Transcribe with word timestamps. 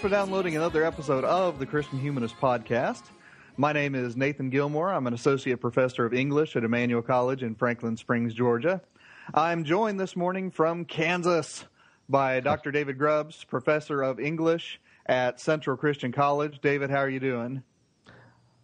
Thanks 0.00 0.14
for 0.14 0.16
downloading 0.18 0.56
another 0.56 0.82
episode 0.82 1.24
of 1.24 1.58
the 1.58 1.66
Christian 1.66 2.00
Humanist 2.00 2.34
Podcast. 2.40 3.02
My 3.58 3.74
name 3.74 3.94
is 3.94 4.16
Nathan 4.16 4.48
Gilmour. 4.48 4.90
I'm 4.96 5.06
an 5.06 5.12
associate 5.12 5.60
professor 5.60 6.06
of 6.06 6.14
English 6.14 6.56
at 6.56 6.64
Emmanuel 6.64 7.02
College 7.02 7.42
in 7.42 7.54
Franklin 7.54 7.98
Springs, 7.98 8.32
Georgia. 8.32 8.80
I'm 9.34 9.62
joined 9.62 10.00
this 10.00 10.16
morning 10.16 10.50
from 10.52 10.86
Kansas 10.86 11.66
by 12.08 12.40
Dr. 12.40 12.70
David 12.72 12.96
Grubbs, 12.96 13.44
professor 13.44 14.00
of 14.00 14.18
English 14.18 14.80
at 15.04 15.38
Central 15.38 15.76
Christian 15.76 16.12
College. 16.12 16.60
David, 16.62 16.88
how 16.88 17.00
are 17.00 17.10
you 17.10 17.20
doing? 17.20 17.62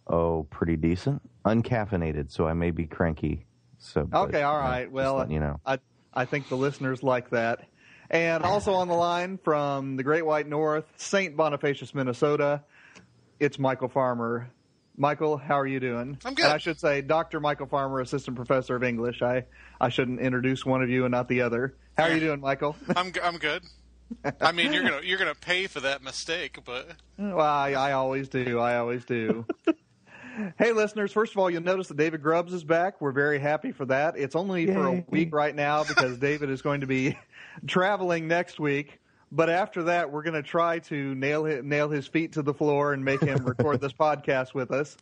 Oh, 0.07 0.47
pretty 0.49 0.75
decent. 0.75 1.21
Uncaffeinated, 1.45 2.31
so 2.31 2.47
I 2.47 2.53
may 2.53 2.71
be 2.71 2.87
cranky. 2.87 3.45
So 3.77 4.09
Okay, 4.11 4.41
all 4.41 4.57
right. 4.57 4.81
uh, 4.81 4.85
just 4.85 4.91
Well, 4.91 5.31
you 5.31 5.39
know. 5.39 5.59
I 5.67 5.77
I 6.15 6.25
think 6.25 6.49
the 6.49 6.57
listeners 6.57 7.03
like 7.03 7.29
that. 7.29 7.67
And 8.09 8.43
also 8.43 8.73
on 8.73 8.87
the 8.87 8.93
line 8.93 9.37
from 9.37 9.97
the 9.97 10.03
Great 10.03 10.25
White 10.25 10.47
North, 10.47 10.85
St. 10.95 11.35
Bonifacius, 11.35 11.93
Minnesota, 11.93 12.63
it's 13.39 13.57
Michial 13.57 13.91
Farmer. 13.91 14.49
Michael, 14.95 15.37
how 15.37 15.59
are 15.59 15.67
you 15.67 15.79
doing? 15.79 16.17
I'm 16.25 16.33
good. 16.33 16.45
And 16.45 16.53
I 16.53 16.57
should 16.57 16.79
say 16.79 17.01
Dr. 17.01 17.39
Michial 17.39 17.69
Farmer, 17.69 17.99
assistant 17.99 18.35
professor 18.35 18.75
of 18.75 18.83
English. 18.83 19.21
I 19.21 19.45
I 19.79 19.89
shouldn't 19.89 20.19
introduce 20.19 20.65
one 20.65 20.81
of 20.81 20.89
you 20.89 21.05
and 21.05 21.11
not 21.11 21.27
the 21.27 21.41
other. 21.41 21.75
How 21.97 22.05
are 22.05 22.13
you 22.13 22.19
doing, 22.19 22.39
Michael? 22.39 22.75
I'm, 22.95 23.11
I'm 23.21 23.37
good. 23.37 23.63
I 24.39 24.53
mean, 24.53 24.73
you're 24.73 24.83
gonna 24.83 25.01
you're 25.03 25.19
gonna 25.19 25.35
pay 25.35 25.67
for 25.67 25.81
that 25.81 26.01
mistake, 26.01 26.59
but 26.65 26.89
well, 27.17 27.39
I, 27.41 27.71
I 27.73 27.91
always 27.91 28.29
do. 28.29 28.57
I 28.59 28.77
always 28.77 29.05
do. 29.05 29.45
Hey, 30.57 30.71
listeners, 30.71 31.11
first 31.11 31.33
of 31.33 31.37
all, 31.37 31.49
you'll 31.49 31.63
notice 31.63 31.87
that 31.87 31.97
David 31.97 32.21
Grubbs 32.21 32.53
is 32.53 32.63
back. 32.63 33.01
We're 33.01 33.11
very 33.11 33.39
happy 33.39 33.71
for 33.71 33.85
that. 33.85 34.17
It's 34.17 34.35
only 34.35 34.67
for 34.67 34.87
a 34.87 35.05
week 35.09 35.33
right 35.33 35.55
now 35.55 35.83
because 35.83 36.17
David 36.19 36.49
is 36.49 36.61
going 36.61 36.81
to 36.81 36.87
be 36.87 37.17
traveling 37.67 38.27
next 38.27 38.59
week. 38.59 38.99
But 39.31 39.49
after 39.49 39.83
that, 39.83 40.11
we're 40.11 40.23
going 40.23 40.41
to 40.41 40.43
try 40.43 40.79
to 40.79 41.15
nail 41.15 41.43
his, 41.43 41.63
nail 41.63 41.89
his 41.89 42.07
feet 42.07 42.33
to 42.33 42.41
the 42.41 42.53
floor 42.53 42.93
and 42.93 43.03
make 43.03 43.21
him 43.21 43.45
record 43.45 43.81
this 43.81 43.93
podcast 43.99 44.53
with 44.53 44.71
us. 44.71 44.95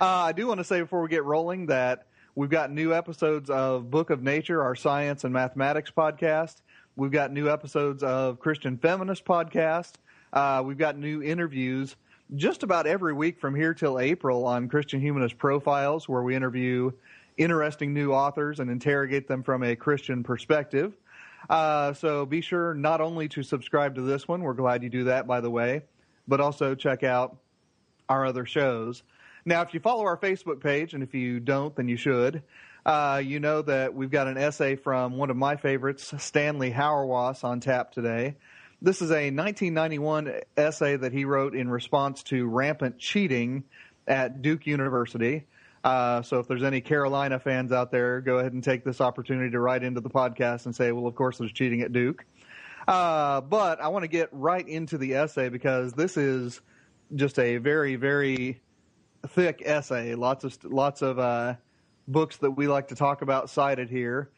Uh, 0.00 0.06
I 0.06 0.32
do 0.32 0.46
want 0.46 0.58
to 0.58 0.64
say 0.64 0.80
before 0.80 1.02
we 1.02 1.08
get 1.08 1.24
rolling 1.24 1.66
that 1.66 2.06
we've 2.34 2.50
got 2.50 2.72
new 2.72 2.92
episodes 2.94 3.48
of 3.50 3.90
Book 3.90 4.10
of 4.10 4.22
Nature, 4.22 4.62
our 4.62 4.74
science 4.74 5.24
and 5.24 5.32
mathematics 5.32 5.92
podcast. 5.96 6.62
We've 6.96 7.12
got 7.12 7.32
new 7.32 7.48
episodes 7.48 8.02
of 8.02 8.40
Christian 8.40 8.76
Feminist 8.76 9.24
podcast. 9.24 9.92
Uh, 10.32 10.62
we've 10.64 10.78
got 10.78 10.96
new 10.98 11.22
interviews 11.22 11.96
just 12.34 12.62
about 12.62 12.86
every 12.86 13.12
week 13.12 13.40
from 13.40 13.54
here 13.54 13.74
till 13.74 13.98
April 13.98 14.46
on 14.46 14.68
Christian 14.68 15.00
Humanist 15.00 15.38
Profiles, 15.38 16.08
where 16.08 16.22
we 16.22 16.36
interview 16.36 16.92
interesting 17.36 17.94
new 17.94 18.12
authors 18.12 18.60
and 18.60 18.70
interrogate 18.70 19.26
them 19.26 19.42
from 19.42 19.62
a 19.62 19.74
Christian 19.76 20.22
perspective. 20.22 20.92
Uh, 21.48 21.94
so 21.94 22.26
be 22.26 22.40
sure 22.40 22.74
not 22.74 23.00
only 23.00 23.28
to 23.28 23.42
subscribe 23.42 23.94
to 23.94 24.02
this 24.02 24.28
one, 24.28 24.42
we're 24.42 24.54
glad 24.54 24.82
you 24.82 24.90
do 24.90 25.04
that, 25.04 25.26
by 25.26 25.40
the 25.40 25.50
way, 25.50 25.82
but 26.28 26.40
also 26.40 26.74
check 26.74 27.02
out 27.02 27.36
our 28.08 28.26
other 28.26 28.44
shows. 28.44 29.02
Now, 29.44 29.62
if 29.62 29.72
you 29.72 29.80
follow 29.80 30.04
our 30.04 30.18
Facebook 30.18 30.60
page, 30.60 30.92
and 30.92 31.02
if 31.02 31.14
you 31.14 31.40
don't, 31.40 31.74
then 31.74 31.88
you 31.88 31.96
should, 31.96 32.42
uh, 32.84 33.22
you 33.24 33.40
know 33.40 33.62
that 33.62 33.94
we've 33.94 34.10
got 34.10 34.28
an 34.28 34.36
essay 34.36 34.76
from 34.76 35.16
one 35.16 35.30
of 35.30 35.36
my 35.36 35.56
favorites, 35.56 36.12
Stanley 36.18 36.70
Hauerwas, 36.70 37.42
on 37.42 37.60
tap 37.60 37.92
today. 37.92 38.36
This 38.82 39.02
is 39.02 39.10
a 39.10 39.30
1991 39.30 40.40
essay 40.56 40.96
that 40.96 41.12
he 41.12 41.26
wrote 41.26 41.54
in 41.54 41.68
response 41.68 42.22
to 42.24 42.46
rampant 42.46 42.98
cheating 42.98 43.64
at 44.08 44.40
Duke 44.40 44.66
University. 44.66 45.44
Uh, 45.84 46.22
so 46.22 46.38
if 46.38 46.48
there's 46.48 46.62
any 46.62 46.80
Carolina 46.80 47.38
fans 47.38 47.72
out 47.72 47.90
there, 47.90 48.22
go 48.22 48.38
ahead 48.38 48.54
and 48.54 48.64
take 48.64 48.82
this 48.82 49.02
opportunity 49.02 49.50
to 49.50 49.60
write 49.60 49.82
into 49.82 50.00
the 50.00 50.08
podcast 50.08 50.64
and 50.64 50.74
say, 50.74 50.92
well, 50.92 51.06
of 51.06 51.14
course 51.14 51.36
there's 51.36 51.52
cheating 51.52 51.82
at 51.82 51.92
Duke. 51.92 52.24
Uh, 52.88 53.42
but 53.42 53.82
I 53.82 53.88
want 53.88 54.04
to 54.04 54.08
get 54.08 54.30
right 54.32 54.66
into 54.66 54.96
the 54.96 55.14
essay 55.14 55.50
because 55.50 55.92
this 55.92 56.16
is 56.16 56.62
just 57.14 57.38
a 57.38 57.58
very, 57.58 57.96
very 57.96 58.62
thick 59.28 59.62
essay. 59.62 60.14
Lots 60.14 60.44
of 60.44 60.64
lots 60.64 61.02
of 61.02 61.18
uh, 61.18 61.56
books 62.08 62.38
that 62.38 62.52
we 62.52 62.66
like 62.66 62.88
to 62.88 62.94
talk 62.94 63.20
about 63.20 63.50
cited 63.50 63.90
here. 63.90 64.30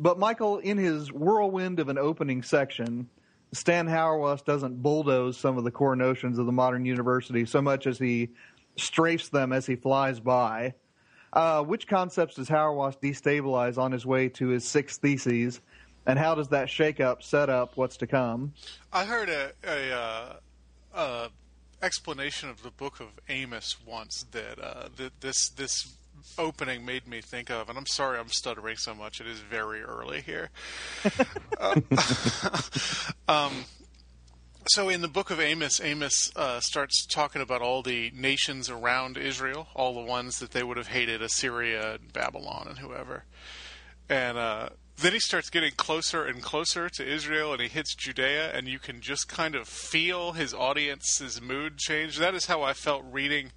But 0.00 0.18
Michael, 0.18 0.58
in 0.58 0.78
his 0.78 1.12
whirlwind 1.12 1.80
of 1.80 1.90
an 1.90 1.98
opening 1.98 2.42
section, 2.42 3.10
Stan 3.54 3.86
Hauerwas 3.86 4.44
doesn't 4.44 4.82
bulldoze 4.82 5.36
some 5.36 5.56
of 5.56 5.64
the 5.64 5.70
core 5.70 5.96
notions 5.96 6.38
of 6.38 6.46
the 6.46 6.52
modern 6.52 6.84
university 6.84 7.46
so 7.46 7.62
much 7.62 7.86
as 7.86 7.98
he 7.98 8.30
strafes 8.76 9.30
them 9.30 9.52
as 9.52 9.66
he 9.66 9.76
flies 9.76 10.20
by. 10.20 10.74
Uh, 11.32 11.62
which 11.62 11.88
concepts 11.88 12.36
does 12.36 12.48
Hauerwas 12.48 13.00
destabilize 13.00 13.76
on 13.76 13.90
his 13.90 14.06
way 14.06 14.28
to 14.28 14.48
his 14.48 14.64
six 14.64 14.98
theses, 14.98 15.60
and 16.06 16.16
how 16.16 16.36
does 16.36 16.48
that 16.50 16.68
shakeup 16.68 17.24
set 17.24 17.50
up 17.50 17.76
what's 17.76 17.96
to 17.96 18.06
come? 18.06 18.52
I 18.92 19.04
heard 19.04 19.28
a, 19.28 19.50
a 19.64 19.92
uh, 19.92 20.32
uh, 20.94 21.28
explanation 21.82 22.50
of 22.50 22.62
the 22.62 22.70
Book 22.70 23.00
of 23.00 23.08
Amos 23.28 23.76
once 23.84 24.24
that 24.30 24.60
uh, 24.60 24.88
that 24.96 25.20
this 25.20 25.48
this 25.50 25.96
opening 26.38 26.84
made 26.84 27.06
me 27.06 27.20
think 27.20 27.50
of, 27.50 27.68
and 27.68 27.78
I'm 27.78 27.86
sorry 27.86 28.18
I'm 28.18 28.28
stuttering 28.28 28.76
so 28.76 28.94
much. 28.94 29.20
It 29.20 29.26
is 29.26 29.38
very 29.38 29.82
early 29.82 30.20
here. 30.20 30.50
Uh, 31.60 31.80
um, 33.28 33.64
so 34.66 34.88
in 34.88 35.02
the 35.02 35.08
book 35.08 35.30
of 35.30 35.40
Amos, 35.40 35.80
Amos 35.80 36.32
uh, 36.36 36.58
starts 36.60 37.06
talking 37.06 37.40
about 37.40 37.62
all 37.62 37.80
the 37.80 38.10
nations 38.14 38.68
around 38.68 39.16
Israel, 39.16 39.68
all 39.74 39.94
the 39.94 40.00
ones 40.00 40.40
that 40.40 40.50
they 40.50 40.62
would 40.62 40.76
have 40.76 40.88
hated, 40.88 41.22
Assyria, 41.22 41.94
and 41.94 42.12
Babylon, 42.12 42.66
and 42.68 42.78
whoever. 42.78 43.24
And 44.08 44.36
uh, 44.36 44.70
then 44.96 45.12
he 45.12 45.20
starts 45.20 45.50
getting 45.50 45.72
closer 45.72 46.24
and 46.24 46.42
closer 46.42 46.88
to 46.88 47.06
Israel, 47.06 47.52
and 47.52 47.60
he 47.60 47.68
hits 47.68 47.94
Judea, 47.94 48.52
and 48.52 48.66
you 48.66 48.78
can 48.78 49.00
just 49.00 49.28
kind 49.28 49.54
of 49.54 49.68
feel 49.68 50.32
his 50.32 50.54
audience's 50.54 51.40
mood 51.40 51.78
change. 51.78 52.18
That 52.18 52.34
is 52.34 52.46
how 52.46 52.62
I 52.62 52.72
felt 52.72 53.04
reading 53.10 53.52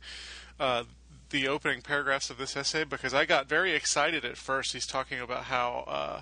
uh, 0.60 0.84
the 1.30 1.48
opening 1.48 1.82
paragraphs 1.82 2.30
of 2.30 2.38
this 2.38 2.56
essay 2.56 2.84
because 2.84 3.14
I 3.14 3.26
got 3.26 3.48
very 3.48 3.74
excited 3.74 4.24
at 4.24 4.38
first. 4.38 4.74
He's 4.74 4.86
talking 4.86 5.20
about 5.20 5.46
how 5.46 5.84
uh, 5.88 6.22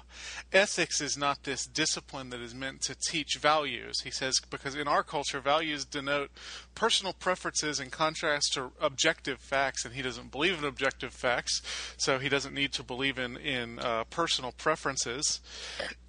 ethics 0.52 1.02
is 1.02 1.18
not 1.18 1.44
this 1.44 1.66
discipline 1.66 2.30
that 2.30 2.42
is 2.42 2.54
meant 2.54 2.82
to 2.82 2.96
teach 2.96 3.38
values. 3.38 4.02
He 4.02 4.12
says 4.12 4.40
because 4.50 4.76
in 4.76 4.88
our 4.88 5.04
culture, 5.04 5.40
values 5.40 5.86
denote 5.86 6.32
personal 6.74 7.14
preferences 7.14 7.80
in 7.80 7.90
contrast 7.90 8.54
to 8.54 8.72
objective 8.80 9.40
facts, 9.40 9.86
and 9.86 9.94
he 9.94 10.02
doesn't 10.02 10.32
believe 10.32 10.58
in 10.58 10.66
objective 10.66 11.14
facts, 11.14 11.62
so 11.98 12.20
he 12.20 12.30
doesn't 12.30 12.54
need 12.54 12.74
to 12.74 12.84
believe 12.84 13.20
in 13.20 13.38
in 13.38 13.80
uh, 13.80 14.04
personal 14.06 14.52
preferences, 14.52 15.40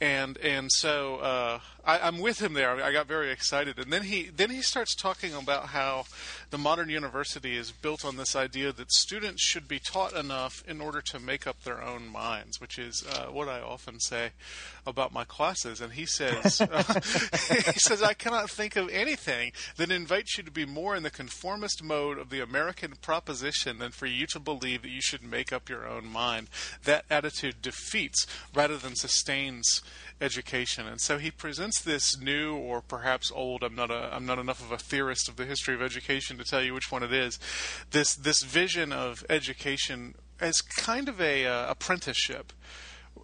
and 0.01 0.39
and 0.39 0.71
so 0.73 1.17
uh, 1.17 1.61
I, 1.87 2.01
I'm 2.01 2.19
with 2.19 2.43
him 2.43 2.55
there. 2.55 2.83
I 2.83 2.93
got 2.93 3.07
very 3.07 3.31
excited, 3.31 3.79
and 3.79 3.93
then 3.93 4.03
he 4.03 4.25
then 4.25 4.51
he 4.51 4.60
starts 4.60 4.95
talking 4.95 5.33
about 5.33 5.66
how 5.66 6.05
the 6.51 6.59
modern 6.59 6.89
university 6.89 7.57
is 7.57 7.71
built 7.71 8.05
on 8.05 8.16
this 8.16 8.34
idea 8.34 8.72
that 8.72 8.93
students 8.93 9.43
should 9.43 9.69
be 9.69 9.78
taught 9.78 10.13
enough 10.13 10.65
in 10.66 10.81
order 10.81 11.01
to 11.01 11.21
make 11.21 11.47
up 11.47 11.63
their 11.63 11.83
own 11.83 12.09
minds, 12.09 12.60
which 12.60 12.78
is 12.78 13.05
uh, 13.09 13.27
what 13.27 13.49
I 13.49 13.60
often 13.60 14.01
say 14.01 14.31
about 14.87 15.13
my 15.13 15.25
classes. 15.25 15.81
And 15.81 15.93
he 15.93 16.07
says, 16.07 16.60
uh, 16.72 16.83
he 17.72 17.78
says, 17.78 18.03
I 18.03 18.15
cannot 18.15 18.51
think 18.51 18.77
of 18.77 18.89
anything 18.91 19.53
that 19.77 19.91
invites 19.91 20.39
you 20.39 20.45
to 20.45 20.51
be 20.51 20.66
more 20.66 20.97
in 20.97 21.03
the 21.03 21.10
conformist 21.10 21.83
mode 21.83 22.19
of 22.19 22.31
the 22.31 22.41
American 22.41 22.95
proposition 23.01 23.78
than 23.78 23.93
for 23.93 24.07
you 24.07 24.27
to 24.28 24.41
believe 24.41 24.83
that 24.83 24.91
you 24.91 25.01
should 25.01 25.22
make 25.22 25.53
up 25.53 25.69
your 25.69 25.87
own 25.87 26.07
mind. 26.07 26.49
That 26.84 27.05
attitude 27.10 27.63
defeats 27.63 28.27
rather 28.55 28.77
than 28.77 28.97
sustains 28.97 29.83
education. 30.21 30.86
And 30.86 31.01
so 31.01 31.18
he 31.18 31.30
presents 31.30 31.80
this 31.80 32.18
new 32.18 32.57
or 32.57 32.80
perhaps 32.80 33.30
old, 33.30 33.63
I'm 33.63 33.74
not 33.74 33.91
a 33.91 34.10
I'm 34.13 34.27
not 34.27 34.39
enough 34.39 34.60
of 34.60 34.72
a 34.72 34.78
theorist 34.78 35.28
of 35.28 35.36
the 35.36 35.45
history 35.45 35.74
of 35.74 35.83
education 35.83 36.39
to 36.39 36.45
tell 36.45 36.63
you 36.63 36.74
which 36.74 36.91
one 36.91 37.03
it 37.03 37.13
is. 37.13 37.39
This 37.91 38.15
this 38.15 38.42
vision 38.42 38.92
of 38.92 39.24
education 39.28 40.15
as 40.41 40.60
kind 40.60 41.09
of 41.09 41.21
a 41.21 41.47
uh, 41.47 41.71
apprenticeship 41.71 42.53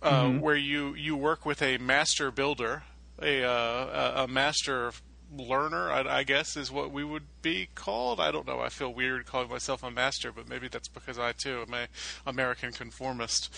uh, 0.02 0.30
where 0.30 0.56
you 0.56 0.94
you 0.94 1.16
work 1.16 1.46
with 1.46 1.62
a 1.62 1.78
master 1.78 2.30
builder, 2.30 2.84
a 3.20 3.44
uh, 3.44 4.24
a 4.24 4.28
master 4.28 4.92
learner, 5.34 5.90
I, 5.90 6.18
I 6.18 6.22
guess 6.24 6.56
is 6.56 6.70
what 6.70 6.90
we 6.90 7.04
would 7.04 7.24
be 7.40 7.68
called. 7.74 8.20
I 8.20 8.30
don't 8.30 8.46
know. 8.46 8.60
I 8.60 8.68
feel 8.68 8.92
weird 8.92 9.26
calling 9.26 9.48
myself 9.48 9.82
a 9.82 9.90
master, 9.90 10.32
but 10.32 10.48
maybe 10.48 10.68
that's 10.68 10.88
because 10.88 11.18
I 11.18 11.32
too 11.32 11.64
am 11.66 11.74
a 11.74 11.88
American 12.26 12.72
conformist. 12.72 13.52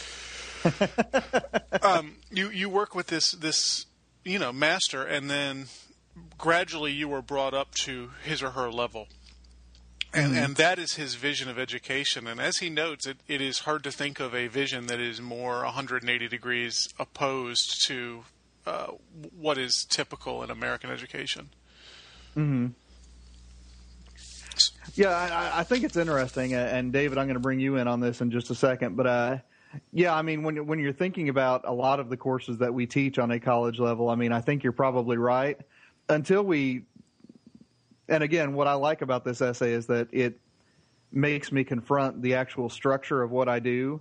um, 1.83 2.17
you 2.31 2.51
you 2.51 2.69
work 2.69 2.95
with 2.95 3.09
this 3.09 3.33
this 3.33 3.87
you 4.25 4.39
know 4.39 4.53
master, 4.53 5.03
and 5.03 5.31
then 5.31 5.67
gradually 6.39 6.93
you 6.93 7.13
are 7.13 7.23
brought 7.23 7.55
up 7.55 7.75
to 7.75 8.11
his 8.25 8.43
or 8.43 8.51
her 8.51 8.71
level. 8.71 9.09
And, 10.17 10.37
and 10.37 10.57
that 10.57 10.79
is 10.79 10.95
his 10.95 11.17
vision 11.17 11.49
of 11.49 11.59
education. 11.59 12.29
And 12.29 12.41
as 12.41 12.59
he 12.59 12.71
notes, 12.71 13.05
it, 13.05 13.17
it 13.27 13.41
is 13.41 13.61
hard 13.61 13.83
to 13.83 13.91
think 13.91 14.21
of 14.21 14.33
a 14.33 14.47
vision 14.47 14.87
that 14.87 15.01
is 15.01 15.21
more 15.21 15.65
180 15.65 16.29
degrees 16.29 16.89
opposed 17.01 17.85
to 17.89 18.23
uh, 18.65 18.93
what 19.37 19.59
is 19.59 19.85
typical 19.91 20.45
in 20.45 20.51
American 20.51 20.91
education. 20.91 21.51
Hmm. 22.35 22.69
Yeah, 24.95 25.09
I, 25.11 25.61
I 25.61 25.63
think 25.65 25.83
it's 25.83 25.97
interesting, 25.97 26.55
and 26.55 26.93
David, 26.93 27.19
I'm 27.19 27.27
going 27.27 27.35
to 27.35 27.41
bring 27.41 27.59
you 27.59 27.77
in 27.77 27.89
on 27.89 27.99
this 27.99 28.21
in 28.21 28.31
just 28.31 28.51
a 28.51 28.55
second. 28.55 28.97
But 28.97 29.07
uh, 29.07 29.39
yeah, 29.93 30.15
I 30.15 30.23
mean, 30.23 30.43
when 30.43 30.67
when 30.67 30.79
you're 30.79 30.93
thinking 30.93 31.29
about 31.29 31.63
a 31.65 31.73
lot 31.73 32.01
of 32.01 32.09
the 32.09 32.17
courses 32.17 32.59
that 32.59 32.73
we 32.73 32.87
teach 32.87 33.19
on 33.19 33.31
a 33.31 33.41
college 33.41 33.79
level, 33.79 34.09
I 34.09 34.15
mean, 34.15 34.33
I 34.33 34.41
think 34.41 34.63
you're 34.63 34.73
probably 34.73 35.17
right. 35.17 35.59
Until 36.09 36.43
we, 36.43 36.85
and 38.09 38.23
again, 38.23 38.55
what 38.55 38.67
I 38.67 38.75
like 38.75 39.03
about 39.03 39.25
this 39.25 39.41
essay 39.41 39.73
is 39.73 39.87
that 39.87 40.09
it 40.13 40.39
makes 41.11 41.53
me 41.53 41.65
confront 41.65 42.21
the 42.21 42.35
actual 42.35 42.69
structure 42.69 43.23
of 43.23 43.31
what 43.31 43.49
I 43.49 43.61
do. 43.61 44.01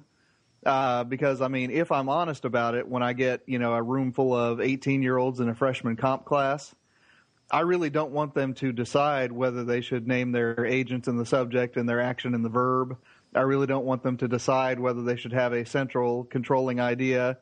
Uh, 0.65 1.03
because 1.03 1.41
I 1.41 1.49
mean, 1.49 1.71
if 1.71 1.91
I'm 1.91 2.09
honest 2.09 2.45
about 2.45 2.75
it, 2.75 2.87
when 2.87 3.03
I 3.03 3.13
get 3.13 3.41
you 3.45 3.59
know 3.59 3.73
a 3.73 3.81
room 3.81 4.11
full 4.11 4.33
of 4.33 4.61
18 4.61 5.01
year 5.01 5.17
olds 5.17 5.39
in 5.39 5.49
a 5.49 5.55
freshman 5.55 5.95
comp 5.95 6.25
class, 6.25 6.73
I 7.51 7.61
really 7.61 7.89
don't 7.89 8.11
want 8.11 8.33
them 8.33 8.53
to 8.55 8.71
decide 8.71 9.31
whether 9.31 9.63
they 9.63 9.81
should 9.81 10.07
name 10.07 10.31
their 10.31 10.65
agents 10.65 11.07
in 11.07 11.17
the 11.17 11.25
subject 11.25 11.77
and 11.77 11.87
their 11.87 11.99
action 11.99 12.33
in 12.33 12.41
the 12.41 12.49
verb. 12.49 12.97
I 13.35 13.41
really 13.41 13.67
don't 13.67 13.85
want 13.85 14.03
them 14.03 14.17
to 14.17 14.27
decide 14.27 14.79
whether 14.79 15.01
they 15.03 15.15
should 15.15 15.33
have 15.33 15.53
a 15.53 15.65
central 15.65 16.23
controlling 16.25 16.79
idea 16.79 17.37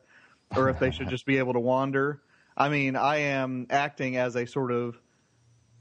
or 0.55 0.69
if 0.69 0.79
they 0.79 0.91
should 0.91 1.09
just 1.09 1.25
be 1.25 1.37
able 1.37 1.53
to 1.53 1.59
wander. 1.59 2.21
I 2.55 2.69
mean, 2.69 2.95
I 2.95 3.17
am 3.17 3.67
acting 3.69 4.17
as 4.17 4.35
a 4.35 4.45
sort 4.45 4.71
of 4.71 4.97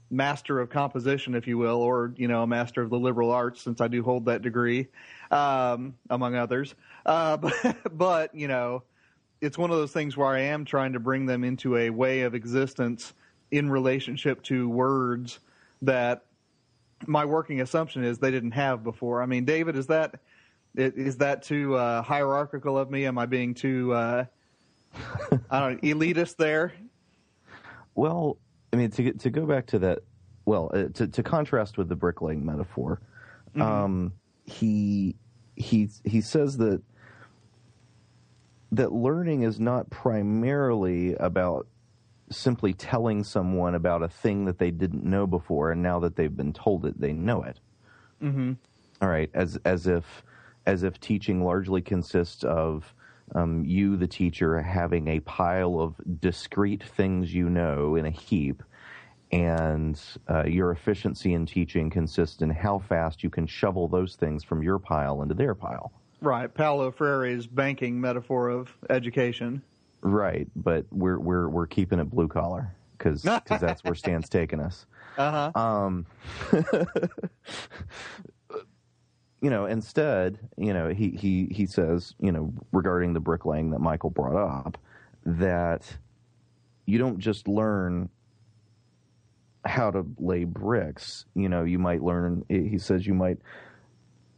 master 0.09 0.59
of 0.59 0.69
composition, 0.69 1.35
if 1.35 1.47
you 1.47 1.57
will, 1.57 1.81
or, 1.81 2.13
you 2.17 2.27
know, 2.27 2.43
a 2.43 2.47
master 2.47 2.81
of 2.81 2.89
the 2.89 2.99
liberal 2.99 3.31
arts 3.31 3.61
since 3.61 3.81
I 3.81 3.87
do 3.87 4.03
hold 4.03 4.25
that 4.25 4.41
degree, 4.41 4.87
um, 5.29 5.95
among 6.09 6.35
others. 6.35 6.75
Uh, 7.05 7.37
but, 7.37 7.77
but, 7.91 8.35
you 8.35 8.47
know, 8.47 8.83
it's 9.39 9.57
one 9.57 9.71
of 9.71 9.77
those 9.77 9.91
things 9.91 10.15
where 10.15 10.27
I 10.27 10.41
am 10.41 10.65
trying 10.65 10.93
to 10.93 10.99
bring 10.99 11.25
them 11.25 11.43
into 11.43 11.77
a 11.77 11.89
way 11.89 12.21
of 12.21 12.35
existence 12.35 13.13
in 13.49 13.69
relationship 13.69 14.43
to 14.43 14.69
words 14.69 15.39
that 15.81 16.25
my 17.07 17.25
working 17.25 17.61
assumption 17.61 18.03
is 18.03 18.19
they 18.19 18.31
didn't 18.31 18.51
have 18.51 18.83
before. 18.83 19.21
I 19.21 19.25
mean, 19.25 19.45
David, 19.45 19.75
is 19.75 19.87
that 19.87 20.19
is 20.75 21.17
that 21.17 21.43
too 21.43 21.75
uh, 21.75 22.01
hierarchical 22.01 22.77
of 22.77 22.89
me? 22.89 23.05
Am 23.05 23.17
I 23.17 23.25
being 23.25 23.53
too 23.53 23.93
uh, 23.93 24.25
I 25.49 25.59
don't 25.59 25.83
know, 25.83 25.89
elitist 25.93 26.37
there? 26.37 26.73
Well, 27.95 28.37
I 28.73 28.77
mean, 28.77 28.91
to 28.91 29.13
to 29.13 29.29
go 29.29 29.45
back 29.45 29.67
to 29.67 29.79
that, 29.79 29.99
well, 30.45 30.71
uh, 30.73 30.85
to 30.93 31.07
to 31.07 31.23
contrast 31.23 31.77
with 31.77 31.89
the 31.89 31.95
bricklaying 31.95 32.45
metaphor, 32.45 33.01
um, 33.59 34.13
he 34.45 35.15
he 35.55 35.89
he 36.05 36.21
says 36.21 36.57
that 36.57 36.81
that 38.71 38.93
learning 38.93 39.43
is 39.43 39.59
not 39.59 39.89
primarily 39.89 41.15
about 41.15 41.67
simply 42.31 42.73
telling 42.73 43.23
someone 43.23 43.75
about 43.75 44.01
a 44.01 44.07
thing 44.07 44.45
that 44.45 44.57
they 44.57 44.71
didn't 44.71 45.03
know 45.03 45.27
before, 45.27 45.71
and 45.71 45.81
now 45.81 45.99
that 45.99 46.15
they've 46.15 46.35
been 46.35 46.53
told 46.53 46.85
it, 46.85 46.99
they 46.99 47.13
know 47.13 47.43
it. 47.43 47.59
Mm-hmm. 48.21 48.53
All 49.01 49.09
right, 49.09 49.29
as 49.33 49.57
as 49.65 49.87
if 49.87 50.23
as 50.65 50.83
if 50.83 50.99
teaching 50.99 51.43
largely 51.43 51.81
consists 51.81 52.43
of 52.43 52.93
um, 53.33 53.63
you, 53.65 53.97
the 53.97 54.07
teacher, 54.07 54.61
having 54.61 55.07
a 55.07 55.19
pile 55.21 55.79
of 55.79 55.95
discrete 56.19 56.83
things 56.83 57.33
you 57.33 57.49
know 57.49 57.95
in 57.95 58.05
a 58.05 58.11
heap, 58.11 58.61
and 59.31 59.99
uh, 60.29 60.43
your 60.45 60.71
efficiency 60.71 61.33
in 61.33 61.45
teaching 61.45 61.89
consists 61.89 62.41
in 62.41 62.49
how 62.49 62.79
fast 62.79 63.23
you 63.23 63.29
can 63.29 63.47
shovel 63.47 63.87
those 63.87 64.15
things 64.15 64.43
from 64.43 64.61
your 64.61 64.79
pile 64.79 65.21
into 65.21 65.33
their 65.33 65.55
pile. 65.55 65.91
Right, 66.21 66.53
Paulo 66.53 66.91
Freire's 66.91 67.47
banking 67.47 67.99
metaphor 67.99 68.49
of 68.49 68.77
education. 68.89 69.63
Right, 70.01 70.47
but 70.55 70.85
we're 70.91 71.19
we're 71.19 71.47
we're 71.47 71.67
keeping 71.67 71.99
it 71.99 72.05
blue 72.05 72.27
collar 72.27 72.73
because 72.97 73.21
that's 73.21 73.83
where 73.83 73.95
Stan's 73.95 74.29
taking 74.29 74.59
us. 74.59 74.85
Uh 75.17 75.51
huh. 75.51 75.61
Um, 75.61 76.05
you 79.41 79.49
know, 79.49 79.65
instead, 79.65 80.37
you 80.57 80.73
know, 80.73 80.89
he, 80.89 81.09
he, 81.09 81.47
he 81.51 81.65
says, 81.65 82.13
you 82.19 82.31
know, 82.31 82.53
regarding 82.71 83.13
the 83.13 83.19
bricklaying 83.19 83.71
that 83.71 83.79
Michael 83.79 84.11
brought 84.11 84.35
up, 84.35 84.77
that 85.25 85.97
you 86.85 86.99
don't 86.99 87.17
just 87.17 87.47
learn 87.47 88.09
how 89.65 89.91
to 89.91 90.05
lay 90.17 90.43
bricks. 90.43 91.25
You 91.35 91.49
know, 91.49 91.63
you 91.63 91.79
might 91.79 92.03
learn, 92.03 92.45
he 92.49 92.77
says, 92.77 93.05
you 93.05 93.15
might 93.15 93.39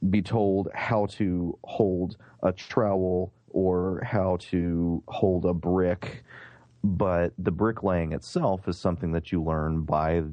be 0.09 0.21
told 0.21 0.69
how 0.73 1.05
to 1.07 1.57
hold 1.63 2.17
a 2.41 2.51
trowel 2.51 3.33
or 3.53 4.01
how 4.03 4.37
to 4.51 5.01
hold 5.07 5.45
a 5.45 5.53
brick. 5.53 6.23
But 6.83 7.33
the 7.37 7.51
bricklaying 7.51 8.11
itself 8.11 8.67
is 8.67 8.77
something 8.77 9.13
that 9.13 9.31
you 9.31 9.41
learn 9.41 9.83
by 9.83 10.23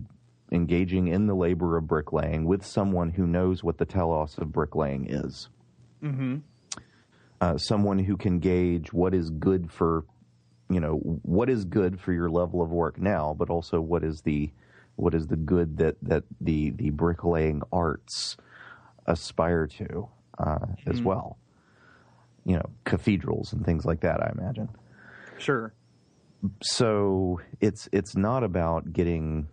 engaging 0.51 1.07
in 1.07 1.27
the 1.27 1.35
labor 1.35 1.77
of 1.77 1.87
bricklaying 1.87 2.45
with 2.45 2.67
someone 2.67 3.11
who 3.11 3.27
knows 3.27 3.63
what 3.63 3.79
the 3.79 3.85
telos 3.85 4.37
of 4.39 4.51
bricklaying 4.51 5.07
is. 5.09 5.49
Mm-hmm. 6.03 6.39
Uh, 7.41 7.57
someone 7.57 8.01
who 8.01 8.17
can 8.17 8.41
gauge 8.41 8.93
what 8.93 9.15
is 9.15 9.31
good 9.31 9.71
for, 9.71 10.05
you 10.69 10.81
know, 10.81 10.97
what 11.23 11.49
is 11.49 11.65
good 11.65 12.01
for 12.01 12.13
your 12.13 12.29
level 12.29 12.61
of 12.61 12.71
work 12.71 12.99
now, 12.99 13.35
but 13.39 13.49
also 13.49 13.81
what 13.81 14.03
is 14.03 14.23
the 14.23 14.51
what 14.97 15.15
is 15.15 15.29
the 15.29 15.37
good 15.37 15.79
that 15.79 15.97
that 16.03 16.25
the 16.41 16.71
the 16.71 16.91
bricklaying 16.91 17.63
arts 17.73 18.37
aspire 19.07 19.67
to 19.67 20.09
uh, 20.39 20.67
as 20.87 21.01
well. 21.01 21.39
You 22.45 22.57
know, 22.57 22.71
cathedrals 22.85 23.53
and 23.53 23.65
things 23.65 23.85
like 23.85 24.01
that. 24.01 24.23
I 24.23 24.33
imagine. 24.39 24.69
Sure. 25.39 25.73
So 26.63 27.41
it's 27.61 27.89
it's 27.93 28.17
not 28.17 28.45
about 28.45 28.93
getting 28.93 29.49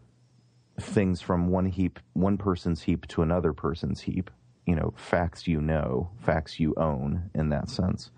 things 0.80 1.22
from 1.22 1.50
one 1.50 1.66
heap, 1.66 2.00
one 2.14 2.38
person's 2.38 2.82
heap 2.82 3.08
to 3.08 3.22
another 3.22 3.54
person's 3.54 4.02
heap. 4.02 4.30
You 4.66 4.76
know, 4.76 4.94
facts 4.98 5.48
you 5.48 5.62
know, 5.62 6.12
facts 6.20 6.60
you 6.60 6.74
own 6.78 7.30
in 7.34 7.50
that 7.50 7.70
sense, 7.70 8.12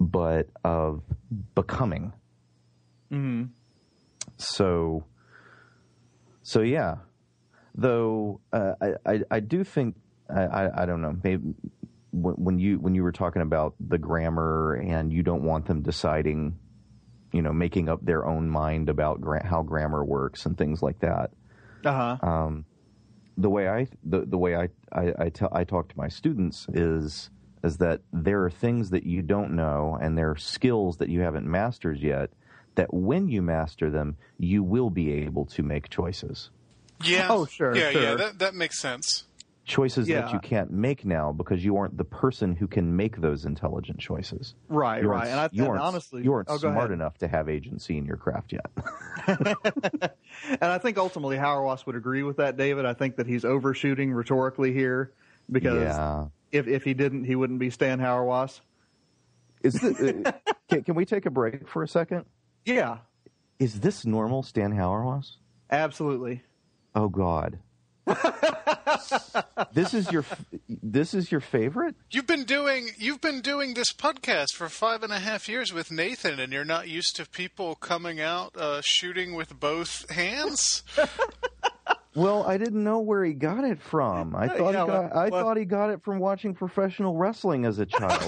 but 0.00 0.48
of 0.64 1.02
becoming. 1.54 2.12
Mm-hmm. 3.12 3.44
So, 4.36 5.04
so 6.42 6.62
yeah. 6.62 6.96
Though 7.74 8.40
uh, 8.52 8.72
I, 8.80 9.12
I 9.12 9.20
I 9.30 9.40
do 9.40 9.62
think 9.62 9.96
I, 10.34 10.42
I 10.44 10.82
I 10.82 10.86
don't 10.86 11.02
know 11.02 11.14
maybe 11.22 11.54
when, 12.16 12.34
when 12.34 12.58
you 12.58 12.78
when 12.78 12.94
you 12.94 13.02
were 13.02 13.12
talking 13.12 13.42
about 13.42 13.74
the 13.80 13.98
grammar 13.98 14.74
and 14.74 15.12
you 15.12 15.22
don't 15.22 15.42
want 15.42 15.66
them 15.66 15.82
deciding, 15.82 16.58
you 17.32 17.42
know, 17.42 17.52
making 17.52 17.88
up 17.88 18.04
their 18.04 18.26
own 18.26 18.48
mind 18.48 18.88
about 18.88 19.20
gra- 19.20 19.46
how 19.46 19.62
grammar 19.62 20.04
works 20.04 20.46
and 20.46 20.56
things 20.56 20.82
like 20.82 21.00
that. 21.00 21.30
Uh 21.84 22.16
huh. 22.20 22.28
Um, 22.28 22.64
the 23.36 23.50
way 23.50 23.68
I 23.68 23.86
the, 24.02 24.20
the 24.20 24.38
way 24.38 24.56
I 24.56 24.68
I, 24.92 25.30
I, 25.52 25.64
talk 25.64 25.88
to 25.88 25.98
my 25.98 26.08
students 26.08 26.66
is 26.72 27.30
is 27.62 27.78
that 27.78 28.00
there 28.12 28.44
are 28.44 28.50
things 28.50 28.90
that 28.90 29.04
you 29.04 29.22
don't 29.22 29.54
know 29.54 29.98
and 30.00 30.16
there 30.16 30.30
are 30.30 30.36
skills 30.36 30.96
that 30.98 31.08
you 31.08 31.20
haven't 31.20 31.46
mastered 31.46 31.98
yet 31.98 32.30
that 32.76 32.92
when 32.94 33.28
you 33.28 33.42
master 33.42 33.90
them 33.90 34.16
you 34.38 34.62
will 34.62 34.90
be 34.90 35.12
able 35.12 35.44
to 35.46 35.62
make 35.62 35.90
choices 35.90 36.50
Yeah. 37.04 37.26
Oh, 37.28 37.44
sure, 37.46 37.76
Yeah, 37.76 37.90
yeah. 37.90 38.14
That 38.14 38.38
that 38.38 38.54
makes 38.54 38.80
sense. 38.80 39.24
Choices 39.66 40.08
Yeah. 40.08 40.22
that 40.22 40.32
you 40.32 40.38
can't 40.38 40.70
make 40.70 41.04
now 41.04 41.32
because 41.32 41.62
you 41.64 41.76
aren't 41.76 41.98
the 41.98 42.04
person 42.04 42.54
who 42.56 42.66
can 42.68 42.96
make 42.96 43.20
those 43.20 43.44
intelligent 43.44 43.98
choices 43.98 44.54
Right, 44.68 45.02
you 45.02 45.08
right. 45.08 45.26
And, 45.28 45.38
I, 45.40 45.48
you 45.52 45.64
and 45.64 45.70
aren't, 45.72 45.82
honestly, 45.82 46.22
you 46.22 46.32
aren't 46.32 46.48
oh, 46.48 46.56
smart 46.56 46.76
ahead. 46.76 46.90
enough 46.92 47.18
to 47.18 47.28
have 47.28 47.48
agency 47.48 47.98
in 47.98 48.06
your 48.06 48.16
craft 48.16 48.52
yet 48.52 48.66
and 49.26 50.62
I 50.62 50.78
think 50.78 50.98
ultimately 50.98 51.36
Hauerwas 51.36 51.84
would 51.86 51.96
agree 51.96 52.22
with 52.22 52.36
that, 52.36 52.56
David. 52.56 52.86
I 52.86 52.94
think 52.94 53.16
that 53.16 53.26
he's 53.26 53.44
overshooting 53.44 54.12
rhetorically 54.12 54.72
here 54.72 55.12
because 55.50 55.74
yeah 55.82 56.26
if 56.52 56.68
if 56.68 56.84
he 56.84 56.94
didn't, 56.94 57.24
he 57.24 57.34
wouldn't 57.34 57.58
be 57.58 57.70
Stan 57.70 57.98
Hauerwas. 57.98 58.60
is 59.62 59.74
the, 59.74 60.22
uh, 60.26 60.52
can, 60.70 60.84
can 60.84 60.94
we 60.94 61.04
take 61.04 61.26
a 61.26 61.30
break 61.30 61.68
for 61.68 61.82
a 61.82 61.88
second 61.88 62.24
Yeah, 62.64 62.98
is 63.58 63.80
this 63.80 64.06
normal 64.06 64.42
stan 64.44 64.72
Hauerwas? 64.72 65.32
absolutely. 65.70 66.42
Oh 66.94 67.08
God. 67.08 67.58
this 69.72 69.94
is 69.94 70.10
your 70.12 70.24
this 70.68 71.14
is 71.14 71.30
your 71.30 71.40
favorite? 71.40 71.94
You've 72.10 72.26
been 72.26 72.44
doing 72.44 72.90
you've 72.98 73.20
been 73.20 73.40
doing 73.40 73.74
this 73.74 73.92
podcast 73.92 74.54
for 74.54 74.68
five 74.68 75.02
and 75.02 75.12
a 75.12 75.18
half 75.18 75.48
years 75.48 75.72
with 75.72 75.90
Nathan, 75.90 76.38
and 76.38 76.52
you're 76.52 76.64
not 76.64 76.88
used 76.88 77.16
to 77.16 77.28
people 77.28 77.74
coming 77.74 78.20
out 78.20 78.56
uh, 78.56 78.80
shooting 78.82 79.34
with 79.34 79.58
both 79.58 80.08
hands. 80.10 80.82
Well, 82.16 82.44
I 82.44 82.56
didn't 82.56 82.82
know 82.82 83.00
where 83.00 83.22
he 83.22 83.34
got 83.34 83.62
it 83.64 83.78
from. 83.78 84.34
I 84.34 84.48
thought 84.48 84.58
yeah, 84.58 84.66
he 84.68 84.72
got, 84.72 84.88
well- 84.88 85.10
I 85.12 85.28
well- 85.28 85.44
thought 85.44 85.56
he 85.58 85.66
got 85.66 85.90
it 85.90 86.02
from 86.02 86.18
watching 86.18 86.54
professional 86.54 87.14
wrestling 87.14 87.66
as 87.66 87.78
a 87.78 87.84
child. 87.84 88.22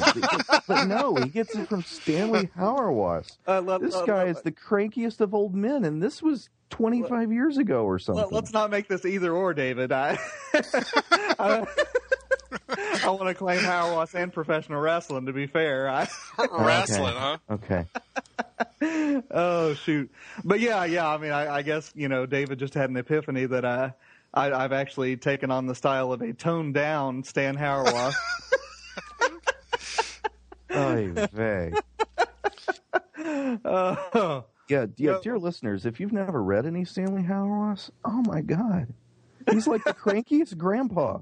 but 0.69 0.85
no, 0.85 1.15
he 1.15 1.31
gets 1.31 1.57
it 1.57 1.71
from 1.71 1.83
Stanley 1.83 2.51
Hauerwas. 2.55 3.39
Uh, 3.47 3.63
let- 3.63 3.81
This 3.81 3.97
guy 4.07 4.25
is 4.27 4.43
the 4.43 4.53
crankiest 4.53 5.23
of 5.23 5.33
old 5.33 5.55
men, 5.55 5.87
and 5.87 6.03
this 6.03 6.23
was 6.23 6.51
25 6.71 7.33
years 7.33 7.59
ago 7.59 7.85
or 7.85 7.99
something. 7.99 8.29
Let, 8.31 8.45
us 8.45 8.53
not 8.53 8.71
make 8.71 8.89
this 8.89 9.05
either 9.05 9.33
or, 9.33 9.55
David. 9.55 9.93
I, 9.93 10.19
I, 11.39 11.67
I 13.05 13.11
want 13.11 13.29
to 13.29 13.35
claim 13.35 13.61
Hauerwas 13.61 14.15
uh, 14.15 14.19
and 14.19 14.33
professional 14.33 14.81
wrestling. 14.81 15.27
To 15.27 15.33
be 15.33 15.47
fair, 15.47 15.89
I, 15.89 16.09
Wrestling, 16.51 17.15
huh? 17.15 17.39
Okay. 17.51 17.85
oh 19.31 19.75
shoot, 19.75 20.11
but 20.45 20.61
yeah, 20.61 20.85
yeah. 20.85 21.09
I 21.09 21.19
mean, 21.19 21.33
I, 21.33 21.57
I 21.57 21.63
guess 21.63 21.93
you 21.95 22.09
know, 22.09 22.27
David 22.27 22.59
just 22.59 22.75
had 22.75 22.91
an 22.91 22.97
epiphany 22.97 23.47
that 23.47 23.65
I, 23.65 23.95
I, 24.33 24.53
I've 24.53 24.73
actually 24.73 25.17
taken 25.17 25.51
on 25.51 25.67
the 25.67 25.75
style 25.75 26.13
of 26.13 26.23
a 26.23 26.33
toned 26.33 26.75
down 26.75 27.25
Stan 27.25 27.57
Hauerwas. 27.57 28.15
Oy 30.75 31.13
vey. 31.33 31.73
Oh, 33.65 34.45
Yeah, 34.69 34.87
yeah, 34.97 35.13
No. 35.13 35.21
dear 35.23 35.39
listeners, 35.39 35.87
if 35.87 35.99
you've 36.01 36.13
never 36.13 36.43
read 36.43 36.67
any 36.67 36.85
Stanley 36.85 37.23
Hauerwas, 37.23 37.91
oh 38.05 38.23
my 38.27 38.41
God. 38.43 38.93
He's 39.51 39.67
like 39.67 39.83
the 39.85 39.95
crankiest 39.95 40.57
grandpa. 40.59 41.21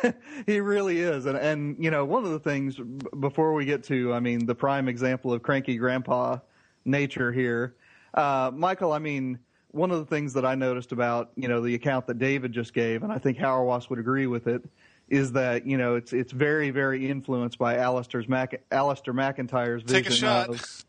he 0.46 0.60
really 0.60 0.98
is, 1.00 1.26
and 1.26 1.38
and 1.38 1.76
you 1.82 1.90
know, 1.92 2.04
one 2.04 2.24
of 2.24 2.30
the 2.32 2.40
things 2.40 2.76
before 3.20 3.54
we 3.54 3.64
get 3.64 3.84
to, 3.84 4.12
I 4.12 4.18
mean, 4.20 4.46
the 4.46 4.54
prime 4.54 4.88
example 4.88 5.32
of 5.32 5.42
cranky 5.42 5.76
grandpa 5.76 6.38
nature 6.84 7.30
here, 7.30 7.76
uh, 8.14 8.50
Michael. 8.52 8.92
I 8.92 8.98
mean, 8.98 9.38
one 9.70 9.92
of 9.92 9.98
the 10.00 10.06
things 10.06 10.32
that 10.32 10.44
I 10.44 10.56
noticed 10.56 10.90
about 10.90 11.30
you 11.36 11.46
know 11.46 11.60
the 11.60 11.76
account 11.76 12.08
that 12.08 12.18
David 12.18 12.52
just 12.52 12.74
gave, 12.74 13.04
and 13.04 13.12
I 13.12 13.18
think 13.18 13.38
Hauerwas 13.38 13.88
would 13.90 14.00
agree 14.00 14.26
with 14.26 14.48
it, 14.48 14.64
is 15.08 15.30
that 15.32 15.64
you 15.64 15.78
know 15.78 15.94
it's 15.94 16.12
it's 16.12 16.32
very 16.32 16.70
very 16.70 17.08
influenced 17.08 17.58
by 17.58 17.76
Alasdair's 17.76 18.28
Mac, 18.28 18.60
Alasdair 18.72 19.14
MacIntyre's 19.14 19.82
vision 19.82 20.02
Take 20.02 20.10
a 20.10 20.16
shot. 20.16 20.48
of 20.48 20.84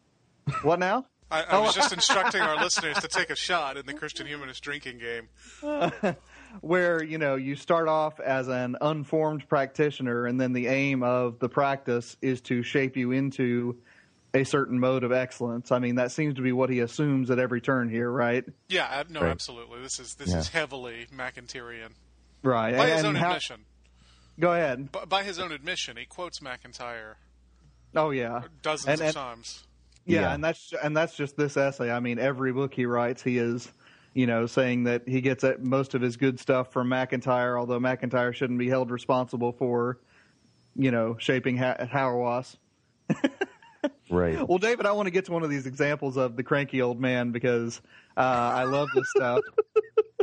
what 0.64 0.80
now. 0.80 1.06
I, 1.32 1.44
I 1.44 1.60
was 1.60 1.76
just 1.76 1.94
instructing 1.94 2.42
our 2.42 2.56
listeners 2.62 2.98
to 3.00 3.08
take 3.08 3.30
a 3.30 3.36
shot 3.36 3.78
in 3.78 3.86
the 3.86 3.94
Christian 3.94 4.26
Humanist 4.26 4.64
drinking 4.64 4.98
game. 5.00 5.30
where 6.62 7.04
you 7.04 7.18
know 7.20 7.36
you 7.36 7.56
start 7.56 7.88
off 7.88 8.20
as 8.20 8.48
an 8.48 8.76
unformed 8.82 9.48
practitioner 9.48 10.26
and 10.26 10.42
then 10.42 10.52
the 10.54 10.66
aim 10.68 11.04
of 11.04 11.38
the 11.40 11.48
practice 11.50 12.18
is 12.24 12.42
to 12.42 12.64
shape 12.64 12.98
you 12.98 13.12
into 13.12 13.78
a 14.34 14.44
certain 14.44 14.80
mode 14.80 15.04
of 15.04 15.12
excellence 15.12 15.72
i 15.72 15.78
mean 15.78 15.94
that 15.96 16.12
seems 16.12 16.34
to 16.34 16.42
be 16.42 16.52
what 16.52 16.72
he 16.72 16.80
assumes 16.80 17.30
at 17.30 17.38
every 17.38 17.62
turn 17.62 17.88
here 17.88 18.10
right 18.10 18.46
Yeah, 18.68 19.04
no, 19.10 19.22
Right. 19.22 19.30
absolutely. 19.30 19.80
This 19.84 20.00
is 20.00 20.16
this 20.16 20.30
Yeah. 20.30 20.40
is 20.40 20.50
heavily 20.50 21.06
MacIntyrean. 21.16 21.90
right 22.42 22.76
By 22.76 22.90
his 22.90 23.04
own 23.06 23.14
how- 23.14 23.28
admission. 23.30 23.66
go 24.40 24.52
ahead 24.54 24.92
B- 24.92 25.00
by 25.08 25.22
his 25.24 25.38
own 25.38 25.52
admission, 25.52 25.98
he 25.98 26.06
quotes 26.06 26.42
MacIntyre 26.42 27.18
oh 27.96 28.10
yeah 28.10 28.42
dozens 28.64 28.88
And- 28.88 29.02
of 29.02 29.06
and- 29.08 29.16
times. 29.16 29.66
Yeah, 30.10 30.22
Yeah. 30.22 30.34
and 30.34 30.44
that's 30.44 30.74
and 30.84 30.98
that's 30.98 31.16
just 31.16 31.38
this 31.38 31.56
essay 31.56 31.92
i 31.92 32.00
mean 32.00 32.18
every 32.20 32.52
book 32.52 32.74
he 32.74 32.86
writes 32.86 33.22
he 33.22 33.38
is 33.38 33.72
you 34.14 34.26
know 34.26 34.48
saying 34.48 34.86
that 34.86 35.08
he 35.08 35.22
gets 35.22 35.46
most 35.60 35.94
of 35.94 36.02
his 36.02 36.18
good 36.18 36.40
stuff 36.40 36.74
from 36.74 36.90
MacIntyre 36.90 37.58
although 37.58 37.80
MacIntyre 37.80 38.34
shouldn't 38.34 38.60
be 38.60 38.68
held 38.68 38.90
responsible 38.92 39.52
for 39.52 40.00
you 40.76 40.92
know 40.92 41.16
shaping 41.20 41.58
ha- 41.58 41.78
Hauerwas. 41.80 42.58
Right. 44.12 44.46
Well, 44.46 44.58
David, 44.58 44.86
I 44.88 44.92
want 44.92 45.06
to 45.06 45.12
get 45.12 45.26
to 45.26 45.32
one 45.32 45.44
of 45.44 45.50
these 45.52 45.68
examples 45.68 46.18
of 46.18 46.36
the 46.36 46.44
cranky 46.44 46.82
old 46.82 47.00
man 47.00 47.32
because 47.32 47.80
uh, 48.18 48.22
I 48.22 48.64
love 48.64 48.90
this 48.94 49.08
stuff. 49.16 49.40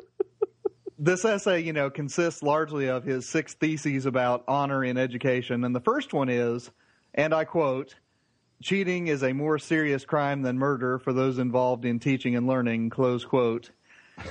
this 0.99 1.25
essay, 1.25 1.61
you 1.62 1.73
know, 1.73 1.88
consists 1.88 2.43
largely 2.43 2.88
of 2.88 3.05
his 3.05 3.28
six 3.28 3.55
theses 3.55 4.05
about 4.05 4.45
honor 4.49 4.85
in 4.85 4.99
education, 4.99 5.64
and 5.64 5.75
the 5.75 5.81
first 5.81 6.12
one 6.12 6.28
is, 6.28 6.71
and 7.14 7.33
I 7.33 7.45
quote, 7.45 7.95
"Cheating 8.62 9.08
is 9.08 9.22
a 9.22 9.32
more 9.32 9.58
serious 9.58 10.04
crime 10.04 10.42
than 10.42 10.58
murder 10.58 10.98
for 10.98 11.12
those 11.12 11.38
involved 11.38 11.84
in 11.84 11.98
teaching 11.98 12.36
and 12.36 12.46
learning." 12.46 12.90
Close 12.90 13.25
quote. 13.25 13.70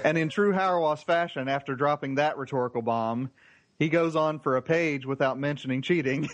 And 0.03 0.17
in 0.17 0.29
true 0.29 0.51
Hauerwas 0.51 1.03
fashion, 1.03 1.47
after 1.47 1.75
dropping 1.75 2.15
that 2.15 2.37
rhetorical 2.37 2.81
bomb, 2.81 3.29
he 3.77 3.89
goes 3.89 4.15
on 4.15 4.39
for 4.39 4.57
a 4.57 4.61
page 4.61 5.05
without 5.05 5.37
mentioning 5.37 5.81
cheating. 5.81 6.29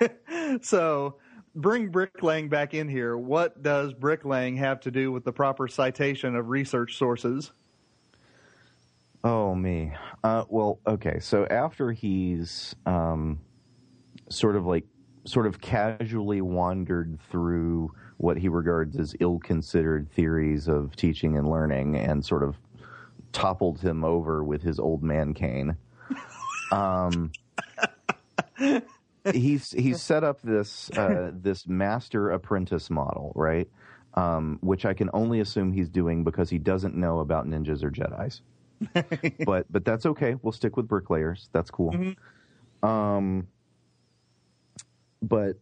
so 0.62 1.16
bring 1.54 1.88
bricklaying 1.88 2.48
back 2.48 2.74
in 2.74 2.88
here. 2.88 3.16
What 3.16 3.62
does 3.62 3.92
bricklaying 3.92 4.56
have 4.56 4.80
to 4.80 4.90
do 4.90 5.12
with 5.12 5.24
the 5.24 5.32
proper 5.32 5.68
citation 5.68 6.36
of 6.36 6.48
research 6.48 6.96
sources? 6.96 7.52
Oh 9.22 9.54
me. 9.54 9.92
Uh, 10.22 10.44
well, 10.48 10.80
okay. 10.86 11.18
So 11.20 11.46
after 11.46 11.92
he's 11.92 12.74
um, 12.86 13.40
sort 14.28 14.56
of 14.56 14.66
like 14.66 14.84
sort 15.24 15.46
of 15.46 15.60
casually 15.60 16.40
wandered 16.40 17.18
through 17.30 17.92
what 18.18 18.36
he 18.36 18.48
regards 18.48 18.96
as 18.96 19.14
ill-considered 19.20 20.10
theories 20.12 20.68
of 20.68 20.94
teaching 20.96 21.36
and 21.36 21.50
learning, 21.50 21.96
and 21.96 22.24
sort 22.24 22.42
of 22.42 22.56
toppled 23.32 23.80
him 23.80 24.04
over 24.04 24.44
with 24.44 24.62
his 24.62 24.78
old 24.78 25.02
man 25.02 25.34
cane. 25.34 25.76
Um, 26.72 27.30
he's 29.32 29.70
he's 29.70 30.02
set 30.02 30.24
up 30.24 30.40
this 30.42 30.90
uh, 30.96 31.30
this 31.32 31.68
master 31.68 32.30
apprentice 32.30 32.90
model, 32.90 33.32
right? 33.36 33.68
Um, 34.14 34.58
which 34.62 34.84
I 34.84 34.94
can 34.94 35.10
only 35.12 35.40
assume 35.40 35.72
he's 35.72 35.90
doing 35.90 36.24
because 36.24 36.50
he 36.50 36.58
doesn't 36.58 36.96
know 36.96 37.20
about 37.20 37.46
ninjas 37.46 37.84
or 37.84 37.90
Jedi's 37.90 38.40
but 39.46 39.66
but 39.70 39.84
that's 39.84 40.06
okay. 40.06 40.36
We'll 40.42 40.52
stick 40.52 40.76
with 40.76 40.88
bricklayers. 40.88 41.48
That's 41.52 41.70
cool. 41.70 42.14
Um, 42.82 43.48
but 45.28 45.56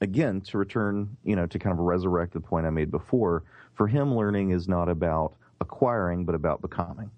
again, 0.00 0.40
to 0.42 0.58
return, 0.58 1.16
you 1.24 1.36
know, 1.36 1.46
to 1.46 1.58
kind 1.58 1.72
of 1.72 1.78
resurrect 1.78 2.32
the 2.32 2.40
point 2.40 2.66
I 2.66 2.70
made 2.70 2.90
before, 2.90 3.44
for 3.74 3.86
him, 3.86 4.14
learning 4.14 4.50
is 4.50 4.68
not 4.68 4.88
about 4.88 5.34
acquiring, 5.60 6.24
but 6.24 6.34
about 6.34 6.60
becoming. 6.60 7.10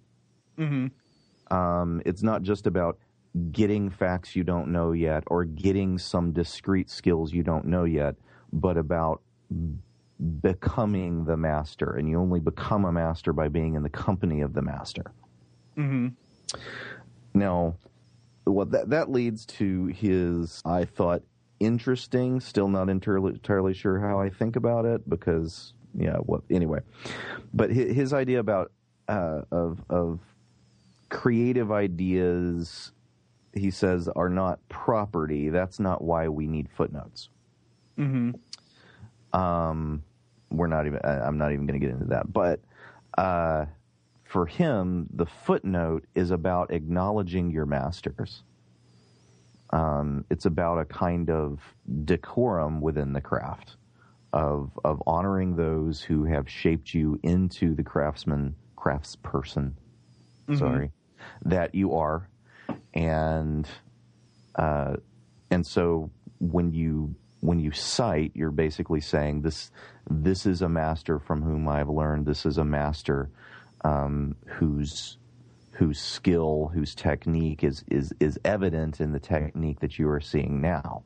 Mm-hmm. 0.58 1.54
Um, 1.54 2.02
it's 2.04 2.22
not 2.22 2.42
just 2.42 2.66
about 2.66 2.98
getting 3.50 3.90
facts 3.90 4.36
you 4.36 4.44
don't 4.44 4.68
know 4.68 4.92
yet 4.92 5.24
or 5.26 5.44
getting 5.44 5.98
some 5.98 6.32
discrete 6.32 6.88
skills 6.88 7.32
you 7.32 7.42
don't 7.42 7.66
know 7.66 7.84
yet, 7.84 8.14
but 8.52 8.76
about 8.76 9.20
becoming 10.42 11.24
the 11.24 11.36
master. 11.36 11.94
And 11.96 12.08
you 12.08 12.20
only 12.20 12.40
become 12.40 12.84
a 12.84 12.92
master 12.92 13.32
by 13.32 13.48
being 13.48 13.74
in 13.74 13.82
the 13.82 13.90
company 13.90 14.40
of 14.40 14.52
the 14.52 14.62
master. 14.62 15.12
Mm-hmm. 15.76 16.08
Now, 17.34 17.74
well, 18.46 18.66
that 18.66 18.90
that 18.90 19.10
leads 19.10 19.46
to 19.46 19.86
his, 19.86 20.62
I 20.64 20.84
thought, 20.84 21.22
interesting. 21.64 22.40
Still 22.40 22.68
not 22.68 22.88
entirely, 22.88 23.32
entirely 23.32 23.74
sure 23.74 23.98
how 24.00 24.20
I 24.20 24.30
think 24.30 24.56
about 24.56 24.84
it 24.84 25.08
because, 25.08 25.72
yeah, 25.94 26.16
what 26.16 26.42
anyway. 26.50 26.80
But 27.52 27.70
his, 27.70 27.94
his 27.94 28.12
idea 28.12 28.40
about 28.40 28.72
uh, 29.08 29.42
of 29.50 29.82
of 29.88 30.20
creative 31.08 31.70
ideas, 31.70 32.92
he 33.52 33.70
says, 33.70 34.08
are 34.08 34.28
not 34.28 34.60
property. 34.68 35.48
That's 35.48 35.78
not 35.78 36.02
why 36.02 36.28
we 36.28 36.46
need 36.46 36.68
footnotes. 36.76 37.28
Mm-hmm. 37.98 39.38
Um, 39.38 40.02
we're 40.50 40.66
not 40.66 40.86
even. 40.86 41.00
I- 41.04 41.26
I'm 41.26 41.38
not 41.38 41.52
even 41.52 41.66
going 41.66 41.80
to 41.80 41.86
get 41.86 41.94
into 41.94 42.06
that. 42.06 42.32
But 42.32 42.60
uh, 43.16 43.66
for 44.24 44.46
him, 44.46 45.08
the 45.12 45.26
footnote 45.26 46.04
is 46.14 46.30
about 46.30 46.72
acknowledging 46.72 47.50
your 47.50 47.66
masters. 47.66 48.42
Um, 49.74 50.24
it's 50.30 50.46
about 50.46 50.78
a 50.78 50.84
kind 50.84 51.28
of 51.30 51.58
decorum 52.04 52.80
within 52.80 53.12
the 53.12 53.20
craft 53.20 53.76
of 54.32 54.70
of 54.84 55.02
honoring 55.04 55.56
those 55.56 56.00
who 56.00 56.24
have 56.24 56.48
shaped 56.48 56.94
you 56.94 57.18
into 57.24 57.74
the 57.74 57.82
craftsman, 57.82 58.54
craftsperson. 58.78 59.72
Sorry, 60.56 60.90
that 61.44 61.74
you 61.74 61.94
are, 61.94 62.28
and 62.94 63.68
uh, 64.54 64.94
and 65.50 65.66
so 65.66 66.10
when 66.38 66.72
you 66.72 67.16
when 67.40 67.58
you 67.58 67.72
cite, 67.72 68.30
you're 68.34 68.52
basically 68.52 69.00
saying 69.00 69.42
this 69.42 69.72
this 70.08 70.46
is 70.46 70.62
a 70.62 70.68
master 70.68 71.18
from 71.18 71.42
whom 71.42 71.68
I've 71.68 71.88
learned. 71.88 72.26
This 72.26 72.46
is 72.46 72.58
a 72.58 72.64
master 72.64 73.28
um, 73.84 74.36
whose 74.46 75.18
whose 75.74 76.00
skill, 76.00 76.70
whose 76.72 76.94
technique 76.94 77.64
is 77.64 77.84
is 77.90 78.12
is 78.20 78.38
evident 78.44 79.00
in 79.00 79.12
the 79.12 79.20
technique 79.20 79.80
that 79.80 79.98
you 79.98 80.08
are 80.08 80.20
seeing 80.20 80.60
now. 80.60 81.02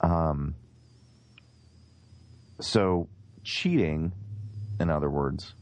Um, 0.00 0.54
so 2.60 3.08
cheating, 3.42 4.12
in 4.78 4.90
other 4.90 5.08
words, 5.08 5.54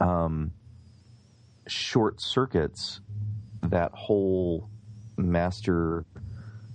um, 0.00 0.52
short 1.66 2.20
circuits 2.20 3.00
that 3.62 3.92
whole 3.92 4.68
master 5.16 6.04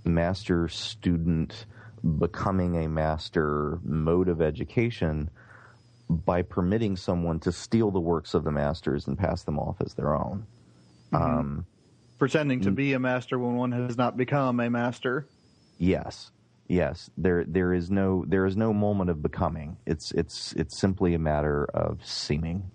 master 0.04 0.68
student 0.68 1.66
becoming 2.18 2.84
a 2.84 2.88
master 2.88 3.78
mode 3.84 4.28
of 4.28 4.40
education 4.40 5.30
by 6.08 6.42
permitting 6.42 6.96
someone 6.96 7.38
to 7.40 7.52
steal 7.52 7.90
the 7.90 8.00
works 8.00 8.34
of 8.34 8.44
the 8.44 8.50
masters 8.50 9.06
and 9.06 9.18
pass 9.18 9.42
them 9.42 9.58
off 9.58 9.76
as 9.80 9.94
their 9.94 10.14
own. 10.14 10.46
Um, 11.12 11.66
Pretending 12.18 12.60
to 12.62 12.70
be 12.70 12.94
a 12.94 12.98
master 12.98 13.38
when 13.38 13.56
one 13.56 13.72
has 13.72 13.96
not 13.96 14.16
become 14.16 14.60
a 14.60 14.68
master. 14.68 15.26
Yes, 15.78 16.30
yes. 16.66 17.10
There, 17.16 17.44
there 17.44 17.72
is 17.72 17.90
no, 17.90 18.24
there 18.26 18.46
is 18.46 18.56
no 18.56 18.72
moment 18.72 19.10
of 19.10 19.22
becoming. 19.22 19.76
It's, 19.86 20.10
it's, 20.12 20.52
it's 20.54 20.78
simply 20.78 21.14
a 21.14 21.18
matter 21.18 21.66
of 21.74 22.04
seeming, 22.04 22.70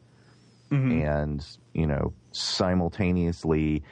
and 0.72 1.46
you 1.74 1.86
know, 1.86 2.14
simultaneously, 2.32 3.84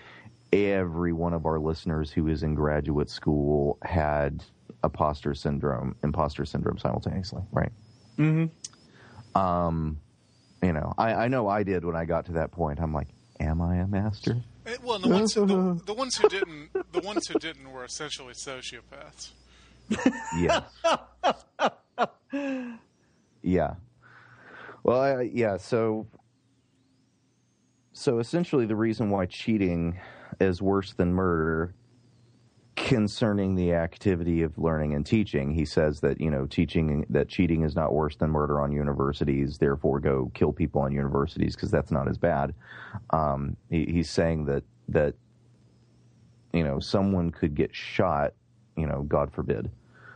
every 0.53 1.13
one 1.13 1.33
of 1.33 1.45
our 1.45 1.59
listeners 1.59 2.11
who 2.11 2.27
is 2.27 2.43
in 2.43 2.55
graduate 2.55 3.09
school 3.09 3.77
had 3.83 4.43
imposter 4.83 5.33
syndrome, 5.35 5.95
imposter 6.03 6.45
syndrome 6.45 6.77
simultaneously, 6.77 7.43
right? 7.51 7.71
Mm-hmm. 8.17 8.45
Um, 9.35 9.99
you 10.61 10.73
know, 10.73 10.93
I, 10.97 11.13
I 11.13 11.27
know 11.27 11.47
I 11.47 11.63
did 11.63 11.83
when 11.85 11.95
I 11.95 12.05
got 12.05 12.25
to 12.27 12.33
that 12.33 12.51
point. 12.51 12.79
I'm 12.79 12.93
like, 12.93 13.07
am 13.39 13.61
I 13.61 13.77
a 13.77 13.87
master? 13.87 14.37
Eh, 14.65 14.75
Well, 14.83 14.99
the 14.99 15.09
ones 15.09 15.33
who, 15.33 15.45
the, 15.45 15.81
the 15.85 15.93
ones 15.93 16.17
who 16.17 16.29
didn't 16.29 16.69
the 16.91 17.01
ones 17.01 17.27
who 17.27 17.39
didn't 17.39 17.71
were 17.71 17.83
essentially 17.85 18.33
sociopaths. 18.33 19.31
Yes. 20.37 20.63
yeah. 23.41 23.73
Well, 24.83 25.01
I, 25.01 25.21
yeah. 25.23 25.57
So, 25.57 26.07
so 27.93 28.19
essentially, 28.19 28.65
the 28.65 28.75
reason 28.75 29.09
why 29.09 29.25
cheating 29.25 29.99
is 30.39 30.61
worse 30.61 30.93
than 30.93 31.13
murder, 31.13 31.73
concerning 32.75 33.55
the 33.55 33.73
activity 33.73 34.41
of 34.43 34.57
learning 34.57 34.93
and 34.93 35.05
teaching, 35.05 35.53
he 35.53 35.65
says 35.65 35.99
that 36.01 36.19
you 36.21 36.31
know 36.31 36.45
teaching 36.45 37.05
that 37.09 37.27
cheating 37.27 37.63
is 37.63 37.75
not 37.75 37.93
worse 37.93 38.15
than 38.15 38.29
murder 38.29 38.61
on 38.61 38.71
universities. 38.71 39.57
Therefore, 39.57 39.99
go 39.99 40.31
kill 40.33 40.53
people 40.53 40.81
on 40.81 40.91
universities 40.91 41.55
because 41.55 41.71
that's 41.71 41.91
not 41.91 42.07
as 42.07 42.17
bad. 42.17 42.53
Um, 43.09 43.57
he, 43.69 43.85
he's 43.85 44.09
saying 44.09 44.45
that 44.45 44.63
that 44.89 45.15
you 46.53 46.63
know 46.63 46.79
someone 46.79 47.31
could 47.31 47.55
get 47.55 47.75
shot. 47.75 48.33
You 48.77 48.87
know, 48.87 49.03
God 49.03 49.33
forbid, 49.33 49.69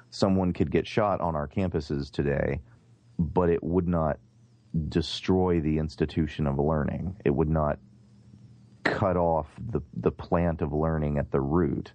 someone 0.09 0.53
could 0.53 0.71
get 0.71 0.87
shot 0.87 1.19
on 1.19 1.35
our 1.35 1.47
campuses 1.47 2.09
today, 2.09 2.61
but 3.19 3.49
it 3.49 3.61
would 3.61 3.87
not 3.87 4.17
destroy 4.89 5.59
the 5.59 5.77
institution 5.77 6.47
of 6.47 6.57
learning. 6.57 7.17
It 7.25 7.31
would 7.31 7.49
not 7.49 7.79
cut 8.83 9.17
off 9.17 9.47
the, 9.71 9.81
the 9.93 10.11
plant 10.11 10.61
of 10.61 10.71
learning 10.71 11.17
at 11.17 11.31
the 11.31 11.41
root 11.41 11.91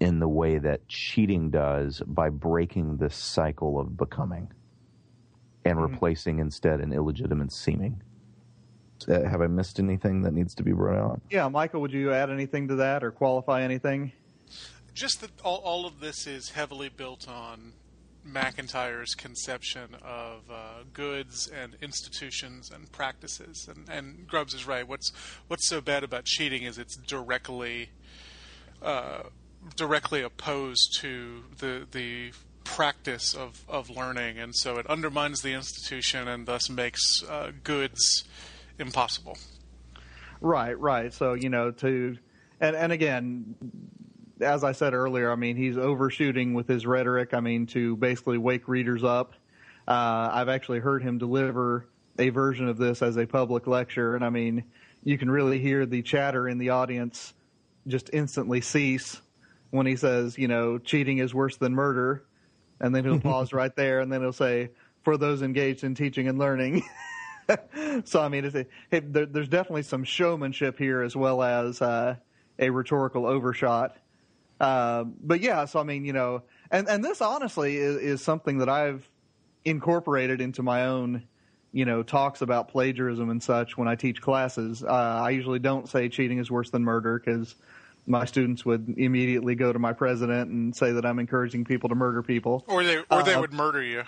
in 0.00 0.20
the 0.20 0.28
way 0.28 0.58
that 0.58 0.86
cheating 0.88 1.50
does 1.50 2.02
by 2.06 2.28
breaking 2.28 2.98
this 2.98 3.16
cycle 3.16 3.80
of 3.80 3.96
becoming 3.96 4.48
and 5.64 5.80
replacing 5.80 6.38
instead 6.38 6.80
an 6.80 6.92
illegitimate 6.92 7.52
seeming. 7.52 8.02
Uh, 9.06 9.22
have 9.28 9.40
I 9.40 9.46
missed 9.46 9.78
anything 9.78 10.22
that 10.22 10.32
needs 10.32 10.54
to 10.56 10.62
be 10.62 10.72
brought 10.72 10.98
out? 10.98 11.20
Yeah, 11.30 11.48
Michael, 11.48 11.80
would 11.82 11.92
you 11.92 12.12
add 12.12 12.30
anything 12.30 12.68
to 12.68 12.76
that 12.76 13.04
or 13.04 13.10
qualify 13.10 13.62
anything? 13.62 14.12
Just 14.94 15.20
that 15.20 15.30
all, 15.44 15.58
all 15.58 15.86
of 15.86 16.00
this 16.00 16.26
is 16.26 16.50
heavily 16.50 16.88
built 16.88 17.28
on 17.28 17.74
MacIntyre's 18.24 19.14
conception 19.14 19.94
of 20.02 20.42
uh, 20.50 20.82
goods 20.92 21.48
and 21.48 21.76
institutions 21.80 22.70
and 22.70 22.90
practices. 22.90 23.68
And, 23.68 23.88
and 23.88 24.26
Grubbs 24.26 24.54
is 24.54 24.66
right. 24.66 24.86
What's 24.86 25.12
what's 25.46 25.68
so 25.68 25.80
bad 25.80 26.02
about 26.02 26.24
cheating 26.24 26.64
is 26.64 26.78
it's 26.78 26.96
directly 26.96 27.90
uh, 28.82 29.24
directly 29.76 30.22
opposed 30.22 30.98
to 31.00 31.44
the 31.58 31.86
the 31.90 32.32
practice 32.64 33.34
of, 33.34 33.64
of 33.66 33.88
learning, 33.88 34.38
and 34.38 34.54
so 34.54 34.76
it 34.76 34.86
undermines 34.86 35.40
the 35.40 35.54
institution 35.54 36.28
and 36.28 36.46
thus 36.46 36.68
makes 36.68 37.22
uh, 37.24 37.50
goods 37.64 38.24
impossible. 38.78 39.38
Right, 40.40 40.78
right. 40.78 41.12
So, 41.12 41.32
you 41.32 41.48
know, 41.48 41.70
to 41.72 42.18
and 42.60 42.76
and 42.76 42.92
again, 42.92 43.54
as 44.40 44.64
I 44.64 44.72
said 44.72 44.94
earlier, 44.94 45.32
I 45.32 45.36
mean, 45.36 45.56
he's 45.56 45.76
overshooting 45.76 46.54
with 46.54 46.68
his 46.68 46.86
rhetoric. 46.86 47.34
I 47.34 47.40
mean, 47.40 47.66
to 47.68 47.96
basically 47.96 48.38
wake 48.38 48.68
readers 48.68 49.02
up. 49.02 49.34
Uh, 49.86 50.28
I've 50.32 50.50
actually 50.50 50.80
heard 50.80 51.02
him 51.02 51.18
deliver 51.18 51.88
a 52.18 52.28
version 52.28 52.68
of 52.68 52.76
this 52.76 53.00
as 53.00 53.16
a 53.16 53.26
public 53.26 53.66
lecture, 53.66 54.14
and 54.14 54.24
I 54.24 54.28
mean, 54.28 54.64
you 55.02 55.16
can 55.16 55.30
really 55.30 55.58
hear 55.58 55.86
the 55.86 56.02
chatter 56.02 56.46
in 56.46 56.58
the 56.58 56.70
audience 56.70 57.32
just 57.86 58.10
instantly 58.12 58.60
cease 58.60 59.22
when 59.70 59.86
he 59.86 59.96
says, 59.96 60.38
you 60.38 60.48
know, 60.48 60.78
cheating 60.78 61.18
is 61.18 61.34
worse 61.34 61.56
than 61.56 61.74
murder, 61.74 62.24
and 62.80 62.94
then 62.94 63.04
he'll 63.04 63.20
pause 63.32 63.52
right 63.52 63.74
there, 63.76 64.00
and 64.00 64.12
then 64.12 64.20
he'll 64.20 64.32
say, 64.32 64.70
for 65.02 65.16
those 65.16 65.42
engaged 65.42 65.84
in 65.84 65.94
teaching 65.94 66.28
and 66.28 66.38
learning. 66.38 66.82
so 68.04 68.20
I 68.20 68.28
mean, 68.28 68.44
it's 68.44 68.54
a, 68.54 68.66
hey, 68.90 69.00
there, 69.00 69.26
there's 69.26 69.48
definitely 69.48 69.82
some 69.82 70.04
showmanship 70.04 70.78
here 70.78 71.02
as 71.02 71.16
well 71.16 71.42
as 71.42 71.80
uh, 71.80 72.16
a 72.58 72.70
rhetorical 72.70 73.26
overshot. 73.26 73.96
Uh, 74.60 75.04
but 75.04 75.40
yeah, 75.40 75.64
so 75.64 75.80
I 75.80 75.84
mean, 75.84 76.04
you 76.04 76.12
know, 76.12 76.42
and 76.70 76.88
and 76.88 77.04
this 77.04 77.20
honestly 77.20 77.76
is, 77.76 77.96
is 77.96 78.22
something 78.22 78.58
that 78.58 78.68
I've 78.68 79.08
incorporated 79.64 80.40
into 80.40 80.62
my 80.62 80.86
own, 80.86 81.24
you 81.72 81.84
know, 81.84 82.02
talks 82.02 82.42
about 82.42 82.68
plagiarism 82.68 83.30
and 83.30 83.42
such 83.42 83.78
when 83.78 83.86
I 83.86 83.94
teach 83.94 84.20
classes. 84.20 84.82
Uh, 84.82 84.88
I 84.88 85.30
usually 85.30 85.60
don't 85.60 85.88
say 85.88 86.08
cheating 86.08 86.38
is 86.38 86.50
worse 86.50 86.70
than 86.70 86.82
murder 86.82 87.22
because 87.24 87.54
my 88.08 88.24
students 88.24 88.64
would 88.64 88.94
immediately 88.96 89.54
go 89.54 89.72
to 89.72 89.78
my 89.78 89.92
president 89.92 90.50
and 90.50 90.74
say 90.74 90.92
that 90.92 91.04
I'm 91.04 91.18
encouraging 91.18 91.64
people 91.64 91.90
to 91.90 91.94
murder 91.94 92.22
people. 92.22 92.64
Or 92.66 92.82
they 92.82 92.98
or 93.10 93.22
they 93.22 93.36
Uh, 93.36 93.40
would 93.40 93.52
murder 93.52 93.82
you. 93.82 94.04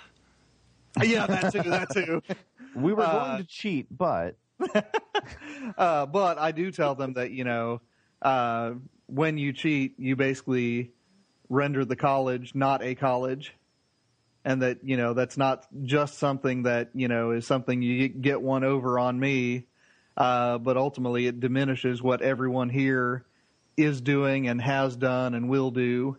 yeah, 1.03 1.27
that 1.27 1.53
too. 1.53 1.63
That 1.63 1.91
too. 1.93 2.23
We 2.73 2.93
were 2.93 3.03
Uh, 3.03 3.27
going 3.27 3.39
to 3.39 3.45
cheat, 3.49 3.87
but 3.91 4.37
Uh, 5.77 6.07
but 6.07 6.39
I 6.39 6.53
do 6.53 6.71
tell 6.71 6.95
them 6.95 7.15
that 7.15 7.31
you 7.33 7.43
know 7.45 7.81
uh, 8.23 8.73
when 9.07 9.39
you 9.39 9.53
cheat, 9.53 9.99
you 9.99 10.15
basically 10.17 10.93
render 11.49 11.85
the 11.85 11.97
college 11.97 12.55
not 12.55 12.83
a 12.83 12.95
college, 12.95 13.55
and 14.45 14.63
that 14.63 14.85
you 14.85 14.97
know 14.97 15.15
that's 15.15 15.37
not 15.37 15.67
just 15.83 16.19
something 16.19 16.63
that 16.63 16.91
you 16.95 17.09
know 17.09 17.33
is 17.33 17.47
something 17.47 17.83
you 17.83 18.09
get 18.09 18.41
one 18.41 18.63
over 18.63 18.99
on 18.99 19.19
me, 19.19 19.67
uh, 20.17 20.59
but 20.59 20.77
ultimately 20.77 21.27
it 21.27 21.41
diminishes 21.41 22.01
what 22.01 22.23
everyone 22.23 22.69
here 22.69 23.25
is 23.83 24.01
doing 24.01 24.49
and 24.49 24.61
has 24.61 24.97
done 24.97 25.35
and 25.35 25.49
will 25.49 25.71
do. 25.71 26.16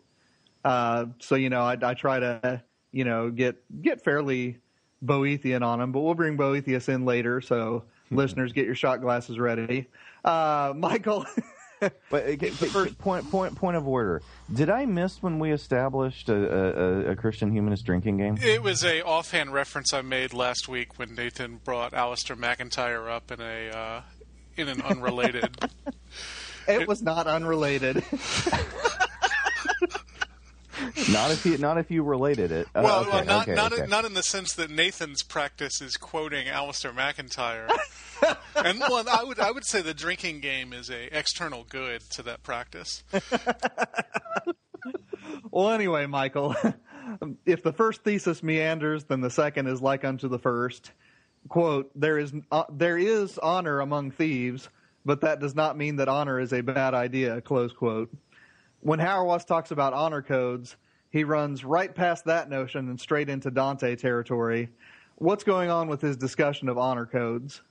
Uh, 0.63 1.05
so 1.19 1.35
you 1.35 1.49
know, 1.49 1.61
I, 1.61 1.77
I 1.81 1.93
try 1.93 2.19
to 2.19 2.63
you 2.91 3.05
know 3.05 3.29
get 3.29 3.63
get 3.81 4.03
fairly 4.03 4.57
Boethian 5.03 5.63
on 5.63 5.79
them, 5.79 5.91
but 5.91 6.01
we'll 6.01 6.13
bring 6.13 6.37
Boethius 6.37 6.89
in 6.89 7.05
later. 7.05 7.41
So 7.41 7.83
listeners, 8.09 8.53
get 8.53 8.65
your 8.65 8.75
shot 8.75 9.01
glasses 9.01 9.39
ready. 9.39 9.87
Uh, 10.23 10.73
Michael, 10.75 11.25
But 12.09 12.25
uh, 12.27 12.35
g- 12.35 12.51
g- 12.51 12.95
point 12.99 13.29
point 13.31 13.55
point 13.55 13.75
of 13.75 13.87
order. 13.87 14.21
Did 14.53 14.69
I 14.69 14.85
miss 14.85 15.23
when 15.23 15.39
we 15.39 15.51
established 15.51 16.29
a, 16.29 16.35
a, 16.35 17.11
a 17.11 17.15
Christian 17.15 17.51
humanist 17.51 17.85
drinking 17.85 18.17
game? 18.17 18.37
It 18.39 18.61
was 18.61 18.83
a 18.83 19.03
offhand 19.03 19.51
reference 19.51 19.91
I 19.91 20.01
made 20.03 20.31
last 20.31 20.67
week 20.67 20.99
when 20.99 21.15
Nathan 21.15 21.59
brought 21.63 21.93
Alasdair 21.93 22.37
MacIntyre 22.37 23.09
up 23.09 23.31
in 23.31 23.41
a 23.41 23.69
uh, 23.69 24.01
in 24.55 24.67
an 24.67 24.81
unrelated. 24.81 25.57
it 26.67 26.87
was 26.87 27.01
not 27.01 27.27
unrelated. 27.27 28.03
Not 31.09 31.31
if 31.31 31.45
you 31.45 31.57
not 31.57 31.77
if 31.77 31.91
you 31.91 32.03
related 32.03 32.51
it. 32.51 32.67
Uh, 32.75 32.81
well, 32.83 32.99
okay, 33.01 33.11
well, 33.11 33.25
not 33.25 33.41
okay, 33.43 33.55
not 33.55 33.73
okay. 33.73 33.85
not 33.87 34.05
in 34.05 34.13
the 34.13 34.23
sense 34.23 34.53
that 34.53 34.69
Nathan's 34.69 35.23
practice 35.23 35.81
is 35.81 35.97
quoting 35.97 36.47
Alistair 36.47 36.91
McIntyre. 36.91 37.69
and 38.55 38.79
well, 38.79 39.05
I 39.09 39.23
would 39.23 39.39
I 39.39 39.51
would 39.51 39.65
say 39.65 39.81
the 39.81 39.93
drinking 39.93 40.41
game 40.41 40.73
is 40.73 40.89
a 40.89 41.17
external 41.17 41.65
good 41.67 42.01
to 42.11 42.23
that 42.23 42.43
practice. 42.43 43.03
well, 45.51 45.69
anyway, 45.69 46.05
Michael, 46.07 46.55
if 47.45 47.63
the 47.63 47.73
first 47.73 48.03
thesis 48.03 48.43
meanders, 48.43 49.05
then 49.05 49.21
the 49.21 49.31
second 49.31 49.67
is 49.67 49.81
like 49.81 50.03
unto 50.03 50.27
the 50.27 50.39
first. 50.39 50.91
Quote: 51.49 51.89
There 51.95 52.17
is 52.17 52.33
uh, 52.51 52.65
there 52.71 52.97
is 52.97 53.37
honor 53.39 53.79
among 53.79 54.11
thieves, 54.11 54.69
but 55.05 55.21
that 55.21 55.39
does 55.39 55.55
not 55.55 55.77
mean 55.77 55.95
that 55.97 56.07
honor 56.07 56.39
is 56.39 56.53
a 56.53 56.61
bad 56.61 56.93
idea. 56.93 57.41
Close 57.41 57.73
quote. 57.73 58.11
When 58.81 58.99
Hauerwas 58.99 59.45
talks 59.45 59.71
about 59.71 59.93
honor 59.93 60.21
codes, 60.21 60.75
he 61.09 61.23
runs 61.23 61.63
right 61.63 61.93
past 61.93 62.25
that 62.25 62.49
notion 62.49 62.89
and 62.89 62.99
straight 62.99 63.29
into 63.29 63.51
Dante 63.51 63.95
territory. 63.95 64.69
What's 65.15 65.43
going 65.43 65.69
on 65.69 65.87
with 65.87 66.01
his 66.01 66.17
discussion 66.17 66.67
of 66.69 66.77
honor 66.77 67.05
codes? 67.05 67.61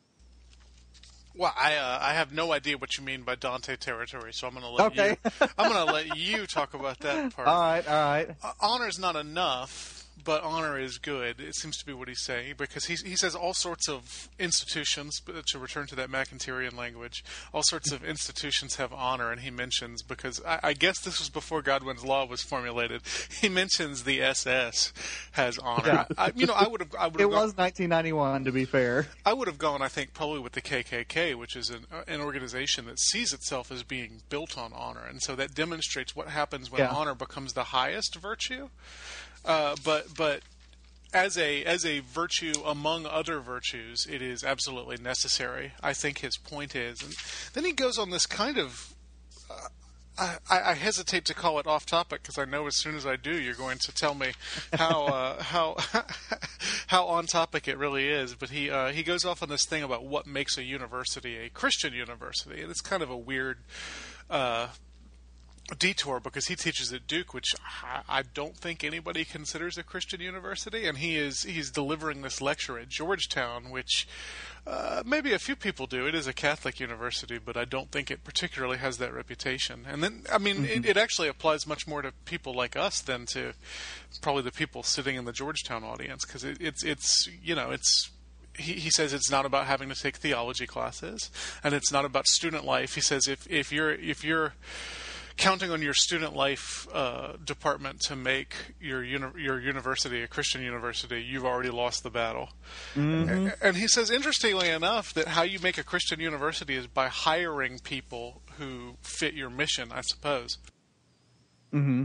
Well, 1.36 1.54
I 1.58 1.76
uh, 1.76 1.98
I 2.02 2.12
have 2.14 2.32
no 2.32 2.52
idea 2.52 2.76
what 2.76 2.98
you 2.98 3.04
mean 3.04 3.22
by 3.22 3.34
Dante 3.34 3.76
territory, 3.76 4.32
so 4.32 4.46
I'm 4.46 4.52
going 4.52 4.64
to 4.64 4.70
let 4.70 4.92
Okay. 4.92 5.16
you 5.24 5.30
I'm 5.56 5.72
going 5.72 5.86
to 5.86 5.92
let 5.92 6.16
you 6.18 6.46
talk 6.46 6.74
about 6.74 6.98
that 7.00 7.32
part. 7.34 7.48
All 7.48 7.60
right, 7.60 7.88
all 7.88 7.94
right. 8.10 8.30
Uh, 8.42 8.52
honor's 8.60 8.98
not 8.98 9.16
enough, 9.16 9.99
but 10.24 10.42
honor 10.42 10.78
is 10.78 10.98
good. 10.98 11.40
It 11.40 11.54
seems 11.54 11.76
to 11.78 11.86
be 11.86 11.92
what 11.92 12.08
he's 12.08 12.22
saying 12.22 12.54
because 12.58 12.86
he 12.86 12.94
he 12.96 13.16
says 13.16 13.34
all 13.34 13.54
sorts 13.54 13.88
of 13.88 14.28
institutions. 14.38 15.20
but 15.24 15.46
To 15.48 15.58
return 15.58 15.86
to 15.88 15.96
that 15.96 16.10
MacIntyrean 16.10 16.76
language, 16.76 17.24
all 17.52 17.62
sorts 17.62 17.92
of 17.92 18.04
institutions 18.04 18.76
have 18.76 18.92
honor, 18.92 19.30
and 19.30 19.40
he 19.40 19.50
mentions 19.50 20.02
because 20.02 20.40
I, 20.46 20.60
I 20.62 20.72
guess 20.72 21.00
this 21.00 21.18
was 21.18 21.28
before 21.28 21.62
Godwin's 21.62 22.04
law 22.04 22.24
was 22.26 22.42
formulated. 22.42 23.02
He 23.40 23.48
mentions 23.48 24.04
the 24.04 24.20
SS 24.22 24.92
has 25.32 25.58
honor. 25.58 26.06
I, 26.18 26.32
you 26.34 26.46
know, 26.46 26.52
I 26.54 26.68
would 26.68 26.80
have 26.80 26.94
I 26.98 27.06
would 27.06 27.20
It 27.20 27.26
was 27.26 27.56
1991, 27.56 28.44
to 28.44 28.52
be 28.52 28.64
fair. 28.64 29.06
I 29.24 29.32
would 29.32 29.48
have 29.48 29.58
gone, 29.58 29.80
I 29.82 29.88
think, 29.88 30.12
probably 30.14 30.40
with 30.40 30.52
the 30.52 30.60
KKK, 30.60 31.34
which 31.36 31.56
is 31.56 31.70
an, 31.70 31.86
uh, 31.92 32.02
an 32.06 32.20
organization 32.20 32.86
that 32.86 32.98
sees 33.00 33.32
itself 33.32 33.72
as 33.72 33.82
being 33.82 34.20
built 34.28 34.58
on 34.58 34.72
honor, 34.74 35.04
and 35.08 35.22
so 35.22 35.34
that 35.36 35.54
demonstrates 35.54 36.14
what 36.14 36.28
happens 36.28 36.70
when 36.70 36.80
Yeah. 36.80 36.90
honor 36.90 37.14
becomes 37.14 37.52
the 37.54 37.64
highest 37.64 38.16
virtue. 38.16 38.68
Uh, 39.44 39.76
but 39.84 40.14
but 40.16 40.42
as 41.12 41.36
a 41.36 41.64
as 41.64 41.84
a 41.84 42.00
virtue 42.00 42.52
among 42.64 43.06
other 43.06 43.40
virtues, 43.40 44.06
it 44.08 44.22
is 44.22 44.44
absolutely 44.44 44.96
necessary. 44.96 45.72
I 45.82 45.92
think 45.92 46.18
his 46.18 46.36
point 46.36 46.76
is, 46.76 47.02
and 47.02 47.14
then 47.54 47.64
he 47.64 47.72
goes 47.72 47.98
on 47.98 48.10
this 48.10 48.26
kind 48.26 48.58
of. 48.58 48.94
uh, 49.50 49.68
I, 50.50 50.72
I 50.72 50.74
hesitate 50.74 51.24
to 51.26 51.34
call 51.34 51.58
it 51.60 51.66
off 51.66 51.86
topic 51.86 52.22
because 52.22 52.36
I 52.36 52.44
know 52.44 52.66
as 52.66 52.76
soon 52.76 52.94
as 52.94 53.06
I 53.06 53.16
do, 53.16 53.32
you're 53.40 53.54
going 53.54 53.78
to 53.78 53.92
tell 53.92 54.14
me 54.14 54.32
how 54.74 55.04
uh, 55.06 55.42
how 55.42 55.76
how 56.88 57.06
on 57.06 57.26
topic 57.26 57.66
it 57.66 57.78
really 57.78 58.08
is. 58.08 58.34
But 58.34 58.50
he 58.50 58.70
uh, 58.70 58.88
he 58.88 59.02
goes 59.02 59.24
off 59.24 59.42
on 59.42 59.48
this 59.48 59.64
thing 59.64 59.82
about 59.82 60.04
what 60.04 60.26
makes 60.26 60.58
a 60.58 60.62
university 60.62 61.38
a 61.38 61.48
Christian 61.48 61.94
university, 61.94 62.60
and 62.60 62.70
it's 62.70 62.82
kind 62.82 63.02
of 63.02 63.10
a 63.10 63.16
weird 63.16 63.58
uh, 64.28 64.68
detour 65.78 66.20
because 66.20 66.46
he 66.46 66.56
teaches 66.56 66.92
at 66.92 67.06
Duke, 67.06 67.34
which 67.34 67.54
I, 68.08 68.22
don't 68.34 68.56
think 68.56 68.84
anybody 68.84 69.24
considers 69.24 69.78
a 69.78 69.82
Christian 69.82 70.20
university, 70.20 70.86
and 70.86 70.98
he 70.98 71.16
is 71.16 71.42
he's 71.42 71.70
delivering 71.70 72.22
this 72.22 72.40
lecture 72.40 72.78
at 72.78 72.88
Georgetown, 72.88 73.70
which 73.70 74.06
uh, 74.66 75.02
maybe 75.06 75.32
a 75.32 75.38
few 75.38 75.56
people 75.56 75.86
do. 75.86 76.06
It 76.06 76.14
is 76.14 76.26
a 76.26 76.32
Catholic 76.32 76.80
university, 76.80 77.38
but 77.38 77.56
I 77.56 77.64
don't 77.64 77.90
think 77.90 78.10
it 78.10 78.24
particularly 78.24 78.78
has 78.78 78.98
that 78.98 79.14
reputation. 79.14 79.86
And 79.88 80.02
then, 80.02 80.24
I 80.30 80.38
mean, 80.38 80.64
it, 80.64 80.84
it 80.84 80.96
actually 80.96 81.28
applies 81.28 81.66
much 81.66 81.86
more 81.86 82.02
to 82.02 82.12
people 82.24 82.54
like 82.54 82.76
us 82.76 83.00
than 83.00 83.26
to 83.26 83.52
probably 84.20 84.42
the 84.42 84.52
people 84.52 84.82
sitting 84.82 85.16
in 85.16 85.24
the 85.24 85.32
Georgetown 85.32 85.84
audience, 85.84 86.24
because 86.24 86.44
it, 86.44 86.58
it's 86.60 86.84
it's 86.84 87.28
you 87.42 87.54
know 87.54 87.70
it's 87.70 88.10
he, 88.56 88.74
he 88.74 88.90
says 88.90 89.12
it's 89.12 89.30
not 89.30 89.46
about 89.46 89.66
having 89.66 89.88
to 89.88 89.94
take 89.94 90.16
theology 90.16 90.66
classes, 90.66 91.30
and 91.64 91.74
it's 91.74 91.92
not 91.92 92.04
about 92.04 92.26
student 92.26 92.64
life. 92.64 92.94
He 92.94 93.00
says 93.00 93.28
if 93.28 93.50
if 93.50 93.72
you're 93.72 93.92
if 93.92 94.24
you're 94.24 94.54
counting 95.40 95.70
on 95.70 95.80
your 95.80 95.94
student 95.94 96.36
life 96.36 96.86
uh, 96.92 97.32
department 97.42 97.98
to 97.98 98.14
make 98.14 98.54
your 98.78 99.02
uni- 99.02 99.42
your 99.42 99.58
university 99.58 100.22
a 100.22 100.28
Christian 100.28 100.62
university, 100.62 101.22
you've 101.22 101.46
already 101.46 101.70
lost 101.70 102.02
the 102.02 102.10
battle. 102.10 102.50
And, 103.28 103.54
and 103.62 103.76
he 103.76 103.88
says, 103.88 104.10
interestingly 104.10 104.68
enough, 104.68 105.14
that 105.14 105.28
how 105.28 105.42
you 105.42 105.58
make 105.58 105.78
a 105.78 105.82
Christian 105.82 106.20
university 106.20 106.76
is 106.76 106.86
by 106.86 107.08
hiring 107.08 107.78
people 107.78 108.42
who 108.58 108.96
fit 109.00 109.32
your 109.32 109.48
mission, 109.48 109.90
I 109.92 110.02
suppose. 110.02 110.58
Mm-hmm. 111.72 112.04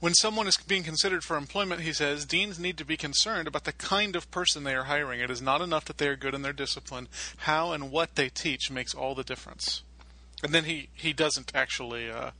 When 0.00 0.14
someone 0.14 0.46
is 0.46 0.56
being 0.56 0.84
considered 0.84 1.24
for 1.24 1.36
employment, 1.36 1.80
he 1.80 1.92
says, 1.92 2.24
deans 2.24 2.60
need 2.60 2.78
to 2.78 2.84
be 2.84 2.96
concerned 2.96 3.48
about 3.48 3.64
the 3.64 3.72
kind 3.72 4.14
of 4.14 4.30
person 4.30 4.62
they 4.62 4.74
are 4.74 4.84
hiring. 4.84 5.20
It 5.20 5.30
is 5.30 5.42
not 5.42 5.60
enough 5.60 5.84
that 5.86 5.98
they 5.98 6.06
are 6.06 6.16
good 6.16 6.34
in 6.34 6.42
their 6.42 6.52
discipline. 6.52 7.08
How 7.38 7.72
and 7.72 7.90
what 7.90 8.14
they 8.14 8.28
teach 8.28 8.70
makes 8.70 8.94
all 8.94 9.14
the 9.16 9.24
difference. 9.24 9.82
And 10.42 10.52
then 10.54 10.64
he, 10.64 10.88
he 10.94 11.12
doesn't 11.12 11.52
actually 11.54 12.10
uh, 12.10 12.30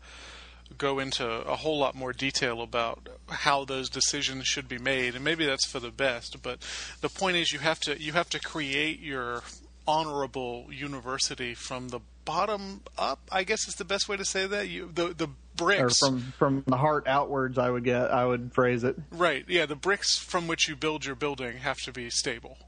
go 0.76 0.98
into 0.98 1.26
a 1.26 1.56
whole 1.56 1.78
lot 1.78 1.94
more 1.94 2.12
detail 2.12 2.60
about 2.60 3.08
how 3.28 3.64
those 3.64 3.88
decisions 3.88 4.46
should 4.46 4.68
be 4.68 4.78
made, 4.78 5.14
and 5.14 5.24
maybe 5.24 5.46
that's 5.46 5.66
for 5.66 5.80
the 5.80 5.90
best. 5.90 6.42
But 6.42 6.58
the 7.00 7.08
point 7.08 7.36
is, 7.36 7.52
you 7.52 7.58
have 7.60 7.80
to 7.80 8.00
you 8.00 8.12
have 8.12 8.28
to 8.30 8.40
create 8.40 9.00
your 9.00 9.42
honorable 9.86 10.66
university 10.70 11.54
from 11.54 11.88
the 11.88 12.00
bottom 12.24 12.82
up. 12.98 13.20
I 13.32 13.42
guess 13.44 13.66
is 13.66 13.74
the 13.74 13.84
best 13.84 14.08
way 14.08 14.16
to 14.16 14.24
say 14.24 14.46
that. 14.46 14.68
You 14.68 14.90
the 14.94 15.14
the 15.14 15.28
bricks 15.56 15.80
Or 15.80 15.86
bricks 15.86 15.98
from 15.98 16.32
from 16.38 16.64
the 16.66 16.76
heart 16.76 17.06
outwards, 17.08 17.58
I 17.58 17.70
would 17.70 17.84
get. 17.84 18.10
I 18.12 18.26
would 18.26 18.52
phrase 18.52 18.84
it. 18.84 18.96
Right. 19.10 19.44
Yeah, 19.48 19.66
the 19.66 19.76
bricks 19.76 20.18
from 20.18 20.46
which 20.46 20.68
you 20.68 20.76
build 20.76 21.04
your 21.04 21.16
building 21.16 21.58
have 21.58 21.78
to 21.78 21.92
be 21.92 22.10
stable. 22.10 22.58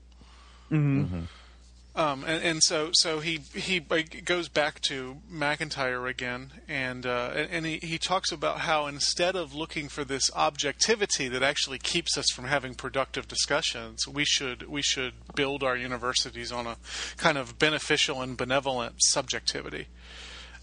Um, 1.96 2.22
and, 2.24 2.42
and 2.44 2.62
so, 2.62 2.90
so 2.92 3.18
he 3.18 3.40
he 3.53 3.81
goes 3.81 4.48
back 4.48 4.81
to 4.83 5.16
MacIntyre 5.29 6.07
again, 6.07 6.53
and 6.68 7.05
uh, 7.05 7.33
and 7.50 7.66
he, 7.66 7.79
he 7.79 7.98
talks 7.98 8.31
about 8.31 8.61
how 8.61 8.87
instead 8.87 9.35
of 9.35 9.55
looking 9.55 9.88
for 9.88 10.05
this 10.05 10.31
objectivity 10.37 11.26
that 11.29 11.42
actually 11.42 11.79
keeps 11.79 12.16
us 12.16 12.26
from 12.31 12.44
having 12.44 12.74
productive 12.74 13.26
discussions, 13.26 14.07
we 14.07 14.24
should 14.24 14.68
we 14.68 14.83
should 14.83 15.14
build 15.35 15.64
our 15.64 15.76
universities 15.76 16.53
on 16.53 16.68
a 16.68 16.76
kind 17.16 17.37
of 17.37 17.59
beneficial 17.59 18.22
and 18.22 18.37
benevolent 18.37 18.94
subjectivity. 18.98 19.88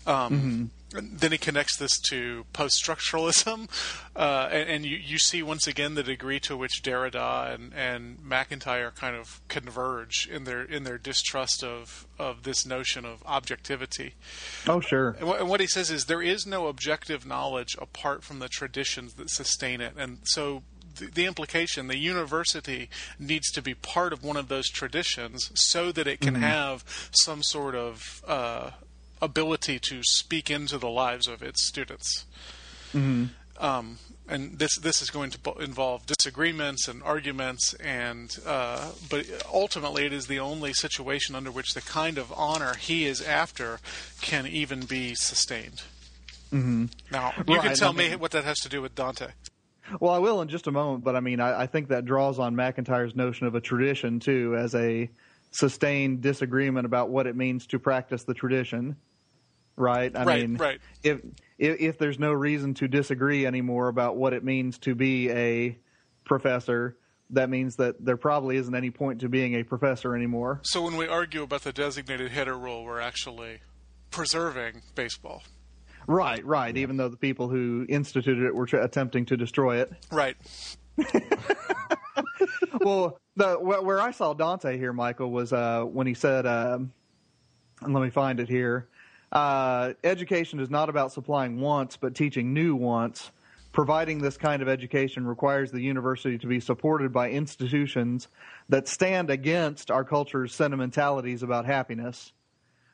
Um, 0.07 0.71
and 0.93 1.19
Then 1.19 1.33
he 1.33 1.37
connects 1.37 1.75
this 1.77 1.99
to 2.09 2.45
post-structuralism, 2.53 3.69
uh, 4.15 4.49
and, 4.51 4.69
and 4.69 4.85
you, 4.85 4.95
you 4.95 5.17
see 5.17 5.43
once 5.43 5.67
again 5.67 5.95
the 5.95 6.03
degree 6.03 6.39
to 6.41 6.55
which 6.55 6.81
Derrida 6.81 7.53
and, 7.53 7.73
and 7.73 8.23
MacIntyre 8.23 8.91
kind 8.91 9.15
of 9.15 9.41
converge 9.49 10.29
in 10.31 10.45
their 10.45 10.63
in 10.63 10.85
their 10.85 10.97
distrust 10.97 11.61
of 11.61 12.07
of 12.17 12.43
this 12.43 12.65
notion 12.65 13.03
of 13.03 13.21
objectivity. 13.25 14.13
Oh, 14.65 14.79
sure. 14.79 15.17
And 15.19 15.27
what, 15.27 15.39
and 15.41 15.49
what 15.49 15.59
he 15.59 15.67
says 15.67 15.91
is 15.91 16.05
there 16.05 16.21
is 16.21 16.45
no 16.47 16.67
objective 16.67 17.25
knowledge 17.25 17.75
apart 17.79 18.23
from 18.23 18.39
the 18.39 18.47
traditions 18.47 19.15
that 19.15 19.29
sustain 19.29 19.81
it, 19.81 19.93
and 19.97 20.19
so. 20.23 20.63
The, 20.95 21.05
the 21.05 21.25
implication, 21.25 21.89
the 21.89 21.97
university 21.97 22.89
needs 23.19 23.51
to 23.51 23.61
be 23.61 23.75
part 23.75 24.13
of 24.13 24.23
one 24.23 24.35
of 24.35 24.47
those 24.47 24.67
traditions 24.67 25.51
so 25.53 25.91
that 25.91 26.07
it 26.07 26.21
can 26.21 26.33
have 26.33 26.83
some 27.11 27.43
sort 27.43 27.75
of 27.75 28.23
uh, 28.25 28.71
ability 29.21 29.79
to 29.89 30.01
speak 30.03 30.49
into 30.49 30.77
the 30.77 30.89
lives 30.89 31.27
of 31.27 31.41
its 31.41 31.65
students. 31.65 32.25
Um, 33.59 33.97
and 34.29 34.59
this 34.59 34.77
this 34.77 35.01
is 35.01 35.09
going 35.09 35.31
to 35.31 35.53
involve 35.59 36.05
disagreements 36.05 36.87
and 36.87 37.01
arguments, 37.03 37.73
and 37.75 38.37
uh, 38.45 38.91
but 39.09 39.25
ultimately 39.51 40.05
it 40.05 40.13
is 40.13 40.27
the 40.27 40.39
only 40.39 40.73
situation 40.73 41.35
under 41.35 41.49
which 41.49 41.73
the 41.73 41.81
kind 41.81 42.17
of 42.17 42.31
honor 42.35 42.75
he 42.75 43.05
is 43.05 43.21
after 43.21 43.79
can 44.21 44.45
even 44.45 44.81
be 44.81 45.15
sustained. 45.15 45.81
Mm-hmm. 46.51 46.85
Now 47.11 47.33
you 47.47 47.59
can 47.59 47.75
tell 47.75 47.93
me 47.93 48.15
what 48.15 48.31
that 48.31 48.43
has 48.43 48.57
to 48.59 48.69
do 48.69 48.81
with 48.81 48.95
Dante. 48.95 49.27
Well, 50.01 50.11
I 50.11 50.19
will 50.19 50.41
in 50.41 50.49
just 50.49 50.67
a 50.67 50.71
moment, 50.71 51.05
but 51.05 51.15
I 51.15 51.21
mean, 51.21 51.39
I, 51.39 51.61
I 51.61 51.67
think 51.67 51.87
that 51.87 52.03
draws 52.03 52.39
on 52.39 52.55
MacIntyre's 52.55 53.15
notion 53.15 53.47
of 53.47 53.55
a 53.55 53.61
tradition 53.61 54.19
too, 54.19 54.55
as 54.57 54.75
a 54.75 55.09
sustained 55.51 56.21
disagreement 56.21 56.85
about 56.85 57.09
what 57.09 57.27
it 57.27 57.35
means 57.35 57.67
to 57.67 57.79
practice 57.79 58.23
the 58.23 58.33
tradition. 58.33 58.95
Right? 59.75 60.15
I 60.15 60.23
Right, 60.23 60.41
mean, 60.49 60.57
right. 60.57 60.79
If, 61.03 61.21
if 61.59 61.79
if 61.79 61.97
there's 61.99 62.17
no 62.19 62.33
reason 62.33 62.73
to 62.75 62.87
disagree 62.87 63.45
anymore 63.45 63.89
about 63.89 64.15
what 64.17 64.33
it 64.33 64.43
means 64.43 64.79
to 64.79 64.95
be 64.95 65.29
a 65.29 65.77
professor, 66.25 66.97
that 67.29 67.49
means 67.49 67.75
that 67.75 68.03
there 68.03 68.17
probably 68.17 68.57
isn't 68.57 68.73
any 68.73 68.89
point 68.89 69.21
to 69.21 69.29
being 69.29 69.53
a 69.55 69.63
professor 69.63 70.15
anymore. 70.15 70.61
So 70.63 70.81
when 70.81 70.97
we 70.97 71.07
argue 71.07 71.43
about 71.43 71.61
the 71.61 71.73
designated 71.73 72.31
hitter 72.31 72.57
rule, 72.57 72.83
we're 72.85 72.99
actually 73.01 73.59
preserving 74.09 74.81
baseball. 74.95 75.43
Right, 76.07 76.43
right. 76.45 76.75
Even 76.75 76.97
though 76.97 77.09
the 77.09 77.17
people 77.17 77.49
who 77.49 77.85
instituted 77.89 78.45
it 78.45 78.55
were 78.55 78.65
tr- 78.65 78.77
attempting 78.77 79.25
to 79.25 79.37
destroy 79.37 79.81
it. 79.81 79.91
Right. 80.11 80.37
well, 82.87 83.19
the 83.35 83.55
where 83.55 83.99
I 83.99 84.11
saw 84.11 84.33
Dante 84.33 84.77
here, 84.77 84.93
Michael, 84.93 85.29
was 85.29 85.51
uh, 85.51 85.83
when 85.83 86.07
he 86.07 86.13
said, 86.13 86.47
um, 86.47 86.93
and 87.81 87.93
let 87.93 88.01
me 88.01 88.09
find 88.09 88.39
it 88.39 88.47
here. 88.47 88.87
Uh, 89.31 89.93
education 90.05 90.61
is 90.61 90.69
not 90.69 90.87
about 90.87 91.11
supplying 91.11 91.59
wants, 91.59 91.97
but 91.97 92.15
teaching 92.15 92.53
new 92.53 92.75
wants. 92.75 93.31
Providing 93.73 94.19
this 94.19 94.37
kind 94.37 94.61
of 94.61 94.69
education 94.69 95.27
requires 95.27 95.69
the 95.69 95.81
university 95.81 96.37
to 96.37 96.47
be 96.47 96.59
supported 96.59 97.11
by 97.11 97.29
institutions 97.29 98.27
that 98.69 98.87
stand 98.87 99.29
against 99.29 99.91
our 99.91 100.03
culture's 100.03 100.55
sentimentalities 100.55 101.43
about 101.43 101.65
happiness. 101.65 102.31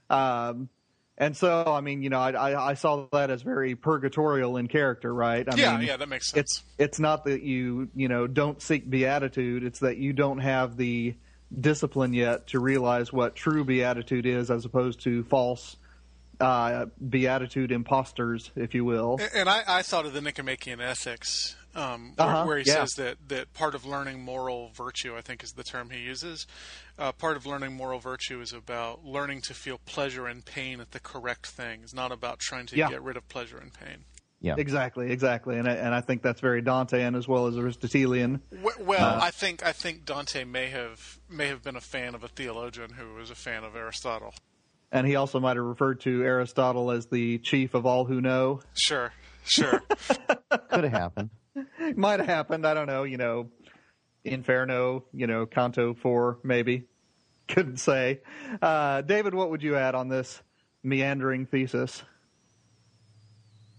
Um, 0.09 0.69
and 1.17 1.37
so, 1.37 1.63
I 1.67 1.81
mean, 1.81 2.01
you 2.01 2.09
know, 2.09 2.19
I, 2.19 2.31
I, 2.31 2.69
I 2.71 2.73
saw 2.73 3.07
that 3.11 3.29
as 3.29 3.43
very 3.43 3.75
purgatorial 3.75 4.57
in 4.57 4.67
character, 4.67 5.13
right? 5.13 5.47
I 5.47 5.55
yeah, 5.55 5.77
mean, 5.77 5.87
yeah, 5.87 5.97
that 5.97 6.09
makes 6.09 6.31
sense. 6.31 6.39
it's 6.39 6.63
it's 6.77 6.99
not 6.99 7.25
that 7.25 7.43
you 7.43 7.89
you 7.95 8.07
know 8.07 8.27
don't 8.27 8.61
seek 8.61 8.89
beatitude 8.89 9.63
it's 9.63 9.79
that 9.79 9.97
you 9.97 10.13
don't 10.13 10.39
have 10.39 10.75
the 10.77 11.15
discipline 11.59 12.13
yet 12.13 12.47
to 12.47 12.59
realize 12.59 13.13
what 13.13 13.35
true 13.35 13.63
beatitude 13.63 14.25
is 14.25 14.49
as 14.49 14.65
opposed 14.65 15.01
to 15.01 15.23
false 15.25 15.77
uh, 16.39 16.87
beatitude 17.09 17.71
imposters 17.71 18.49
if 18.55 18.73
you 18.73 18.83
will 18.83 19.19
And 19.35 19.47
I, 19.47 19.63
I 19.67 19.81
thought 19.83 20.05
of 20.05 20.13
the 20.13 20.21
Nicomachean 20.21 20.81
Ethics, 20.81 21.55
um, 21.75 22.13
where, 22.15 22.27
Uh-huh, 22.27 22.45
where 22.45 22.57
he 22.57 22.63
yeah. 22.65 22.85
says 22.85 22.91
that, 22.97 23.17
that 23.29 23.53
part 23.53 23.75
of 23.75 23.85
learning 23.85 24.21
moral 24.21 24.69
virtue, 24.75 25.15
I 25.17 25.21
think 25.21 25.43
is 25.43 25.51
the 25.53 25.63
term 25.63 25.89
he 25.89 25.99
uses, 25.99 26.45
uh, 26.99 27.11
part 27.11 27.35
of 27.37 27.45
learning 27.45 27.73
moral 27.73 27.99
virtue 27.99 28.41
is 28.41 28.53
about 28.53 29.03
learning 29.05 29.41
to 29.41 29.53
feel 29.53 29.79
pleasure 29.85 30.27
and 30.27 30.43
pain 30.45 30.79
at 30.79 30.91
the 30.91 30.99
correct 30.99 31.47
thing. 31.47 31.81
It's 31.83 31.93
not 31.93 32.11
about 32.11 32.39
trying 32.39 32.67
to 32.67 32.75
Yeah. 32.77 32.89
get 32.89 33.01
rid 33.01 33.17
of 33.17 33.27
pleasure 33.29 33.57
and 33.57 33.73
pain. 33.73 34.05
Yeah. 34.41 34.55
exactly, 34.57 35.09
exactly, 35.09 35.57
and 35.57 35.69
I, 35.69 35.75
and 35.75 35.95
I 35.95 36.01
think 36.01 36.21
that's 36.21 36.41
very 36.41 36.61
Dantean 36.61 37.15
as 37.17 37.29
well 37.29 37.47
as 37.47 37.55
Aristotelian. 37.57 38.41
W- 38.51 38.75
Well, 38.85 39.21
I 39.21 39.31
think 39.31 39.65
I 39.65 39.71
think 39.71 40.03
Dante 40.03 40.43
may 40.43 40.67
have 40.67 41.17
may 41.29 41.47
have 41.47 41.63
been 41.63 41.77
a 41.77 41.81
fan 41.81 42.13
of 42.13 42.25
a 42.25 42.27
theologian 42.27 42.89
who 42.91 43.13
was 43.13 43.29
a 43.31 43.35
fan 43.35 43.63
of 43.63 43.73
Aristotle. 43.77 44.33
And 44.91 45.07
he 45.07 45.15
also 45.15 45.39
might 45.39 45.55
have 45.55 45.65
referred 45.65 46.01
to 46.01 46.23
Aristotle 46.23 46.91
as 46.91 47.05
the 47.05 47.37
chief 47.39 47.73
of 47.73 47.85
all 47.85 48.03
who 48.03 48.19
know. 48.19 48.59
Sure, 48.73 49.13
sure. 49.45 49.81
Could 50.69 50.83
have 50.83 50.91
happened. 50.91 51.29
might 51.95 52.19
have 52.19 52.27
happened. 52.27 52.65
I 52.65 52.73
don't 52.73 52.87
know. 52.87 53.03
You 53.03 53.17
know, 53.17 53.49
Inferno. 54.23 55.05
You 55.13 55.27
know, 55.27 55.45
Canto 55.45 55.93
four 55.93 56.39
maybe. 56.43 56.85
Couldn't 57.47 57.77
say. 57.77 58.21
Uh, 58.61 59.01
David, 59.01 59.33
what 59.33 59.49
would 59.49 59.63
you 59.63 59.75
add 59.75 59.95
on 59.95 60.07
this 60.07 60.41
meandering 60.81 61.45
thesis? 61.45 62.03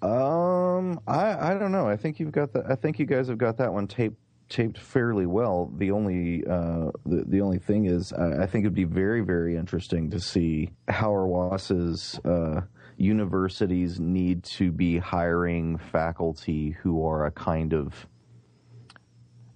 Um, 0.02 1.00
I 1.06 1.52
I 1.52 1.58
don't 1.58 1.72
know. 1.72 1.88
I 1.88 1.96
think 1.96 2.20
you've 2.20 2.32
got 2.32 2.52
the. 2.52 2.64
I 2.68 2.74
think 2.74 2.98
you 2.98 3.06
guys 3.06 3.28
have 3.28 3.38
got 3.38 3.56
that 3.58 3.72
one 3.72 3.86
taped 3.86 4.18
taped 4.50 4.78
fairly 4.78 5.26
well. 5.26 5.72
The 5.76 5.90
only 5.90 6.44
uh 6.46 6.90
the 7.06 7.24
the 7.26 7.40
only 7.40 7.58
thing 7.58 7.86
is, 7.86 8.12
I, 8.12 8.46
think 8.46 8.64
it'd 8.64 8.74
be 8.74 8.84
very 8.84 9.22
very 9.22 9.56
interesting 9.56 10.10
to 10.10 10.20
see 10.20 10.70
how 10.88 11.12
Wass's 11.24 12.20
uh 12.24 12.60
universities 12.96 13.98
need 13.98 14.42
to 14.44 14.72
be 14.72 14.98
hiring 14.98 15.78
faculty 15.78 16.70
who 16.70 17.06
are 17.06 17.26
a 17.26 17.30
kind 17.30 17.72
of 17.72 18.06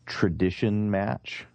tradition 0.07 0.91
match 0.91 1.47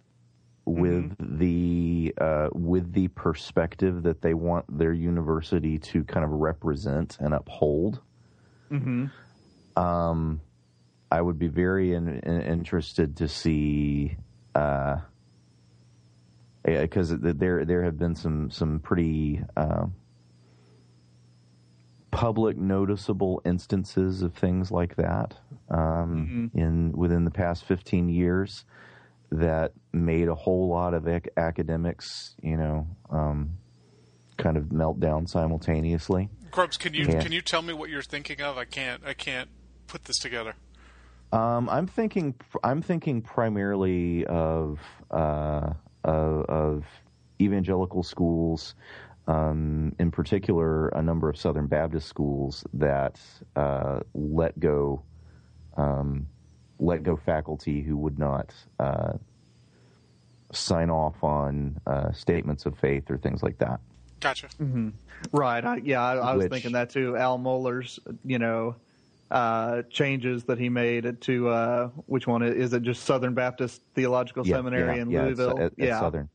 with 0.66 1.14
the 1.18 2.14
uh, 2.18 2.48
with 2.52 2.92
the 2.92 3.08
perspective 3.08 4.02
that 4.04 4.22
they 4.22 4.32
want 4.34 4.64
their 4.78 4.92
university 4.92 5.78
to 5.78 6.04
kind 6.04 6.24
of 6.24 6.30
represent 6.30 7.18
and 7.20 7.34
uphold. 7.34 8.00
Mm-hmm. 8.70 9.06
Um, 9.80 10.40
I 11.10 11.20
would 11.20 11.38
be 11.38 11.48
very 11.48 11.92
in, 11.92 12.08
in, 12.08 12.40
interested 12.40 13.16
to 13.18 13.28
see, 13.28 14.16
because 16.64 17.10
there 17.18 17.64
there 17.64 17.82
have 17.82 17.98
been 17.98 18.14
some 18.14 18.50
some 18.50 18.80
pretty 18.80 19.42
uh, 19.56 19.86
public 22.14 22.56
noticeable 22.56 23.42
instances 23.44 24.22
of 24.22 24.34
things 24.34 24.70
like 24.70 24.96
that 24.96 25.34
um, 25.68 26.50
in 26.54 26.92
within 26.92 27.24
the 27.24 27.30
past 27.30 27.64
fifteen 27.64 28.08
years 28.08 28.64
that 29.30 29.72
made 29.92 30.28
a 30.28 30.34
whole 30.34 30.68
lot 30.68 30.94
of 30.94 31.08
ac- 31.08 31.30
academics, 31.36 32.36
you 32.40 32.56
know, 32.56 32.86
um, 33.10 33.58
kind 34.36 34.56
of 34.56 34.70
melt 34.70 35.00
down 35.00 35.26
simultaneously. 35.26 36.28
Grubbs, 36.50 36.76
can 36.76 36.94
you 36.94 37.06
Yeah. 37.06 37.20
can 37.20 37.32
you 37.32 37.40
tell 37.40 37.62
me 37.62 37.72
what 37.72 37.90
you're 37.90 38.02
thinking 38.02 38.40
of? 38.40 38.56
I 38.56 38.64
can't 38.64 39.02
I 39.04 39.14
can't 39.14 39.48
put 39.88 40.04
this 40.04 40.18
together. 40.18 40.54
Um, 41.32 41.68
I'm 41.68 41.88
thinking. 41.88 42.34
I'm 42.62 42.80
thinking 42.80 43.20
primarily 43.22 44.24
of 44.26 44.78
uh, 45.10 45.72
of, 46.04 46.44
of 46.44 46.84
evangelical 47.40 48.04
schools, 48.04 48.76
um, 49.26 49.94
in 49.98 50.10
particular, 50.10 50.88
a 50.88 51.02
number 51.02 51.28
of 51.28 51.36
Southern 51.36 51.66
Baptist 51.66 52.06
schools 52.08 52.64
that 52.74 53.18
uh, 53.56 54.00
let 54.14 54.58
go 54.60 55.02
um, 55.76 56.26
let 56.78 57.02
go 57.02 57.16
faculty 57.16 57.82
who 57.82 57.96
would 57.96 58.18
not 58.18 58.52
uh, 58.78 59.14
sign 60.52 60.90
off 60.90 61.22
on 61.22 61.80
uh, 61.86 62.12
statements 62.12 62.66
of 62.66 62.78
faith 62.78 63.10
or 63.10 63.18
things 63.18 63.42
like 63.42 63.58
that. 63.58 63.80
Gotcha. 64.20 64.48
Right. 65.32 65.64
I, 65.64 65.76
yeah, 65.76 66.02
I, 66.02 66.16
I 66.16 66.34
was 66.34 66.44
Which- 66.44 66.52
thinking 66.52 66.72
that 66.72 66.90
too. 66.90 67.16
Al 67.16 67.38
Mohler's, 67.38 67.98
you 68.24 68.38
know, 68.38 68.76
uh, 69.30 69.82
changes 69.90 70.44
that 70.44 70.58
he 70.58 70.68
made 70.68 71.20
to 71.22 71.48
uh, 71.48 71.88
which 72.06 72.26
one 72.26 72.42
is 72.42 72.72
it? 72.72 72.82
Just 72.82 73.04
Southern 73.04 73.34
Baptist 73.34 73.82
Theological 73.94 74.46
Yeah, 74.46 74.56
Seminary 74.56 74.96
yeah, 74.96 75.02
in 75.02 75.10
yeah, 75.10 75.22
Louisville. 75.24 75.58
at, 75.58 75.64
at 75.66 75.72
yeah. 75.76 75.98
Southern. 76.00 76.28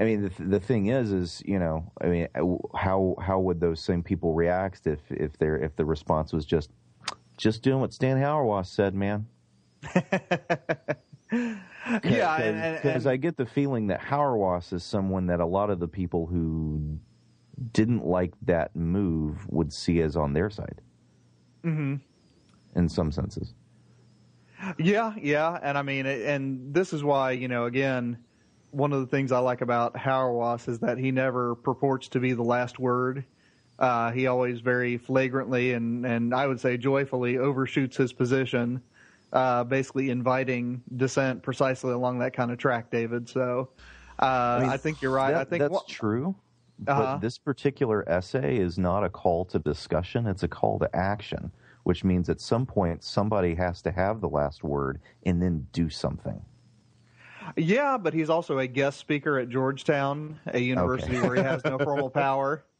I 0.00 0.04
mean, 0.04 0.22
the 0.22 0.42
the 0.42 0.60
thing 0.60 0.86
is, 0.86 1.12
is 1.12 1.42
you 1.44 1.58
know, 1.58 1.90
I 2.00 2.06
mean, 2.06 2.28
how 2.74 3.16
how 3.20 3.38
would 3.40 3.60
those 3.60 3.80
same 3.80 4.02
people 4.02 4.34
react 4.34 4.86
if 4.86 5.00
if 5.10 5.38
their 5.38 5.56
if 5.56 5.76
the 5.76 5.84
response 5.84 6.32
was 6.32 6.44
just 6.44 6.70
just 7.36 7.62
doing 7.62 7.80
what 7.80 7.92
Stan 7.92 8.16
Hauerwas 8.16 8.66
said, 8.66 8.94
man? 8.94 9.26
Yeah, 12.04 12.36
and, 12.36 12.56
and, 12.58 12.82
because 12.82 13.06
I 13.06 13.16
get 13.16 13.36
the 13.36 13.46
feeling 13.46 13.86
that 13.88 14.00
Hauerwas 14.00 14.72
is 14.72 14.84
someone 14.84 15.26
that 15.26 15.40
a 15.40 15.46
lot 15.46 15.70
of 15.70 15.80
the 15.80 15.88
people 15.88 16.26
who 16.26 16.98
didn't 17.72 18.04
like 18.04 18.32
that 18.42 18.76
move 18.76 19.46
would 19.48 19.72
see 19.72 20.00
as 20.00 20.16
on 20.16 20.32
their 20.32 20.50
side. 20.50 20.80
Mm-hmm. 21.64 21.96
In 22.76 22.88
some 22.88 23.10
senses. 23.10 23.54
Yeah, 24.78 25.14
yeah, 25.20 25.58
and 25.62 25.78
I 25.78 25.82
mean, 25.82 26.04
and 26.04 26.74
this 26.74 26.92
is 26.92 27.02
why 27.02 27.32
you 27.32 27.48
know, 27.48 27.64
again, 27.64 28.18
one 28.70 28.92
of 28.92 29.00
the 29.00 29.06
things 29.06 29.32
I 29.32 29.38
like 29.38 29.60
about 29.60 29.94
Hauerwas 29.94 30.68
is 30.68 30.78
that 30.80 30.98
he 30.98 31.10
never 31.10 31.54
purports 31.54 32.08
to 32.08 32.20
be 32.20 32.32
the 32.32 32.42
last 32.42 32.78
word. 32.78 33.24
Uh, 33.78 34.10
he 34.10 34.26
always 34.26 34.60
very 34.60 34.98
flagrantly 34.98 35.72
and 35.72 36.04
and 36.04 36.34
I 36.34 36.46
would 36.46 36.60
say 36.60 36.76
joyfully 36.76 37.38
overshoots 37.38 37.96
his 37.96 38.12
position, 38.12 38.82
uh, 39.32 39.64
basically 39.64 40.10
inviting 40.10 40.82
dissent 40.96 41.42
precisely 41.42 41.92
along 41.92 42.18
that 42.18 42.32
kind 42.32 42.50
of 42.50 42.58
track, 42.58 42.90
David. 42.90 43.28
So 43.28 43.70
uh, 44.20 44.24
I, 44.62 44.68
mean, 44.68 44.78
think 44.78 45.00
you're 45.00 45.12
right. 45.12 45.32
That- 45.32 45.40
I 45.40 45.44
think 45.44 45.60
that's 45.60 45.72
wha- 45.72 45.82
true. 45.88 46.34
Uh-huh. 46.86 47.02
But 47.02 47.18
this 47.18 47.38
particular 47.38 48.08
essay 48.08 48.58
is 48.58 48.78
not 48.78 49.02
a 49.04 49.08
call 49.08 49.44
to 49.46 49.58
discussion, 49.58 50.26
it's 50.26 50.44
a 50.44 50.48
call 50.48 50.78
to 50.78 50.94
action, 50.94 51.50
which 51.82 52.04
means 52.04 52.28
at 52.28 52.40
some 52.40 52.66
point 52.66 53.02
somebody 53.02 53.54
has 53.56 53.82
to 53.82 53.90
have 53.90 54.20
the 54.20 54.28
last 54.28 54.62
word 54.62 55.00
and 55.24 55.42
then 55.42 55.66
do 55.72 55.90
something. 55.90 56.40
Yeah, 57.56 57.98
but 57.98 58.14
he's 58.14 58.30
also 58.30 58.58
a 58.58 58.66
guest 58.66 58.98
speaker 58.98 59.38
at 59.38 59.48
Georgetown, 59.48 60.38
a 60.46 60.58
university 60.58 61.20
where 61.20 61.34
he 61.36 61.42
has 61.42 61.64
no 61.64 61.78
formal 61.78 62.10
power. 62.10 62.64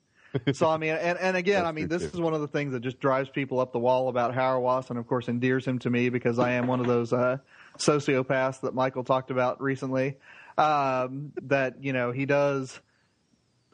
So 0.53 0.69
I 0.69 0.77
mean, 0.77 0.91
and, 0.91 1.19
and 1.19 1.39
again, 1.39 1.63
That's 1.63 1.69
I 1.69 1.73
mean, 1.73 1.89
this 1.89 2.03
too. 2.03 2.09
is 2.09 2.21
one 2.21 2.35
of 2.35 2.43
the 2.43 2.49
things 2.49 2.73
that 2.73 2.81
just 2.81 3.01
drives 3.01 3.31
people 3.31 3.61
up 3.61 3.73
the 3.73 3.79
wall 3.79 4.11
about 4.11 4.35
Hauerwas, 4.35 4.91
and 4.91 4.99
of 4.99 5.07
course 5.07 5.27
endears 5.27 5.65
him 5.65 5.79
to 5.81 5.91
me 5.91 6.11
because 6.11 6.39
I 6.39 6.53
am 6.53 6.67
one 6.67 6.81
of 6.81 6.87
those 6.87 7.15
uh, 7.15 7.39
sociopaths 7.79 8.61
that 8.61 8.75
Michael 8.75 9.05
talked 9.05 9.31
about 9.31 9.63
recently. 9.63 10.17
Um, 10.59 11.33
that 11.45 11.83
you 11.83 11.95
know 11.95 12.13
he 12.13 12.27
does, 12.27 12.79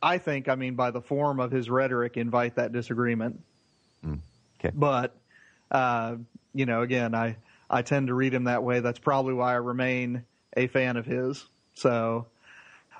I 0.00 0.18
think, 0.18 0.48
I 0.48 0.54
mean, 0.54 0.76
by 0.76 0.92
the 0.92 1.00
form 1.00 1.40
of 1.40 1.50
his 1.50 1.68
rhetoric, 1.68 2.16
invite 2.16 2.54
that 2.54 2.70
disagreement. 2.70 3.40
Okay. 4.06 4.70
But 4.72 5.16
uh, 5.72 6.16
you 6.54 6.66
know, 6.66 6.82
again, 6.82 7.16
I 7.16 7.36
I 7.68 7.82
tend 7.82 8.06
to 8.08 8.14
read 8.14 8.32
him 8.32 8.44
that 8.44 8.62
way. 8.62 8.78
That's 8.78 9.00
probably 9.00 9.34
why 9.34 9.52
I 9.52 9.56
remain 9.56 10.24
a 10.56 10.66
fan 10.66 10.96
of 10.96 11.06
his. 11.06 11.44
So, 11.74 12.26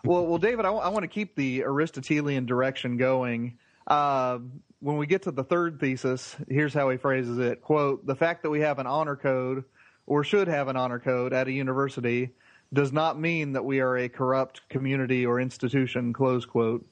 well, 0.05 0.27
well, 0.27 0.39
David, 0.39 0.65
I 0.65 0.71
want 0.71 1.03
to 1.03 1.09
keep 1.09 1.35
the 1.35 1.65
Aristotelian 1.65 2.47
direction 2.47 2.97
going. 2.97 3.59
Uh, 3.87 4.39
when 4.81 4.97
we 4.97 5.07
get 5.07 5.23
to 5.23 5.31
the 5.31 5.45
third 5.45 5.81
thesis, 5.81 6.37
here's 6.49 6.75
how 6.75 6.91
he 6.91 6.97
phrases 6.97 7.39
it: 7.39 7.63
"Quote: 7.63 8.07
The 8.07 8.17
fact 8.17 8.43
that 8.43 8.51
we 8.51 8.61
have 8.61 8.79
an 8.79 8.87
honor 8.87 9.17
code, 9.17 9.65
or 10.07 10.25
should 10.25 10.49
have 10.49 10.69
an 10.69 10.77
honor 10.77 10.99
code 10.99 11.33
at 11.33 11.49
a 11.49 11.53
university, 11.53 12.35
does 12.73 12.93
not 12.93 13.19
mean 13.19 13.53
that 13.53 13.65
we 13.65 13.81
are 13.81 13.97
a 13.97 14.09
corrupt 14.09 14.69
community 14.69 15.25
or 15.25 15.41
institution." 15.41 16.13
Close 16.13 16.45
quote. 16.45 16.87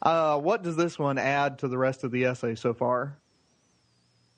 Uh, 0.00 0.38
what 0.38 0.62
does 0.62 0.76
this 0.76 0.98
one 0.98 1.18
add 1.18 1.58
to 1.58 1.68
the 1.68 1.78
rest 1.78 2.04
of 2.04 2.10
the 2.10 2.24
essay 2.24 2.54
so 2.54 2.72
far? 2.72 3.18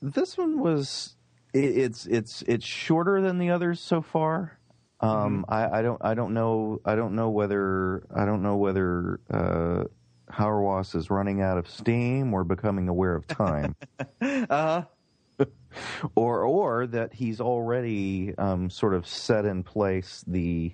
This 0.01 0.37
one 0.37 0.59
was 0.59 1.15
it, 1.53 1.77
it's 1.77 2.05
it's 2.07 2.41
it's 2.43 2.65
shorter 2.65 3.21
than 3.21 3.37
the 3.37 3.51
others 3.51 3.79
so 3.79 4.01
far. 4.01 4.57
Um, 5.01 5.45
I, 5.49 5.79
I 5.79 5.81
don't 5.81 6.03
I 6.03 6.13
don't 6.13 6.33
know 6.33 6.79
I 6.85 6.95
don't 6.95 7.15
know 7.15 7.29
whether 7.29 8.03
I 8.15 8.25
don't 8.25 8.43
know 8.43 8.57
whether 8.57 9.19
uh, 9.31 9.83
Hauerwas 10.31 10.95
is 10.95 11.09
running 11.09 11.41
out 11.41 11.57
of 11.57 11.69
steam 11.69 12.33
or 12.33 12.43
becoming 12.43 12.87
aware 12.87 13.15
of 13.15 13.27
time. 13.27 13.75
Uh 14.21 14.83
or 16.15 16.43
or 16.43 16.87
that 16.87 17.13
he's 17.13 17.41
already 17.41 18.35
um, 18.37 18.69
sort 18.69 18.93
of 18.93 19.07
set 19.07 19.45
in 19.45 19.63
place 19.63 20.23
the 20.27 20.73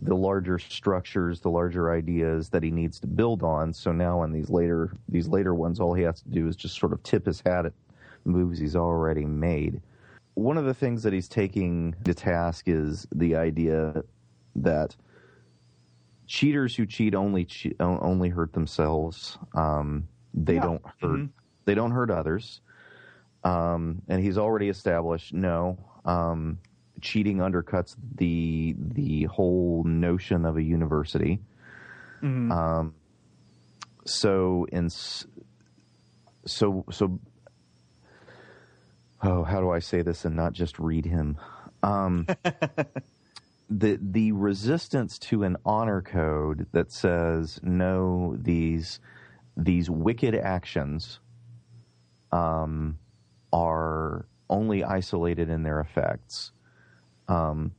the 0.00 0.14
larger 0.14 0.58
structures, 0.58 1.40
the 1.40 1.50
larger 1.50 1.92
ideas 1.92 2.48
that 2.50 2.62
he 2.62 2.70
needs 2.70 3.00
to 3.00 3.06
build 3.06 3.42
on. 3.42 3.72
So 3.72 3.90
now 3.90 4.22
in 4.22 4.32
these 4.32 4.48
later 4.48 4.92
these 5.08 5.28
later 5.28 5.54
ones, 5.54 5.80
all 5.80 5.94
he 5.94 6.02
has 6.02 6.22
to 6.22 6.28
do 6.28 6.46
is 6.48 6.56
just 6.56 6.78
sort 6.78 6.92
of 6.92 7.02
tip 7.02 7.26
his 7.26 7.40
hat 7.40 7.66
at 7.66 7.72
moves 8.24 8.58
he's 8.58 8.76
already 8.76 9.24
made. 9.24 9.80
One 10.38 10.56
of 10.56 10.64
the 10.66 10.74
things 10.74 11.02
that 11.02 11.12
he's 11.12 11.26
taking 11.28 11.96
to 12.04 12.14
task 12.14 12.68
is 12.68 13.08
the 13.12 13.34
idea 13.34 14.04
that 14.54 14.94
cheaters 16.26 16.76
who 16.76 16.86
cheat 16.86 17.16
only 17.16 17.44
che- 17.44 17.74
only 17.80 18.28
hurt 18.28 18.52
themselves. 18.52 19.36
Um, 19.54 20.06
they 20.32 20.54
Yeah. 20.54 20.62
don't 20.62 20.82
hurt. 21.00 21.28
They 21.64 21.74
don't 21.74 21.90
hurt 21.90 22.12
others. 22.12 22.60
Um, 23.42 24.02
and 24.08 24.22
he's 24.22 24.38
already 24.38 24.68
established 24.68 25.34
no. 25.34 25.76
Um, 26.04 26.58
cheating 27.00 27.38
undercuts 27.38 27.96
the 28.14 28.76
the 28.78 29.24
whole 29.24 29.82
notion 29.82 30.44
of 30.44 30.56
a 30.56 30.62
university. 30.62 31.40
Um, 32.22 32.94
so 34.04 34.66
in 34.70 34.86
s- 34.86 35.26
so 36.46 36.84
so 36.92 37.18
oh, 39.22 39.44
how 39.44 39.60
do 39.60 39.70
I 39.70 39.78
say 39.78 40.02
this 40.02 40.24
and 40.24 40.36
not 40.36 40.52
just 40.52 40.78
read 40.78 41.04
him? 41.04 41.38
Um, 41.82 42.26
the 43.70 43.98
the 44.00 44.32
resistance 44.32 45.18
to 45.18 45.44
an 45.44 45.56
honor 45.64 46.02
code 46.02 46.66
that 46.72 46.90
says 46.90 47.60
no, 47.62 48.36
these 48.40 49.00
these 49.56 49.90
wicked 49.90 50.34
actions 50.34 51.20
um, 52.32 52.98
are 53.52 54.26
only 54.50 54.84
isolated 54.84 55.50
in 55.50 55.62
their 55.62 55.80
effects 55.80 56.52
um, 57.28 57.72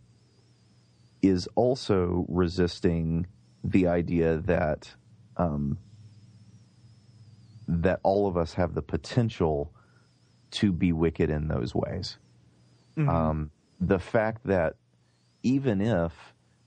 is 1.22 1.48
also 1.56 2.26
resisting 2.28 3.28
the 3.64 3.88
idea 3.88 4.38
that 4.38 4.94
um, 5.38 5.78
that 7.68 8.00
all 8.04 8.28
of 8.28 8.38
us 8.38 8.54
have 8.54 8.74
the 8.74 8.82
potential 8.82 9.74
to 10.52 10.72
be 10.72 10.92
wicked 10.92 11.30
in 11.30 11.48
those 11.48 11.74
ways. 11.76 12.18
Um, 13.10 13.52
the 13.80 14.00
fact 14.00 14.46
that 14.46 14.76
even 15.44 15.82
if 15.82 16.14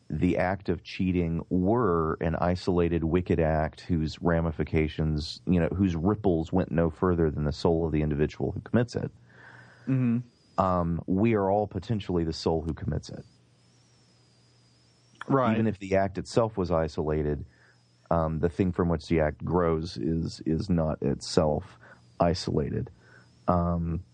the 0.08 0.38
act 0.38 0.68
of 0.68 0.82
cheating 0.82 1.42
were 1.50 2.18
an 2.20 2.36
isolated 2.36 3.02
wicked 3.02 3.40
act 3.40 3.80
whose 3.82 4.20
ramifications, 4.20 5.40
you 5.46 5.58
know, 5.60 5.68
whose 5.68 5.96
ripples 5.96 6.52
went 6.52 6.70
no 6.70 6.90
further 6.90 7.30
than 7.30 7.44
the 7.44 7.52
soul 7.52 7.86
of 7.86 7.92
the 7.92 8.02
individual 8.02 8.52
who 8.52 8.60
commits 8.60 8.94
it, 8.94 9.10
um, 10.58 11.02
we 11.06 11.34
are 11.34 11.50
all 11.50 11.66
potentially 11.66 12.24
the 12.24 12.32
soul 12.32 12.62
who 12.62 12.74
commits 12.74 13.08
it. 13.08 13.24
Right. 15.28 15.52
Even 15.52 15.66
if 15.66 15.78
the 15.78 15.96
act 15.96 16.18
itself 16.18 16.56
was 16.56 16.70
isolated, 16.70 17.44
um, 18.10 18.38
the 18.40 18.48
thing 18.48 18.72
from 18.72 18.88
which 18.88 19.08
the 19.08 19.20
act 19.20 19.42
grows 19.44 19.96
is 19.96 20.42
is 20.44 20.68
not 20.68 21.00
itself 21.02 21.78
isolated. 22.20 22.90
Um, 23.52 24.04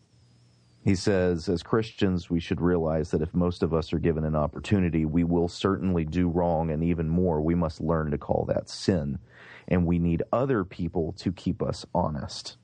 he 0.85 0.95
says, 0.95 1.49
as 1.49 1.63
Christians, 1.63 2.31
we 2.31 2.41
should 2.41 2.61
realize 2.61 3.11
that 3.11 3.21
if 3.21 3.35
most 3.35 3.63
of 3.63 3.75
us 3.75 3.93
are 3.93 3.99
given 3.99 4.25
an 4.25 4.35
opportunity, 4.35 5.05
we 5.05 5.25
will 5.25 5.49
certainly 5.49 6.05
do 6.05 6.29
wrong, 6.29 6.71
and 6.71 6.83
even 6.83 7.09
more, 7.09 7.41
we 7.41 7.55
must 7.55 7.81
learn 7.81 8.11
to 8.13 8.19
call 8.19 8.47
that 8.49 8.71
sin. 8.71 9.19
And 9.67 9.85
we 9.85 9.99
need 9.99 10.23
other 10.33 10.65
people 10.65 11.13
to 11.19 11.31
keep 11.31 11.63
us 11.63 11.85
honest. 11.95 12.57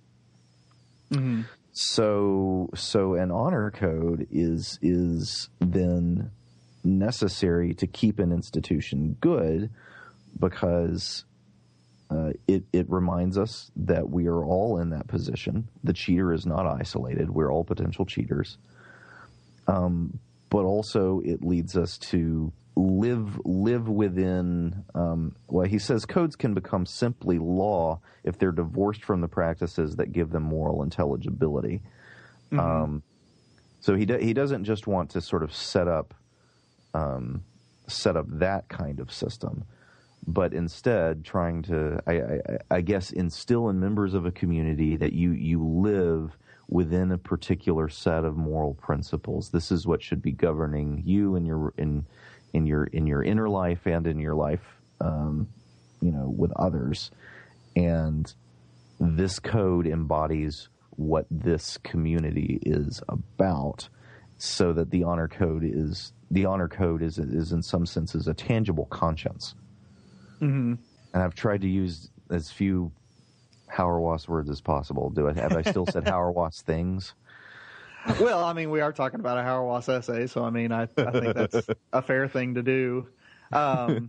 So, 1.72 2.70
so 2.74 3.14
an 3.14 3.30
honor 3.30 3.70
code 3.70 4.26
is 4.30 4.78
is 4.80 5.50
then 5.60 6.30
necessary 6.82 7.74
to 7.74 7.86
keep 7.86 8.18
an 8.18 8.32
institution 8.32 9.16
good 9.20 9.70
because 10.38 11.24
uh, 12.14 12.32
it 12.46 12.64
it 12.72 12.86
reminds 12.88 13.36
us 13.38 13.70
that 13.76 14.08
we 14.08 14.26
are 14.26 14.44
all 14.44 14.78
in 14.78 14.90
that 14.90 15.06
position. 15.06 15.68
The 15.82 15.92
cheater 15.92 16.32
is 16.32 16.46
not 16.46 16.66
isolated; 16.66 17.30
we're 17.30 17.52
all 17.52 17.64
potential 17.64 18.04
cheaters. 18.04 18.58
Um, 19.66 20.18
but 20.50 20.64
also, 20.64 21.20
it 21.24 21.42
leads 21.42 21.76
us 21.76 21.98
to 21.98 22.52
live 22.76 23.40
live 23.44 23.88
within. 23.88 24.84
Um, 24.94 25.36
well, 25.48 25.66
he 25.66 25.78
says 25.78 26.04
codes 26.04 26.36
can 26.36 26.54
become 26.54 26.86
simply 26.86 27.38
law 27.38 28.00
if 28.22 28.38
they're 28.38 28.52
divorced 28.52 29.04
from 29.04 29.20
the 29.20 29.28
practices 29.28 29.96
that 29.96 30.12
give 30.12 30.30
them 30.30 30.44
moral 30.44 30.82
intelligibility. 30.82 31.80
Um, 32.52 33.02
so 33.80 33.96
he 33.96 34.06
do, 34.06 34.16
he 34.16 34.32
doesn't 34.32 34.64
just 34.64 34.86
want 34.86 35.10
to 35.10 35.20
sort 35.20 35.42
of 35.42 35.52
set 35.52 35.88
up 35.88 36.14
um, 36.94 37.42
set 37.86 38.16
up 38.16 38.26
that 38.28 38.68
kind 38.68 39.00
of 39.00 39.12
system, 39.12 39.64
but 40.26 40.54
instead 40.54 41.24
trying 41.24 41.62
to, 41.62 42.00
I, 42.06 42.12
I, 42.12 42.40
I 42.70 42.80
guess, 42.80 43.10
instill 43.10 43.68
in 43.68 43.80
members 43.80 44.14
of 44.14 44.24
a 44.24 44.30
community 44.30 44.96
that 44.96 45.12
you 45.12 45.32
you 45.32 45.64
live 45.64 46.36
within 46.68 47.12
a 47.12 47.18
particular 47.18 47.88
set 47.88 48.24
of 48.24 48.36
moral 48.36 48.74
principles. 48.74 49.50
This 49.50 49.70
is 49.70 49.86
what 49.86 50.02
should 50.02 50.22
be 50.22 50.32
governing 50.32 51.02
you 51.04 51.36
in 51.36 51.44
your 51.44 51.74
in 51.76 52.06
in 52.52 52.66
your 52.66 52.84
in 52.84 53.06
your 53.06 53.22
inner 53.22 53.48
life 53.48 53.86
and 53.86 54.06
in 54.06 54.18
your 54.18 54.34
life, 54.34 54.80
um, 55.00 55.48
you 56.00 56.10
know, 56.10 56.32
with 56.34 56.52
others, 56.56 57.10
and 57.76 58.32
this 58.98 59.38
code 59.38 59.86
embodies 59.86 60.68
what 60.90 61.26
this 61.30 61.76
community 61.78 62.60
is 62.62 63.02
about 63.08 63.88
so 64.38 64.72
that 64.72 64.90
the 64.90 65.02
honor 65.02 65.28
code 65.28 65.64
is 65.64 66.12
the 66.30 66.46
honor 66.46 66.68
code 66.68 67.02
is 67.02 67.18
is 67.18 67.52
in 67.52 67.62
some 67.62 67.84
senses 67.84 68.26
a 68.28 68.34
tangible 68.34 68.86
conscience 68.86 69.54
mm-hmm. 70.44 70.74
and 71.14 71.22
i've 71.22 71.34
tried 71.34 71.60
to 71.60 71.68
use 71.68 72.10
as 72.30 72.50
few 72.50 72.90
Hauerwas 73.72 74.28
words 74.28 74.50
as 74.50 74.60
possible 74.60 75.10
do 75.10 75.28
i 75.28 75.32
have 75.32 75.52
i 75.52 75.62
still 75.62 75.86
said 75.86 76.04
Hauerwas 76.04 76.62
things 76.62 77.14
well, 78.20 78.44
I 78.44 78.52
mean, 78.52 78.70
we 78.70 78.80
are 78.80 78.92
talking 78.92 79.20
about 79.20 79.38
a 79.38 79.40
Hauerwas 79.40 79.88
essay, 79.88 80.26
so 80.26 80.44
I 80.44 80.50
mean, 80.50 80.72
I, 80.72 80.82
I 80.82 81.10
think 81.10 81.34
that's 81.34 81.68
a 81.92 82.02
fair 82.02 82.28
thing 82.28 82.54
to 82.54 82.62
do. 82.62 83.08
Um, 83.52 84.08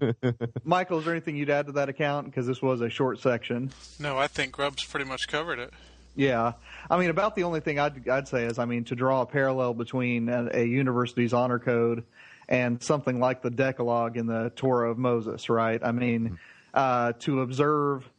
Michial, 0.66 1.00
is 1.00 1.06
there 1.06 1.14
anything 1.14 1.36
you'd 1.36 1.50
add 1.50 1.68
to 1.68 1.74
that 1.74 1.90
account? 1.90 2.26
Because 2.26 2.48
this 2.48 2.62
was 2.62 2.82
a 2.82 2.90
short 2.90 3.20
section. 3.20 3.72
No, 4.00 4.18
I 4.18 4.28
think 4.28 4.52
Grubbs 4.52 4.84
pretty 4.84 5.06
much 5.06 5.28
covered 5.28 5.60
it. 5.60 5.74
Yeah, 6.16 6.54
I 6.90 6.98
mean, 6.98 7.10
about 7.10 7.36
the 7.36 7.44
only 7.44 7.60
thing 7.60 7.78
I'd, 7.78 8.08
I'd 8.08 8.28
say 8.28 8.46
is, 8.46 8.58
I 8.58 8.66
mean, 8.66 8.86
to 8.86 8.96
draw 8.96 9.22
a 9.22 9.26
parallel 9.26 9.74
between 9.74 10.30
a, 10.30 10.50
a 10.54 10.66
university's 10.66 11.34
honor 11.34 11.60
code 11.60 12.06
and 12.48 12.82
something 12.82 13.20
like 13.20 13.42
the 13.42 13.50
Decalogue 13.50 14.18
in 14.18 14.28
the 14.28 14.52
Torah 14.56 14.92
of 14.92 14.98
Moses, 14.98 15.50
right? 15.50 15.82
I 15.84 15.92
mean, 15.92 16.38
uh, 16.74 17.14
to 17.20 17.42
observe 17.42 18.10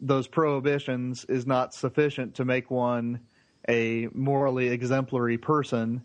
those 0.00 0.26
prohibitions 0.26 1.24
is 1.26 1.46
not 1.46 1.74
sufficient 1.74 2.36
to 2.36 2.44
make 2.44 2.70
one 2.70 3.20
a 3.68 4.08
morally 4.12 4.68
exemplary 4.68 5.38
person, 5.38 6.02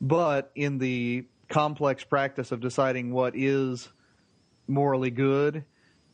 but 0.00 0.50
in 0.54 0.78
the 0.78 1.24
complex 1.48 2.04
practice 2.04 2.50
of 2.52 2.60
deciding 2.60 3.12
what 3.12 3.34
is 3.36 3.88
morally 4.66 5.10
good, 5.10 5.64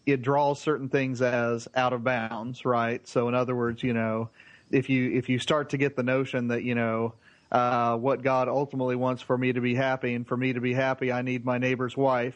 it 0.04 0.20
draws 0.20 0.60
certain 0.60 0.88
things 0.88 1.22
as 1.22 1.68
out 1.74 1.92
of 1.92 2.04
bounds, 2.04 2.64
right? 2.64 3.06
So, 3.06 3.28
in 3.28 3.34
other 3.34 3.54
words, 3.54 3.82
you 3.82 3.94
know, 3.94 4.30
if 4.70 4.88
you 4.88 5.12
if 5.12 5.28
you 5.28 5.38
start 5.38 5.70
to 5.70 5.76
get 5.76 5.96
the 5.96 6.02
notion 6.02 6.48
that 6.48 6.64
you 6.64 6.74
know 6.74 7.14
uh, 7.52 7.96
what 7.98 8.22
God 8.22 8.48
ultimately 8.48 8.96
wants 8.96 9.20
for 9.22 9.36
me 9.36 9.52
to 9.52 9.60
be 9.60 9.74
happy, 9.74 10.14
and 10.14 10.26
for 10.26 10.36
me 10.36 10.54
to 10.54 10.60
be 10.60 10.72
happy, 10.72 11.12
I 11.12 11.20
need 11.20 11.44
my 11.44 11.58
neighbor's 11.58 11.94
wife. 11.94 12.34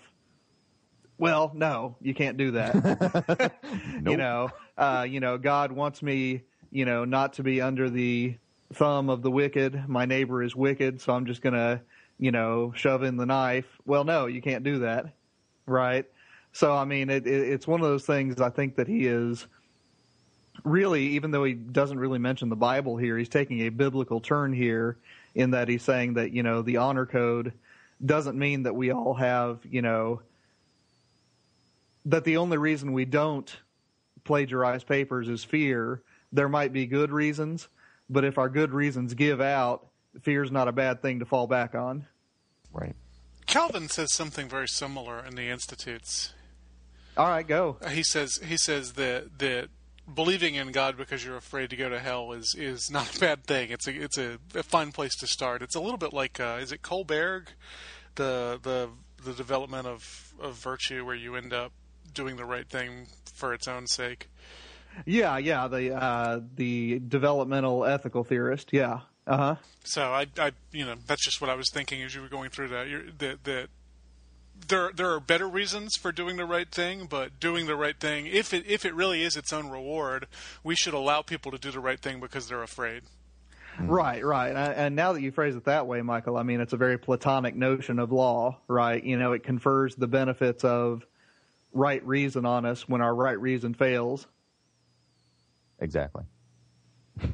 Well, 1.19 1.51
no, 1.55 1.97
you 2.03 2.15
can't 2.15 2.37
do 2.37 2.53
that. 2.53 3.53
You 4.07 4.17
know, 4.17 4.51
uh, 4.77 5.07
you 5.09 5.21
know, 5.21 5.39
God 5.39 5.73
wants 5.73 6.03
me, 6.03 6.43
you 6.71 6.85
know, 6.85 7.05
not 7.05 7.33
to 7.35 7.43
be 7.43 7.61
under 7.61 7.89
the 7.91 8.37
thumb 8.75 9.09
of 9.09 9.23
the 9.23 9.31
wicked. 9.31 9.89
My 9.89 10.05
neighbor 10.05 10.43
is 10.43 10.55
wicked, 10.55 11.01
so 11.01 11.15
I'm 11.15 11.27
just 11.27 11.41
gonna, 11.41 11.81
you 12.19 12.31
know, 12.31 12.73
shove 12.77 13.03
in 13.03 13.17
the 13.17 13.27
knife. 13.27 13.67
Well, 13.87 14.05
no, 14.05 14.27
you 14.27 14.43
can't 14.43 14.63
do 14.65 14.81
that, 14.81 15.15
right? 15.67 16.05
So, 16.53 16.75
I 16.75 16.85
mean, 16.85 17.11
it, 17.11 17.27
it, 17.27 17.49
it's 17.49 17.67
one 17.67 17.81
of 17.81 17.87
those 17.87 18.05
things. 18.05 18.41
I 18.41 18.51
think 18.51 18.77
that 18.77 18.87
he 18.87 19.07
is 19.07 19.47
really, 20.65 21.09
even 21.09 21.31
though 21.31 21.45
he 21.45 21.55
doesn't 21.55 21.99
really 21.99 22.19
mention 22.19 22.49
the 22.49 22.57
Bible 22.57 22.97
here, 22.97 23.17
he's 23.19 23.29
taking 23.29 23.63
a 23.63 23.69
biblical 23.69 24.21
turn 24.21 24.53
here 24.53 24.97
in 25.35 25.51
that 25.51 25.69
he's 25.69 25.83
saying 25.83 26.15
that 26.15 26.33
you 26.33 26.43
know 26.43 26.63
the 26.63 26.79
honor 26.79 27.07
code 27.07 27.53
doesn't 28.05 28.39
mean 28.39 28.65
that 28.65 28.75
we 28.75 28.91
all 28.91 29.15
have, 29.15 29.61
you 29.65 29.83
know, 29.83 30.21
that 32.05 32.25
the 32.25 32.37
only 32.37 32.59
reason 32.59 32.93
we 32.93 33.05
don't 33.05 33.57
plagiarize 34.25 34.85
papers 34.85 35.29
is 35.29 35.45
fear. 35.45 36.03
There 36.33 36.49
might 36.49 36.73
be 36.73 36.87
good 36.87 37.11
reasons, 37.11 37.69
but 38.11 38.25
if 38.25 38.39
our 38.39 38.49
good 38.49 38.73
reasons 38.73 39.15
give 39.15 39.41
out, 39.41 39.87
fear's 40.23 40.51
not 40.51 40.69
a 40.69 40.73
bad 40.73 41.01
thing 41.01 41.21
to 41.21 41.25
fall 41.25 41.47
back 41.47 41.75
on. 41.75 42.07
right 42.73 42.95
Calvin 43.47 43.89
says 43.89 44.13
something 44.13 44.49
very 44.49 44.69
similar 44.69 45.25
in 45.25 45.37
the 45.37 45.49
Institutes. 45.49 46.35
All 47.17 47.29
right, 47.29 47.47
go. 47.47 47.79
He 47.91 48.03
says 48.03 48.41
he 48.45 48.57
says 48.57 48.95
that 48.95 49.39
that 49.39 49.69
believing 50.13 50.55
in 50.55 50.73
God 50.73 50.97
because 50.97 51.25
you're 51.25 51.37
afraid 51.37 51.71
to 51.71 51.77
go 51.77 51.89
to 51.89 51.99
hell 51.99 52.33
is 52.33 52.55
is 52.57 52.91
not 52.93 53.17
a 53.17 53.21
bad 53.21 53.45
thing. 53.45 53.71
It's 53.71 53.87
a 53.87 53.93
it's 53.95 54.19
a, 54.19 54.39
a 54.55 54.63
fine 54.63 54.93
place 54.93 55.15
to 55.17 55.27
start. 55.27 55.63
It's 55.63 55.75
a 55.75 55.81
little 55.81 55.99
bit 55.99 56.13
like 56.13 56.41
uh, 56.41 56.59
is 56.61 56.73
it 56.73 56.83
Kohlberg, 56.83 57.49
the 58.15 58.59
the 58.63 58.91
the 59.25 59.33
development 59.33 59.87
of 59.87 60.35
of 60.41 60.55
virtue 60.55 61.05
where 61.05 61.15
you 61.15 61.35
end 61.37 61.53
up 61.53 61.73
doing 62.13 62.37
the 62.37 62.45
right 62.45 62.69
thing 62.69 63.07
for 63.35 63.53
its 63.53 63.69
own 63.69 63.87
sake. 63.87 64.29
Yeah, 65.05 65.37
yeah, 65.37 65.69
the 65.69 65.95
uh, 65.95 66.41
the 66.55 67.01
developmental 67.01 67.85
ethical 67.85 68.25
theorist. 68.25 68.71
Yeah. 68.73 69.01
Uh 69.27 69.37
huh. 69.37 69.57
So 69.85 70.13
I, 70.13 70.27
I, 70.39 70.53
you 70.73 70.85
know, 70.85 70.95
that's 71.07 71.25
just 71.25 71.41
what 71.41 71.51
I 71.51 71.55
was 71.55 71.69
thinking 71.71 72.03
as 72.03 72.15
you 72.15 72.23
were 72.23 72.29
going 72.29 72.51
through 72.51 72.69
that. 72.69 72.89
You're, 72.89 73.11
that 73.19 73.45
that 73.45 73.69
there 74.69 74.91
there 74.95 75.11
are 75.13 75.21
better 75.21 75.49
reasons 75.49 75.97
for 75.97 76.13
doing 76.13 76.37
the 76.37 76.45
right 76.45 76.71
thing, 76.71 77.07
but 77.07 77.39
doing 77.41 77.67
the 77.67 77.77
right 77.77 77.99
thing, 77.99 78.27
if 78.27 78.53
it 78.55 78.65
if 78.67 78.85
it 78.85 78.95
really 78.95 79.23
is 79.23 79.37
its 79.37 79.53
own 79.53 79.69
reward, 79.71 80.27
we 80.65 80.75
should 80.75 80.95
allow 80.95 81.23
people 81.23 81.53
to 81.53 81.59
do 81.59 81.71
the 81.71 81.81
right 81.81 82.01
thing 82.01 82.21
because 82.21 82.49
they're 82.49 82.63
afraid. 82.63 83.03
Hmm. 83.77 83.87
Right, 83.89 84.25
right. 84.25 84.49
And- 84.57 84.75
And 84.75 84.97
now 84.97 85.13
that 85.13 85.21
you 85.23 85.31
phrase 85.31 85.55
it 85.55 85.65
that 85.65 85.87
way, 85.87 86.01
Michial, 86.01 86.39
I 86.41 86.43
mean, 86.43 86.61
it's 86.61 86.73
a 86.73 86.77
very 86.79 86.99
platonic 86.99 87.55
notion 87.55 87.99
of 87.99 88.11
law, 88.11 88.59
right? 88.69 89.03
You 89.05 89.19
know, 89.19 89.33
it 89.33 89.43
confers 89.45 89.95
the 89.95 90.07
benefits 90.07 90.65
of 90.65 91.05
right 91.73 92.05
reason 92.07 92.47
on 92.47 92.65
us 92.65 92.89
when 92.89 93.03
our 93.03 93.15
right 93.15 93.39
reason 93.39 93.75
fails. 93.75 94.27
exactly 95.79 96.25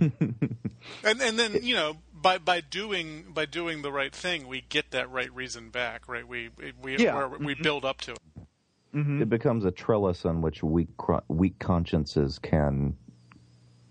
And 1.04 1.20
and 1.22 1.38
then 1.38 1.58
you 1.62 1.74
know, 1.76 1.96
by 2.22 2.38
by 2.38 2.60
doing 2.60 3.26
by 3.34 3.44
doing 3.46 3.82
the 3.82 3.92
right 3.92 4.14
thing, 4.14 4.46
we 4.48 4.62
get 4.68 4.90
that 4.92 5.10
right 5.10 5.32
reason 5.34 5.70
back, 5.70 6.08
right? 6.08 6.26
We 6.26 6.50
we 6.80 6.96
Yeah. 6.98 7.16
we're- 7.28 7.44
we 7.44 7.54
build 7.54 7.84
up 7.84 8.00
to 8.02 8.12
it. 8.12 8.18
It 8.94 9.28
becomes 9.30 9.64
a 9.64 9.70
trellis 9.70 10.24
on 10.26 10.42
which 10.42 10.62
weak 10.62 10.88
weak 11.28 11.58
consciences 11.58 12.38
can 12.38 12.96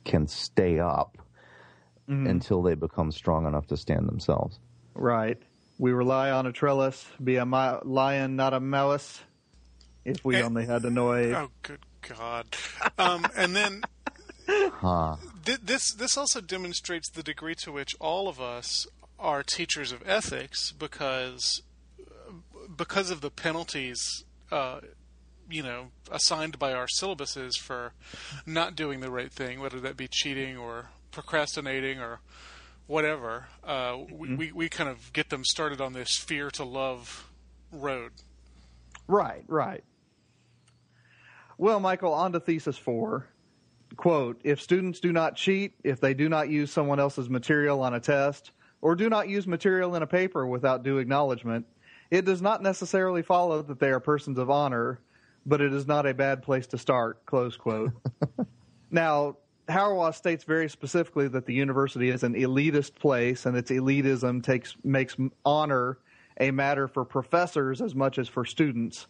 can 0.05 0.27
stay 0.27 0.79
up 0.79 1.17
until 2.07 2.61
they 2.61 2.75
become 2.75 3.09
strong 3.11 3.45
enough 3.45 3.67
to 3.67 3.77
stand 3.77 4.05
themselves. 4.07 4.59
Right. 4.95 5.41
We 5.79 5.93
rely 5.93 6.29
on 6.31 6.45
a 6.45 6.51
trellis, 6.51 7.07
be 7.23 7.37
a 7.37 7.45
mi- 7.45 7.79
lion, 7.83 8.35
not 8.35 8.53
a 8.53 8.59
mouse. 8.59 9.21
If 10.03 10.25
we 10.25 10.35
Eh, 10.35 10.41
only 10.41 10.65
had 10.65 10.81
to 10.81 10.89
noise. 10.89 11.33
Oh, 11.33 11.49
good 11.61 11.79
God! 12.07 12.47
Um, 12.97 13.25
and 13.37 13.55
then 13.55 13.81
Huh. 14.49 15.15
Th- 15.43 15.59
this 15.61 15.93
this 15.93 16.17
also 16.17 16.41
demonstrates 16.41 17.09
the 17.09 17.23
degree 17.23 17.55
to 17.55 17.71
which 17.71 17.95
all 17.99 18.27
of 18.27 18.39
us 18.39 18.87
are 19.19 19.43
teachers 19.43 19.91
of 19.91 20.03
ethics 20.07 20.71
because 20.71 21.61
because 22.75 23.11
of 23.11 23.21
the 23.21 23.29
penalties 23.29 24.23
uh, 24.51 24.79
you 25.49 25.63
know 25.63 25.87
assigned 26.11 26.57
by 26.59 26.73
our 26.73 26.87
syllabuses 26.87 27.57
for 27.59 27.93
not 28.45 28.75
doing 28.75 28.99
the 28.99 29.11
right 29.11 29.31
thing 29.31 29.59
whether 29.59 29.79
that 29.79 29.97
be 29.97 30.07
cheating 30.07 30.57
or 30.57 30.89
procrastinating 31.11 31.99
or 31.99 32.19
whatever 32.87 33.45
uh, 33.63 33.97
we, 34.11 34.35
we, 34.35 34.51
we 34.51 34.69
kind 34.69 34.89
of 34.89 35.11
get 35.13 35.29
them 35.29 35.43
started 35.43 35.79
on 35.79 35.93
this 35.93 36.17
fear 36.17 36.49
to 36.49 36.63
love 36.63 37.29
road 37.71 38.11
Right, 39.11 39.43
right. 39.47 39.83
Well, 41.57 41.81
Michial, 41.81 42.13
on 42.13 42.31
to 42.31 42.39
thesis 42.39 42.77
four. 42.77 43.27
Quote 43.97 44.39
If 44.43 44.61
students 44.61 44.99
do 44.99 45.11
not 45.11 45.35
cheat, 45.35 45.73
if 45.83 45.99
they 45.99 46.13
do 46.13 46.29
not 46.29 46.49
use 46.49 46.71
someone 46.71 46.99
else's 46.99 47.29
material 47.29 47.81
on 47.81 47.93
a 47.93 47.99
test, 47.99 48.51
or 48.81 48.95
do 48.95 49.09
not 49.09 49.29
use 49.29 49.47
material 49.47 49.95
in 49.95 50.03
a 50.03 50.07
paper 50.07 50.45
without 50.47 50.83
due 50.83 50.97
acknowledgement, 50.97 51.65
it 52.09 52.25
does 52.25 52.41
not 52.41 52.61
necessarily 52.61 53.21
follow 53.21 53.61
that 53.61 53.79
they 53.79 53.89
are 53.89 53.99
persons 53.99 54.37
of 54.37 54.49
honor, 54.49 54.99
but 55.45 55.61
it 55.61 55.73
is 55.73 55.87
not 55.87 56.05
a 56.05 56.13
bad 56.13 56.41
place 56.41 56.67
to 56.67 56.77
start. 56.77 57.25
Close 57.25 57.55
quote. 57.55 57.91
now, 58.91 59.37
Hauerwas 59.69 60.15
states 60.15 60.43
very 60.43 60.69
specifically 60.69 61.27
that 61.29 61.45
the 61.45 61.53
university 61.53 62.09
is 62.09 62.23
an 62.23 62.33
elitist 62.33 62.95
place, 62.95 63.45
and 63.45 63.55
its 63.55 63.71
elitism 63.71 64.43
takes 64.43 64.75
makes 64.83 65.15
honor 65.45 65.99
a 66.39 66.51
matter 66.51 66.87
for 66.87 67.05
professors 67.05 67.81
as 67.81 67.95
much 67.95 68.17
as 68.17 68.27
for 68.27 68.45
students. 68.45 69.07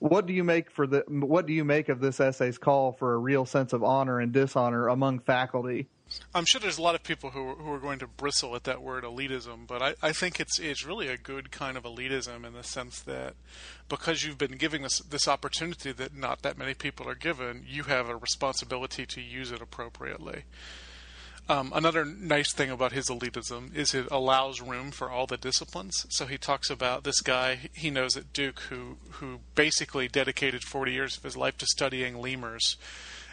What 0.00 0.26
do 0.26 0.32
you 0.32 0.44
make 0.44 0.70
for 0.70 0.86
the 0.86 1.04
What 1.08 1.46
do 1.46 1.52
you 1.52 1.62
make 1.62 1.90
of 1.90 2.00
this 2.00 2.20
essay's 2.20 2.58
call 2.58 2.92
for 2.92 3.14
a 3.14 3.18
real 3.18 3.44
sense 3.44 3.74
of 3.74 3.84
honor 3.84 4.18
and 4.18 4.32
dishonor 4.32 4.88
among 4.88 5.20
faculty? 5.20 5.88
I'm 6.34 6.46
sure 6.46 6.60
there's 6.60 6.78
a 6.78 6.82
lot 6.82 6.94
of 6.94 7.02
people 7.02 7.30
who 7.30 7.54
who 7.54 7.70
are 7.70 7.78
going 7.78 7.98
to 7.98 8.06
bristle 8.06 8.56
at 8.56 8.64
that 8.64 8.82
word 8.82 9.04
elitism, 9.04 9.66
but 9.66 9.82
I, 9.82 9.94
I 10.02 10.12
think 10.12 10.40
it's 10.40 10.58
it's 10.58 10.86
really 10.86 11.08
a 11.08 11.18
good 11.18 11.50
kind 11.50 11.76
of 11.76 11.84
elitism 11.84 12.46
in 12.46 12.54
the 12.54 12.64
sense 12.64 13.00
that 13.02 13.34
because 13.90 14.24
you've 14.24 14.38
been 14.38 14.56
giving 14.56 14.82
this 14.82 15.00
this 15.00 15.28
opportunity 15.28 15.92
that 15.92 16.16
not 16.16 16.40
that 16.42 16.56
many 16.56 16.72
people 16.72 17.06
are 17.06 17.14
given, 17.14 17.64
you 17.68 17.82
have 17.84 18.08
a 18.08 18.16
responsibility 18.16 19.04
to 19.04 19.20
use 19.20 19.52
it 19.52 19.60
appropriately. 19.60 20.44
Um, 21.50 21.72
another 21.74 22.04
nice 22.04 22.52
thing 22.52 22.70
about 22.70 22.92
his 22.92 23.08
elitism 23.08 23.74
is 23.74 23.92
it 23.92 24.06
allows 24.08 24.60
room 24.60 24.92
for 24.92 25.10
all 25.10 25.26
the 25.26 25.36
disciplines. 25.36 26.06
So 26.08 26.26
he 26.26 26.38
talks 26.38 26.70
about 26.70 27.02
this 27.02 27.20
guy 27.20 27.70
he 27.72 27.90
knows 27.90 28.16
at 28.16 28.32
Duke 28.32 28.60
who 28.70 28.98
who 29.14 29.40
basically 29.56 30.06
dedicated 30.06 30.62
40 30.62 30.92
years 30.92 31.16
of 31.16 31.24
his 31.24 31.36
life 31.36 31.58
to 31.58 31.66
studying 31.66 32.20
lemurs, 32.20 32.76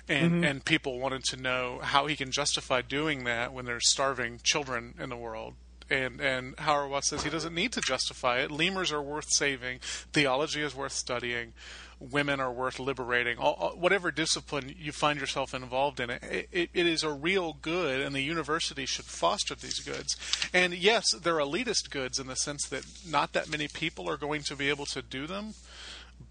and 0.10 0.44
and 0.44 0.66
people 0.66 1.00
wanted 1.00 1.26
to 1.26 1.38
know 1.38 1.80
how 1.84 2.08
he 2.08 2.16
can 2.16 2.32
justify 2.32 2.82
doing 2.82 3.24
that 3.26 3.54
when 3.54 3.66
there's 3.66 3.88
starving 3.88 4.40
children 4.42 4.96
in 5.00 5.10
the 5.10 5.16
world. 5.16 5.54
And 5.88 6.20
and 6.20 6.58
Hauerwas 6.58 7.04
says 7.04 7.22
he 7.22 7.30
doesn't 7.30 7.54
need 7.54 7.72
to 7.74 7.82
justify 7.82 8.40
it. 8.40 8.50
Lemurs 8.50 8.92
are 8.92 9.02
worth 9.02 9.30
saving. 9.30 9.78
Theology 10.12 10.64
is 10.64 10.74
worth 10.74 10.94
studying 10.94 11.54
women 12.00 12.40
are 12.40 12.52
worth 12.52 12.80
liberating. 12.80 13.38
All, 13.38 13.74
whatever 13.78 14.12
discipline 14.12 14.74
you 14.78 14.92
find 14.92 15.20
yourself 15.20 15.54
involved 15.54 16.00
in, 16.00 16.10
it, 16.10 16.50
it, 16.52 16.70
it 16.74 16.88
is 16.88 17.04
a 17.04 17.12
real 17.12 17.58
good, 17.62 18.02
and 18.02 18.16
the 18.16 18.22
university 18.22 18.86
should 18.86 19.06
foster 19.06 19.56
these 19.56 19.80
goods. 19.80 20.16
And 20.54 20.74
yes, 20.74 21.12
they're 21.12 21.36
elitist 21.36 21.90
goods 21.90 22.20
in 22.20 22.28
the 22.28 22.36
sense 22.36 22.68
that 22.70 22.86
not 23.08 23.34
that 23.34 23.50
many 23.50 23.68
people 23.68 24.10
are 24.10 24.18
going 24.18 24.44
to 24.44 24.56
be 24.56 24.70
able 24.70 24.86
to 24.88 25.02
do 25.02 25.28
them. 25.28 25.54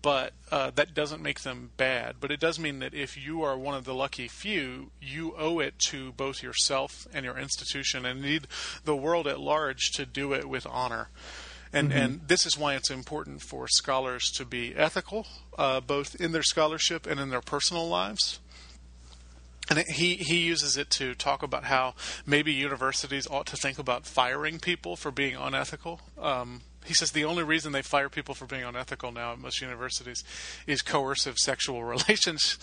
But 0.03 0.33
uh, 0.51 0.73
that 0.75 0.95
doesn't 0.95 1.23
make 1.23 1.41
them 1.41 1.71
bad. 1.77 2.17
But 2.21 2.33
it 2.33 2.41
does 2.41 2.59
mean 2.59 2.81
that 2.81 2.93
if 2.93 3.17
you 3.17 3.43
are 3.43 3.57
one 3.57 3.77
of 3.77 3.85
the 3.85 3.95
lucky 3.95 4.27
few, 4.27 4.91
you 5.01 5.35
owe 5.39 5.61
it 5.61 5.79
to 5.91 6.13
both 6.13 6.43
yourself 6.43 7.07
and 7.13 7.25
your 7.25 7.39
institution, 7.39 8.05
and 8.05 8.19
indeed 8.19 8.49
the 8.85 8.97
world 8.97 9.29
at 9.29 9.39
large, 9.39 9.93
to 9.93 10.05
do 10.05 10.33
it 10.33 10.49
with 10.49 10.67
honor. 10.67 11.09
And 11.73 11.93
and 11.93 12.21
this 12.27 12.47
is 12.47 12.57
why 12.57 12.75
it's 12.75 12.91
important 12.91 13.43
for 13.43 13.69
scholars 13.69 14.31
to 14.37 14.45
be 14.45 14.75
ethical, 14.75 15.27
uh, 15.57 15.81
both 15.81 16.15
in 16.17 16.33
their 16.33 16.43
scholarship 16.43 17.07
and 17.07 17.19
in 17.21 17.31
their 17.31 17.41
personal 17.41 17.89
lives. 17.89 18.41
And 19.69 19.81
it, 19.81 19.91
he 19.91 20.15
he 20.15 20.39
uses 20.39 20.77
it 20.77 20.91
to 20.91 21.15
talk 21.15 21.43
about 21.43 21.65
how 21.65 21.95
maybe 22.25 22.53
universities 22.53 23.27
ought 23.29 23.47
to 23.47 23.57
think 23.57 23.79
about 23.79 24.07
firing 24.07 24.61
people 24.61 24.95
for 24.95 25.11
being 25.11 25.35
unethical. 25.35 26.01
Um, 26.19 26.63
he 26.85 26.95
says 26.95 27.11
the 27.11 27.25
only 27.25 27.43
reason 27.43 27.73
they 27.73 27.83
fire 27.83 28.09
people 28.09 28.35
for 28.35 28.47
being 28.47 28.63
unethical 28.63 29.11
now 29.11 29.33
at 29.33 29.41
most 29.41 29.61
universities 29.61 30.23
is 30.69 30.83
coercive 30.83 31.37
sexual 31.37 31.83
relations. 31.95 32.59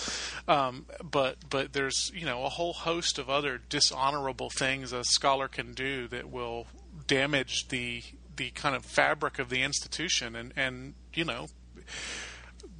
Um, 0.48 0.86
but 1.04 1.38
but 1.50 1.74
there's 1.74 2.12
you 2.16 2.26
know 2.26 2.46
a 2.46 2.50
whole 2.50 2.74
host 2.74 3.20
of 3.20 3.30
other 3.30 3.60
dishonorable 3.70 4.50
things 4.50 4.94
a 4.94 5.04
scholar 5.04 5.48
can 5.48 5.74
do 5.74 6.08
that 6.08 6.32
will 6.32 6.68
damage 7.06 7.68
the 7.68 8.04
the 8.36 8.50
kind 8.52 8.76
of 8.76 8.86
fabric 8.86 9.40
of 9.40 9.50
the 9.50 9.62
institution 9.62 10.36
and 10.36 10.54
and 10.56 10.94
you 11.14 11.26
know 11.26 11.48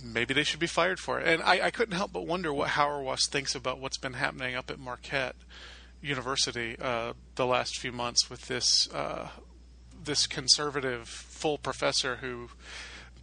maybe 0.04 0.34
they 0.34 0.44
should 0.44 0.60
be 0.60 0.68
fired 0.68 1.00
for 1.00 1.20
it. 1.20 1.28
And 1.28 1.42
I, 1.42 1.68
I 1.68 1.72
couldn't 1.72 1.96
help 1.96 2.14
but 2.14 2.28
wonder 2.28 2.54
what 2.54 2.70
Hauerwas 2.70 3.28
thinks 3.28 3.56
about 3.56 3.80
what's 3.80 3.98
been 3.98 4.14
happening 4.14 4.56
up 4.56 4.70
at 4.70 4.80
Marquette 4.80 5.36
University 6.02 6.76
uh, 6.82 7.14
the 7.36 7.46
last 7.46 7.80
few 7.80 7.92
months 7.92 8.30
with 8.30 8.48
this 8.48 8.92
uh, 8.94 9.30
this 10.04 10.28
conservative 10.28 11.08
full 11.08 11.58
professor 11.58 12.18
who 12.18 12.50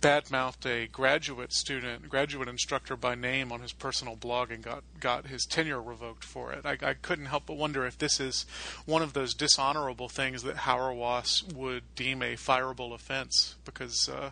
badmouthed 0.01 0.64
a 0.64 0.87
graduate 0.87 1.53
student, 1.53 2.09
graduate 2.09 2.49
instructor 2.49 2.97
by 2.97 3.14
name 3.14 3.53
on 3.53 3.61
his 3.61 3.72
personal 3.72 4.16
blog 4.16 4.51
and 4.51 4.64
got, 4.64 4.83
got 4.99 5.26
his 5.26 5.45
tenure 5.45 5.83
revoked 5.83 6.24
for 6.24 6.53
it. 6.53 6.64
I, 6.64 6.78
I 6.81 6.95
couldn't 6.95 7.26
help 7.26 7.47
but 7.47 7.59
wonder 7.59 7.85
if 7.85 7.99
this 7.99 8.18
is 8.18 8.47
one 8.87 9.03
of 9.03 9.12
those 9.12 9.35
dishonorable 9.35 10.09
things 10.09 10.43
that 10.45 10.57
Hauerwas 10.57 11.53
would 11.53 11.95
deem 11.95 12.22
a 12.22 12.35
fireable 12.35 12.95
offense 12.95 13.57
because 13.64 14.09
uh, 14.09 14.31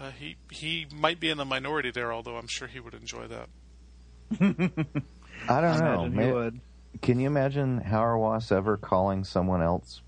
uh, 0.00 0.10
he 0.18 0.36
he 0.50 0.86
might 0.94 1.20
be 1.20 1.28
in 1.30 1.36
the 1.38 1.44
minority 1.44 1.90
there, 1.90 2.12
although 2.12 2.36
I'm 2.36 2.48
sure 2.48 2.66
he 2.68 2.80
would 2.80 2.94
enjoy 2.94 3.26
that. 3.28 3.48
I 5.48 5.60
don't 5.60 5.78
know. 5.80 6.04
Imagine 6.04 6.12
he 6.12 6.18
May- 6.18 6.32
would. 6.32 6.60
Can 7.02 7.20
you 7.20 7.26
imagine 7.28 7.80
Hauerwas 7.80 8.50
ever 8.52 8.76
calling 8.76 9.24
someone 9.24 9.62
else 9.62 10.02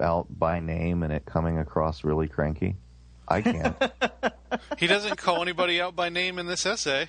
out 0.00 0.26
by 0.36 0.58
name 0.60 1.02
and 1.02 1.12
it 1.12 1.24
coming 1.24 1.58
across 1.58 2.02
really 2.04 2.26
cranky? 2.28 2.76
I 3.28 3.40
can't. 3.42 3.76
He 4.78 4.86
doesn't 4.86 5.16
call 5.18 5.42
anybody 5.42 5.80
out 5.80 5.96
by 5.96 6.10
name 6.10 6.38
in 6.38 6.46
this 6.46 6.64
essay. 6.64 7.08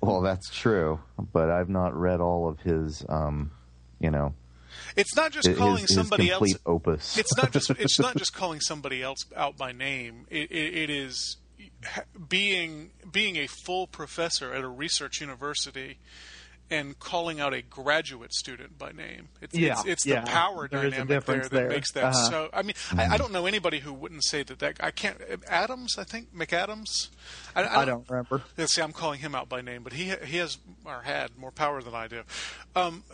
well, 0.00 0.20
that's 0.20 0.50
true, 0.50 0.98
but 1.32 1.48
I've 1.48 1.68
not 1.68 1.94
read 1.96 2.20
all 2.20 2.48
of 2.48 2.58
his, 2.60 3.04
um, 3.08 3.52
you 4.00 4.10
know, 4.10 4.34
It's 4.96 5.14
not 5.14 5.30
just 5.30 5.46
his, 5.46 5.56
calling 5.56 5.82
his 5.82 5.94
somebody 5.94 6.28
else. 6.28 6.38
complete 6.38 6.58
opus. 6.66 7.16
It's 7.18 7.36
not 7.36 7.52
just 7.52 7.70
it's 7.70 8.00
not 8.00 8.16
just 8.18 8.34
calling 8.34 8.58
somebody 8.60 9.00
else 9.00 9.26
out 9.36 9.56
by 9.56 9.70
name. 9.70 10.26
It, 10.28 10.50
it, 10.50 10.74
it 10.76 10.90
is 10.90 11.36
ha- 11.36 11.45
being 12.28 12.90
being 13.10 13.36
a 13.36 13.46
full 13.46 13.86
professor 13.86 14.52
at 14.52 14.62
a 14.62 14.68
research 14.68 15.20
university 15.20 15.98
and 16.70 16.98
calling 16.98 17.40
out 17.40 17.54
a 17.54 17.62
graduate 17.62 18.34
student 18.34 18.78
by 18.78 18.92
name. 18.92 19.28
It's, 19.40 19.54
Yeah, 19.54 19.72
it's, 19.72 19.84
it's 19.86 20.06
yeah. 20.06 20.20
the 20.22 20.26
power 20.26 20.68
There 20.68 20.82
dynamic 20.90 21.24
there 21.24 21.40
that 21.40 21.50
there. 21.50 21.68
makes 21.68 21.92
that 21.92 22.04
Uh-huh. 22.06 22.30
so. 22.30 22.50
I 22.52 22.62
mean, 22.62 22.74
I, 22.96 23.14
I 23.14 23.16
don't 23.16 23.32
know 23.32 23.46
anybody 23.46 23.78
who 23.80 23.92
wouldn't 23.92 24.24
say 24.24 24.42
that. 24.42 24.58
That 24.58 24.76
I 24.80 24.90
can't. 24.90 25.20
Adams, 25.48 25.96
I 25.98 26.04
think 26.04 26.34
McAdams. 26.36 27.08
I, 27.54 27.82
I 27.82 27.84
don't 27.84 28.08
remember. 28.08 28.42
yeah, 28.56 28.66
see, 28.66 28.82
I'm 28.82 28.92
calling 28.92 29.20
him 29.20 29.34
out 29.34 29.48
by 29.48 29.60
name, 29.62 29.82
but 29.82 29.92
he 29.94 30.12
he 30.24 30.36
has 30.38 30.58
or 30.84 31.02
had 31.02 31.36
more 31.38 31.50
power 31.50 31.82
than 31.82 31.94
I 31.94 32.06
do. 32.08 32.22
Um, 32.74 33.04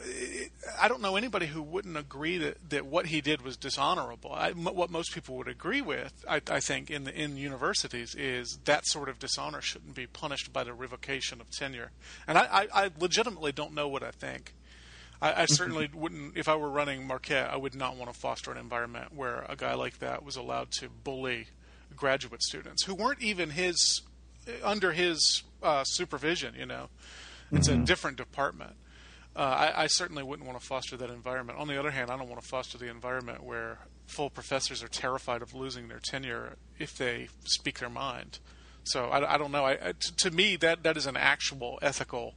I 0.81 0.89
don't 0.89 1.01
know 1.01 1.17
anybody 1.17 1.47
who 1.47 1.63
wouldn't 1.63 1.97
agree 1.97 2.39
that, 2.39 2.71
that 2.71 2.87
what 2.87 3.07
he 3.07 3.21
did 3.21 3.43
was 3.43 3.57
dishonorable. 3.57 4.33
I, 4.33 4.51
m- 4.51 4.65
what 4.65 4.91
most 4.91 5.13
people 5.15 5.37
would 5.37 5.49
agree 5.49 5.81
with, 5.81 6.13
I, 6.29 6.41
I 6.51 6.61
think, 6.61 6.91
in 6.91 7.05
the 7.05 7.15
in 7.15 7.37
universities 7.37 8.15
is 8.15 8.59
that 8.65 8.87
sort 8.87 9.09
of 9.09 9.19
dishonor 9.19 9.61
shouldn't 9.61 9.95
be 9.95 10.07
punished 10.07 10.53
by 10.53 10.65
the 10.65 10.73
revocation 10.75 11.41
of 11.41 11.51
tenure. 11.51 11.91
And 12.27 12.37
I, 12.37 12.43
I, 12.75 12.85
I 12.85 12.91
legitimately 13.43 13.53
don't 13.53 13.75
know 13.75 13.89
what 13.89 14.03
I 14.03 14.11
think. 14.11 14.55
I, 15.21 15.43
I 15.43 15.47
certainly 15.47 15.89
wouldn't, 15.93 16.37
if 16.37 16.49
I 16.49 16.57
were 16.57 16.71
running 16.71 17.07
Marquette, 17.07 17.51
I 17.51 17.57
would 17.57 17.75
not 17.75 17.97
want 17.97 18.13
to 18.13 18.19
foster 18.19 18.51
an 18.51 18.59
environment 18.59 19.15
where 19.15 19.45
a 19.49 19.57
guy 19.57 19.75
like 19.75 19.99
that 20.01 20.25
was 20.25 20.37
allowed 20.37 20.71
to 20.81 20.89
bully 20.89 21.47
graduate 21.95 22.43
students 22.43 22.85
who 22.85 22.95
weren't 22.95 23.21
even 23.23 23.51
his 23.51 24.03
under 24.65 24.93
his 24.93 25.43
uh, 25.63 25.85
supervision. 25.85 26.55
You 26.59 26.67
know, 26.67 26.89
it's 27.53 27.69
a 27.69 27.77
different 27.77 28.17
department. 28.17 28.73
Uh, 29.35 29.39
I, 29.75 29.85
I 29.85 29.87
certainly 29.87 30.23
wouldn't 30.23 30.47
want 30.47 30.61
to 30.61 30.67
foster 30.67 30.97
that 30.97 31.09
environment. 31.11 31.59
On 31.59 31.67
the 31.69 31.79
other 31.79 31.91
hand, 31.91 32.11
I 32.11 32.17
don't 32.17 32.29
want 32.29 32.43
to 32.43 32.47
foster 32.49 32.77
the 32.77 32.89
environment 32.91 33.43
where 33.43 33.79
full 34.07 34.29
professors 34.29 34.83
are 34.83 34.89
terrified 34.89 35.41
of 35.41 35.55
losing 35.55 35.89
their 35.89 36.01
tenure 36.01 36.57
if 36.79 36.99
they 36.99 37.29
speak 37.45 37.79
their 37.79 37.89
mind. 37.89 38.41
So 38.85 39.07
I, 39.07 39.35
I 39.35 39.39
don't 39.39 39.53
know. 39.53 39.65
I, 39.65 39.73
I- 39.73 39.93
t- 39.93 40.13
to 40.17 40.31
me, 40.33 40.57
that 40.57 40.83
that 40.83 40.97
is 40.97 41.07
an 41.07 41.17
actual 41.17 41.79
ethical 41.81 42.35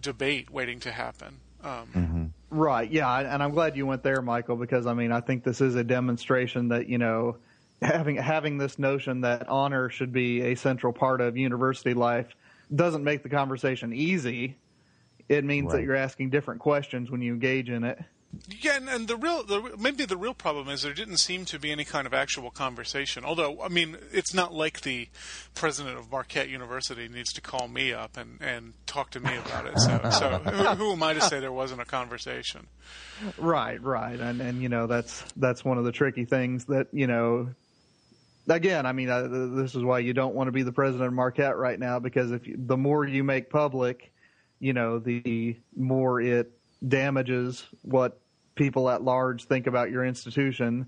debate 0.00 0.50
waiting 0.50 0.80
to 0.80 0.92
happen. 0.92 1.38
Um, 1.62 2.32
Right. 2.50 2.90
Yeah, 2.90 3.18
and 3.18 3.42
I'm 3.42 3.52
glad 3.52 3.76
you 3.78 3.86
went 3.86 4.02
there, 4.02 4.20
Michial, 4.20 4.60
because 4.60 4.86
I 4.86 4.92
mean, 4.92 5.10
I 5.10 5.20
think 5.20 5.42
this 5.42 5.62
is 5.62 5.74
a 5.74 5.82
demonstration 5.82 6.68
that 6.68 6.86
you 6.86 6.98
know, 6.98 7.38
having 7.82 8.16
having 8.16 8.58
this 8.58 8.78
notion 8.78 9.22
that 9.22 9.48
honor 9.48 9.88
should 9.88 10.12
be 10.12 10.42
a 10.42 10.54
central 10.54 10.92
part 10.92 11.20
of 11.22 11.36
university 11.36 11.94
life 11.94 12.36
doesn't 12.74 13.04
make 13.04 13.22
the 13.22 13.30
conversation 13.30 13.92
easy. 13.92 14.56
It 15.28 15.44
means 15.44 15.72
that 15.72 15.82
you're 15.82 15.96
asking 15.96 16.30
different 16.30 16.60
questions 16.60 17.10
when 17.10 17.22
you 17.22 17.32
engage 17.32 17.70
in 17.70 17.84
it. 17.84 17.98
Yeah, 18.48 18.76
and, 18.76 18.88
and 18.88 19.08
the 19.08 19.16
real, 19.16 19.42
the, 19.44 19.76
maybe 19.78 20.04
the 20.04 20.16
real 20.16 20.32
problem 20.34 20.68
is 20.68 20.82
there 20.82 20.94
didn't 20.94 21.18
seem 21.18 21.44
to 21.46 21.58
be 21.58 21.70
any 21.70 21.84
kind 21.84 22.06
of 22.06 22.14
actual 22.14 22.50
conversation. 22.50 23.24
Although, 23.24 23.60
I 23.62 23.68
mean, 23.68 23.98
it's 24.10 24.32
not 24.32 24.54
like 24.54 24.80
the 24.80 25.08
president 25.54 25.98
of 25.98 26.10
Marquette 26.10 26.48
University 26.48 27.08
needs 27.08 27.32
to 27.34 27.40
call 27.40 27.68
me 27.68 27.92
up 27.92 28.16
and, 28.16 28.38
and 28.40 28.72
talk 28.86 29.10
to 29.10 29.20
me 29.20 29.36
about 29.36 29.66
it. 29.66 29.78
So, 29.78 30.00
so 30.10 30.28
who, 30.50 30.64
who 30.76 30.92
am 30.92 31.02
I 31.02 31.12
to 31.14 31.20
say 31.20 31.40
there 31.40 31.52
wasn't 31.52 31.82
a 31.82 31.84
conversation? 31.84 32.66
Right, 33.38 33.80
right, 33.82 34.18
and 34.18 34.40
and 34.40 34.60
you 34.60 34.68
know 34.68 34.86
that's 34.86 35.22
that's 35.36 35.64
one 35.64 35.78
of 35.78 35.84
the 35.84 35.92
tricky 35.92 36.24
things 36.24 36.64
that 36.66 36.88
you 36.92 37.06
know. 37.06 37.50
Again, 38.48 38.86
I 38.86 38.92
mean, 38.92 39.08
uh, 39.08 39.28
this 39.54 39.76
is 39.76 39.84
why 39.84 40.00
you 40.00 40.12
don't 40.12 40.34
want 40.34 40.48
to 40.48 40.52
be 40.52 40.64
the 40.64 40.72
president 40.72 41.06
of 41.06 41.12
Marquette 41.12 41.56
right 41.56 41.78
now 41.78 42.00
because 42.00 42.32
if 42.32 42.48
you, 42.48 42.56
the 42.58 42.76
more 42.76 43.06
you 43.06 43.22
make 43.22 43.50
public, 43.50 44.12
you 44.58 44.72
know, 44.72 44.98
the 44.98 45.56
more 45.76 46.20
it 46.20 46.50
damages 46.86 47.64
what 47.82 48.21
people 48.54 48.90
at 48.90 49.02
large 49.02 49.44
think 49.44 49.66
about 49.66 49.90
your 49.90 50.04
institution. 50.04 50.86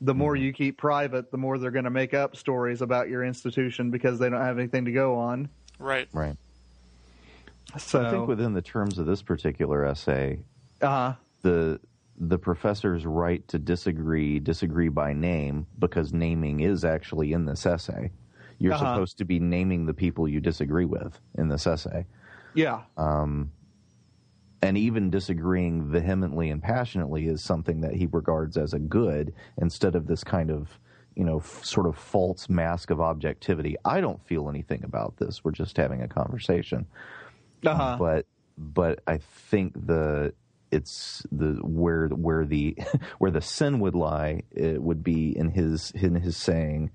The 0.00 0.14
more 0.14 0.36
you 0.36 0.52
keep 0.52 0.76
private, 0.76 1.30
the 1.30 1.38
more 1.38 1.56
they're 1.56 1.70
going 1.70 1.84
to 1.84 1.90
make 1.90 2.12
up 2.14 2.36
stories 2.36 2.82
about 2.82 3.08
your 3.08 3.24
institution 3.24 3.90
because 3.90 4.18
they 4.18 4.28
don't 4.28 4.40
have 4.42 4.58
anything 4.58 4.84
to 4.84 4.92
go 4.92 5.14
on. 5.16 5.48
Right. 5.78 6.08
Right. 6.12 6.36
So, 7.78 8.04
I 8.04 8.10
think 8.10 8.28
within 8.28 8.52
the 8.52 8.62
terms 8.62 8.98
of 8.98 9.06
this 9.06 9.22
particular 9.22 9.84
essay, 9.84 10.40
uh, 10.82 11.14
the 11.42 11.80
the 12.16 12.38
professor's 12.38 13.04
right 13.06 13.46
to 13.48 13.58
disagree, 13.58 14.38
disagree 14.38 14.88
by 14.88 15.12
name, 15.12 15.66
because 15.80 16.12
naming 16.12 16.60
is 16.60 16.84
actually 16.84 17.32
in 17.32 17.44
this 17.44 17.66
essay. 17.66 18.12
You're 18.58 18.74
Uh-huh. 18.74 18.94
supposed 18.94 19.18
to 19.18 19.24
be 19.24 19.40
naming 19.40 19.86
the 19.86 19.94
people 19.94 20.28
you 20.28 20.40
disagree 20.40 20.84
with 20.84 21.18
in 21.36 21.48
this 21.48 21.66
essay. 21.66 22.06
yeah, 22.54 22.82
And 24.64 24.78
even 24.78 25.10
disagreeing 25.10 25.84
vehemently 25.84 26.50
and 26.50 26.62
passionately 26.62 27.26
is 27.26 27.42
something 27.42 27.82
that 27.82 27.94
he 27.94 28.06
regards 28.06 28.56
as 28.56 28.72
a 28.72 28.78
good 28.78 29.34
instead 29.58 29.94
of 29.94 30.06
this 30.06 30.24
kind 30.24 30.50
of, 30.50 30.78
you 31.14 31.24
know, 31.24 31.38
f- 31.38 31.64
sort 31.64 31.86
of 31.86 31.96
false 31.96 32.48
mask 32.48 32.90
of 32.90 33.00
objectivity. 33.00 33.76
I 33.84 34.00
don't 34.00 34.24
feel 34.26 34.48
anything 34.48 34.82
about 34.84 35.18
this. 35.18 35.44
We're 35.44 35.52
just 35.52 35.76
having 35.76 36.02
a 36.02 36.08
conversation. 36.08 36.86
uh-huh. 37.64 37.96
but 37.98 38.26
but 38.56 39.00
I 39.06 39.18
think 39.18 39.74
the 39.86 40.32
it's 40.70 41.24
the 41.30 41.58
where 41.62 42.08
where 42.08 42.44
the 42.44 42.76
where 43.18 43.30
the 43.30 43.40
sin 43.40 43.80
would 43.80 43.94
lie 43.94 44.42
it 44.50 44.82
would 44.82 45.02
be 45.04 45.36
in 45.36 45.50
his 45.50 45.92
in 45.92 46.14
his 46.16 46.36
saying 46.36 46.90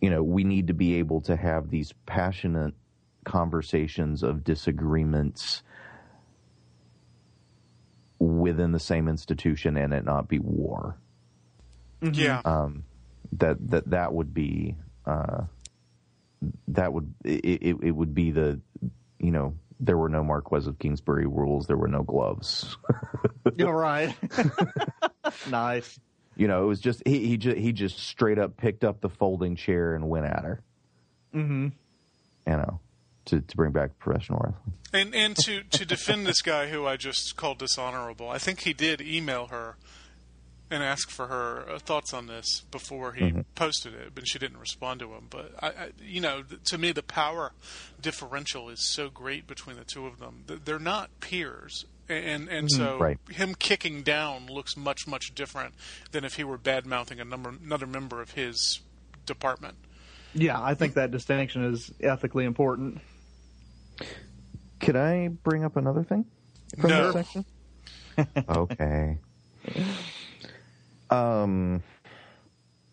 you 0.00 0.10
know 0.10 0.22
we 0.22 0.44
need 0.44 0.68
to 0.68 0.74
be 0.74 0.94
able 0.94 1.20
to 1.22 1.36
have 1.36 1.70
these 1.70 1.92
passionate 2.06 2.74
conversations 3.24 4.22
of 4.22 4.44
disagreements 4.44 5.62
within 8.24 8.72
the 8.72 8.80
same 8.80 9.08
institution 9.08 9.76
and 9.76 9.92
it 9.92 10.04
not 10.04 10.28
be 10.28 10.38
war 10.38 10.96
Yeah. 12.00 12.40
that 13.32 13.56
that 13.70 13.90
that 13.90 14.12
would 14.14 14.32
be 14.32 14.76
uh, 15.06 15.42
that 16.68 16.92
would 16.92 17.12
it, 17.24 17.44
it, 17.62 17.76
it 17.82 17.90
would 17.90 18.14
be 18.14 18.30
the 18.30 18.60
you 19.18 19.30
know 19.30 19.54
there 19.80 19.98
were 19.98 20.08
no 20.08 20.22
Marquess 20.24 20.66
of 20.66 20.78
Queensberry 20.78 21.26
rules 21.26 21.66
there 21.66 21.76
were 21.76 21.88
no 21.88 22.02
gloves 22.02 22.76
You're 23.56 23.76
right. 23.76 24.14
nice. 25.50 25.98
you 26.36 26.48
know 26.48 26.62
it 26.62 26.66
was 26.66 26.80
just 26.80 27.02
he 27.06 27.26
he 27.26 27.36
just, 27.36 27.56
he 27.58 27.72
just 27.72 27.98
straight 27.98 28.38
up 28.38 28.56
picked 28.56 28.84
up 28.84 29.00
the 29.00 29.08
folding 29.10 29.56
chair 29.56 29.94
and 29.94 30.08
went 30.08 30.26
at 30.26 30.44
her 30.44 30.62
Mm 31.34 31.46
hmm 31.46 31.66
you 32.46 32.52
know 32.56 32.80
to 33.26 33.40
to 33.40 33.56
bring 33.56 33.72
back 33.72 33.98
professional 33.98 34.40
wrestling 34.44 34.74
And 34.92 35.14
and 35.14 35.36
to 35.44 35.62
to 35.62 35.84
defend 35.84 36.26
this 36.26 36.42
guy 36.42 36.68
who 36.68 36.86
I 36.86 36.96
just 36.96 37.36
called 37.36 37.58
dishonorable, 37.58 38.28
I 38.28 38.38
think 38.38 38.60
he 38.60 38.72
did 38.72 39.00
email 39.00 39.46
her 39.46 39.76
and 40.70 40.82
ask 40.82 41.10
for 41.10 41.26
her 41.28 41.68
uh, 41.70 41.78
thoughts 41.78 42.12
on 42.14 42.26
this 42.26 42.62
before 42.70 43.12
he 43.12 43.32
posted 43.54 43.94
it, 43.94 44.12
but 44.14 44.26
she 44.26 44.38
didn't 44.38 44.58
respond 44.58 44.98
to 45.00 45.12
him. 45.12 45.26
But 45.30 45.52
I, 45.60 45.66
I 45.68 45.90
you 46.02 46.20
know, 46.20 46.42
to 46.64 46.78
me, 46.78 46.90
the 46.90 47.02
power 47.02 47.52
differential 48.00 48.70
is 48.70 48.80
so 48.88 49.08
great 49.10 49.46
between 49.46 49.76
the 49.76 49.84
two 49.84 50.06
of 50.06 50.18
them. 50.18 50.44
Th- 50.48 50.60
They're 50.64 50.78
not 50.78 51.10
peers. 51.20 51.84
And 52.08 52.48
and 52.48 52.70
so 52.70 52.98
Right. 52.98 53.18
him 53.30 53.54
kicking 53.54 54.02
down 54.02 54.46
looks 54.46 54.76
much 54.76 55.06
much 55.06 55.34
different 55.34 55.74
than 56.12 56.24
if 56.24 56.34
he 56.34 56.44
were 56.44 56.58
bad 56.58 56.84
mouthing 56.86 57.18
a 57.20 57.24
number 57.24 57.48
another 57.50 57.86
member 57.86 58.20
of 58.20 58.32
his 58.32 58.80
department. 59.24 59.76
Yeah, 60.34 60.60
I 60.60 60.74
think 60.74 60.94
that 60.94 61.10
distinction 61.12 61.64
is 61.64 61.92
ethically 62.00 62.44
important. 62.44 63.00
Could 64.80 64.96
I 64.96 65.28
bring 65.28 65.64
up 65.64 65.76
another 65.76 66.02
thing 66.04 66.24
from 66.80 66.90
No. 66.90 67.12
this 67.12 67.12
section 67.14 67.44
okay 68.48 69.18
um 71.10 71.82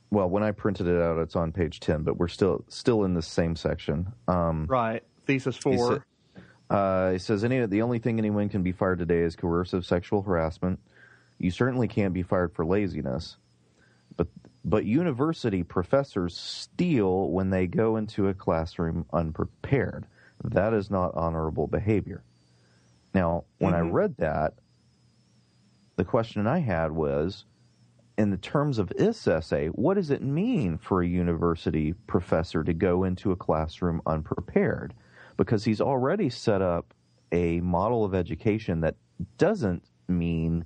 well 0.10 0.30
when 0.30 0.44
I 0.44 0.52
printed 0.52 0.88
it 0.88 1.02
out 1.02 1.18
it's 1.20 1.36
on 1.36 1.52
page 1.52 1.80
10 1.80 2.04
but 2.04 2.18
we're 2.18 2.28
still 2.28 2.64
still 2.68 3.04
in 3.04 3.14
the 3.14 3.22
same 3.22 3.56
section 3.56 4.12
um 4.28 4.66
Right. 4.70 5.04
Thesis 5.26 5.56
He 5.58 5.62
four. 5.62 5.94
said- 5.94 6.02
Uh, 6.70 7.12
he 7.12 7.18
says 7.18 7.44
any 7.44 7.66
the 7.66 7.82
only 7.82 8.00
thing 8.00 8.18
anyone 8.18 8.48
can 8.50 8.64
be 8.64 8.72
fired 8.72 9.00
today 9.00 9.20
is 9.20 9.36
coercive 9.36 9.86
sexual 9.86 10.22
harassment. 10.22 10.80
You 11.38 11.52
certainly 11.52 11.88
can't 11.90 12.14
be 12.14 12.24
fired 12.24 12.54
for 12.54 12.66
laziness, 12.66 13.36
but 14.16 14.28
but 14.64 14.86
university 14.86 15.64
professors 15.64 16.38
steal 16.38 17.30
when 17.30 17.50
they 17.50 17.68
go 17.68 17.98
into 17.98 18.30
a 18.30 18.34
classroom 18.34 19.06
unprepared. 19.12 20.06
That 20.44 20.74
is 20.74 20.90
not 20.90 21.14
honorable 21.16 21.68
behavior. 21.68 22.24
Now, 23.14 23.46
when 23.60 23.74
I 23.74 23.82
mm-hmm. 23.82 23.92
read 23.92 24.18
that, 24.18 24.54
the 25.98 26.06
question 26.06 26.48
I 26.48 26.60
had 26.60 26.92
was, 26.92 27.46
in 28.18 28.32
the 28.32 28.38
terms 28.38 28.78
of 28.78 28.90
this 28.90 29.28
essay, 29.28 29.68
what 29.68 29.96
does 29.96 30.10
it 30.10 30.22
mean 30.22 30.78
for 30.78 31.02
a 31.02 31.08
university 31.08 31.94
professor 32.08 32.64
to 32.64 32.74
go 32.74 33.04
into 33.04 33.32
a 33.32 33.36
classroom 33.36 34.02
unprepared? 34.06 34.94
Because 35.38 35.64
he's 35.64 35.82
already 35.82 36.30
set 36.30 36.62
up 36.62 36.94
a 37.32 37.60
model 37.62 38.04
of 38.04 38.14
education 38.14 38.82
that 38.82 38.96
doesn't 39.38 39.84
mean 40.08 40.66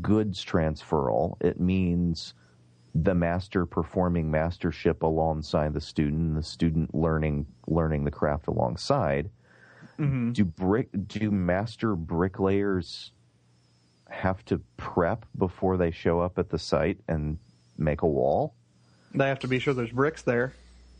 goods 0.00 0.44
transferal. 0.44 1.36
It 1.40 1.60
means 1.60 2.34
the 3.02 3.14
master 3.14 3.66
performing 3.66 4.30
mastership 4.30 5.02
alongside 5.02 5.74
the 5.74 5.80
student, 5.80 6.20
and 6.28 6.36
the 6.36 6.42
student 6.42 6.94
learning 6.94 7.46
learning 7.66 8.04
the 8.04 8.10
craft 8.10 8.46
alongside. 8.48 9.30
Do 9.98 10.44
brick 10.44 10.88
do 11.08 11.30
master 11.32 11.96
bricklayers 11.96 13.10
have 14.08 14.44
to 14.44 14.60
prep 14.76 15.26
before 15.36 15.76
they 15.76 15.90
show 15.90 16.20
up 16.20 16.38
at 16.38 16.50
the 16.50 16.58
site 16.58 16.98
and 17.08 17.38
make 17.76 18.02
a 18.02 18.06
wall? 18.06 18.54
They 19.12 19.26
have 19.26 19.40
to 19.40 19.48
be 19.48 19.58
sure 19.58 19.74
there's 19.74 19.90
bricks 19.90 20.22
there. 20.22 20.52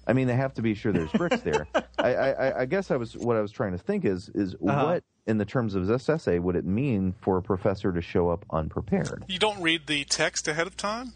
I 0.07 0.15
mean, 0.15 0.27
they 0.27 0.35
have 0.35 0.55
to 0.55 0.63
be 0.63 0.75
sure 0.75 0.91
there's 0.93 1.13
bricks 1.13 1.41
there. 1.43 1.69
I, 1.99 2.15
I, 2.15 2.61
I 2.61 2.65
guess 2.65 2.91
I 2.91 2.97
was 2.97 3.17
what 3.17 3.37
I 3.37 3.41
was 3.41 3.53
trying 3.53 3.73
to 3.73 3.79
think 3.79 4.05
is 4.05 4.31
is 4.31 4.55
Uh-huh. 4.55 4.85
what 4.87 5.05
in 5.29 5.39
the 5.39 5.45
terms 5.45 5.77
of 5.77 5.87
this 5.87 6.09
essay 6.09 6.41
would 6.41 6.57
it 6.57 6.65
mean 6.65 7.15
for 7.21 7.37
a 7.39 7.43
professor 7.43 7.93
to 7.93 8.01
show 8.03 8.31
up 8.31 8.45
unprepared? 8.51 9.25
You 9.29 9.39
don't 9.39 9.61
read 9.63 9.87
the 9.87 10.05
text 10.07 10.49
ahead 10.49 10.67
of 10.67 10.77
time. 10.77 11.13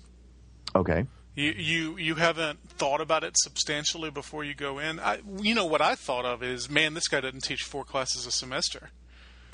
Okay, 0.75 1.07
You, 1.35 1.51
you 1.53 1.97
you 1.99 2.15
haven't 2.17 2.59
thought 2.71 3.01
about 3.01 3.25
it 3.25 3.35
substantially 3.39 4.11
before 4.11 4.45
you 4.45 4.55
go 4.55 4.79
in. 4.79 4.99
I, 5.01 5.21
you 5.41 5.55
know 5.55 5.67
what 5.67 5.81
I 5.81 5.95
thought 5.95 6.25
of 6.25 6.43
is, 6.43 6.69
man, 6.71 6.95
this 6.95 7.09
guy 7.09 7.21
doesn't 7.21 7.43
teach 7.45 7.63
four 7.63 7.85
classes 7.85 8.27
a 8.27 8.31
semester. 8.31 8.91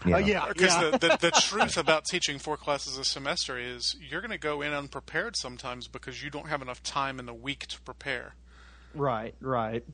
yeah, 0.06 0.16
Uh, 0.16 0.18
yeah, 0.18 0.44
Because 0.48 0.74
yeah. 0.74 0.90
the, 0.90 0.98
the, 0.98 1.18
the 1.20 1.30
truth 1.40 1.76
about 1.76 2.04
teaching 2.04 2.38
four 2.38 2.56
classes 2.56 2.98
a 2.98 3.04
semester 3.04 3.58
is 3.58 3.96
you're 4.00 4.20
going 4.20 4.30
to 4.30 4.38
go 4.38 4.62
in 4.62 4.72
unprepared 4.72 5.34
sometimes 5.36 5.88
because 5.88 6.22
you 6.22 6.30
don't 6.30 6.48
have 6.48 6.62
enough 6.62 6.82
time 6.82 7.18
in 7.18 7.26
the 7.26 7.34
week 7.34 7.66
to 7.68 7.80
prepare. 7.82 8.34
right, 8.94 9.34
right. 9.40 9.84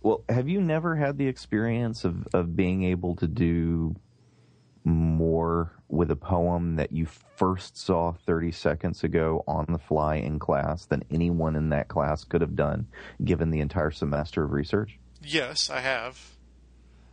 Well, 0.00 0.22
have 0.28 0.48
you 0.48 0.60
never 0.60 0.94
had 0.96 1.18
the 1.18 1.26
experience 1.26 2.04
of, 2.04 2.28
of 2.32 2.54
being 2.54 2.84
able 2.84 3.16
to 3.16 3.26
do 3.26 3.96
more 4.88 5.72
with 5.88 6.10
a 6.10 6.16
poem 6.16 6.76
that 6.76 6.92
you 6.92 7.06
first 7.36 7.76
saw 7.76 8.12
30 8.26 8.52
seconds 8.52 9.04
ago 9.04 9.44
on 9.46 9.66
the 9.68 9.78
fly 9.78 10.16
in 10.16 10.38
class 10.38 10.86
than 10.86 11.02
anyone 11.10 11.54
in 11.56 11.68
that 11.70 11.88
class 11.88 12.24
could 12.24 12.40
have 12.40 12.56
done 12.56 12.86
given 13.24 13.50
the 13.50 13.60
entire 13.60 13.90
semester 13.90 14.42
of 14.44 14.52
research? 14.52 14.98
Yes, 15.22 15.70
I 15.70 15.80
have. 15.80 16.18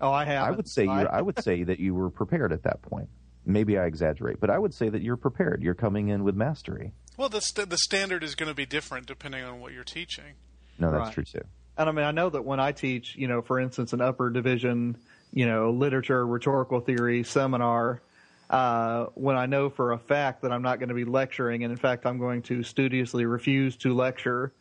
Oh, 0.01 0.11
I 0.11 0.25
have. 0.25 0.43
I 0.47 0.51
would 0.51 0.67
say 0.67 0.83
you. 0.83 0.89
I 0.91 1.21
would 1.21 1.41
say 1.43 1.63
that 1.63 1.79
you 1.79 1.93
were 1.95 2.09
prepared 2.09 2.51
at 2.51 2.63
that 2.63 2.81
point. 2.81 3.07
Maybe 3.45 3.77
I 3.77 3.85
exaggerate, 3.85 4.39
but 4.39 4.49
I 4.49 4.57
would 4.57 4.73
say 4.73 4.89
that 4.89 5.01
you're 5.01 5.17
prepared. 5.17 5.61
You're 5.61 5.73
coming 5.75 6.09
in 6.09 6.23
with 6.23 6.35
mastery. 6.35 6.91
Well, 7.17 7.29
the 7.29 7.39
st- 7.41 7.69
the 7.69 7.77
standard 7.77 8.23
is 8.23 8.35
going 8.35 8.49
to 8.49 8.55
be 8.55 8.65
different 8.65 9.05
depending 9.07 9.43
on 9.43 9.59
what 9.61 9.71
you're 9.71 9.83
teaching. 9.83 10.33
No, 10.79 10.91
that's 10.91 11.05
Right. 11.05 11.13
true 11.13 11.23
too. 11.23 11.41
And 11.77 11.87
I 11.89 11.91
mean, 11.91 12.05
I 12.05 12.11
know 12.11 12.29
that 12.29 12.43
when 12.43 12.59
I 12.59 12.71
teach, 12.71 13.15
you 13.15 13.27
know, 13.27 13.41
for 13.41 13.59
instance, 13.59 13.93
an 13.93 14.01
upper 14.01 14.29
division, 14.29 14.97
you 15.33 15.45
know, 15.45 15.71
literature, 15.71 16.25
rhetorical 16.25 16.79
theory 16.79 17.23
seminar, 17.23 18.01
uh, 18.49 19.05
when 19.15 19.35
I 19.35 19.47
know 19.47 19.69
for 19.69 19.91
a 19.91 19.97
fact 19.97 20.43
that 20.43 20.51
I'm 20.51 20.61
not 20.61 20.79
going 20.79 20.89
to 20.89 20.95
be 20.95 21.05
lecturing, 21.05 21.63
and 21.63 21.71
in 21.71 21.77
fact, 21.77 22.05
I'm 22.05 22.19
going 22.19 22.41
to 22.43 22.63
studiously 22.63 23.25
refuse 23.25 23.75
to 23.77 23.93
lecture, 23.93 24.53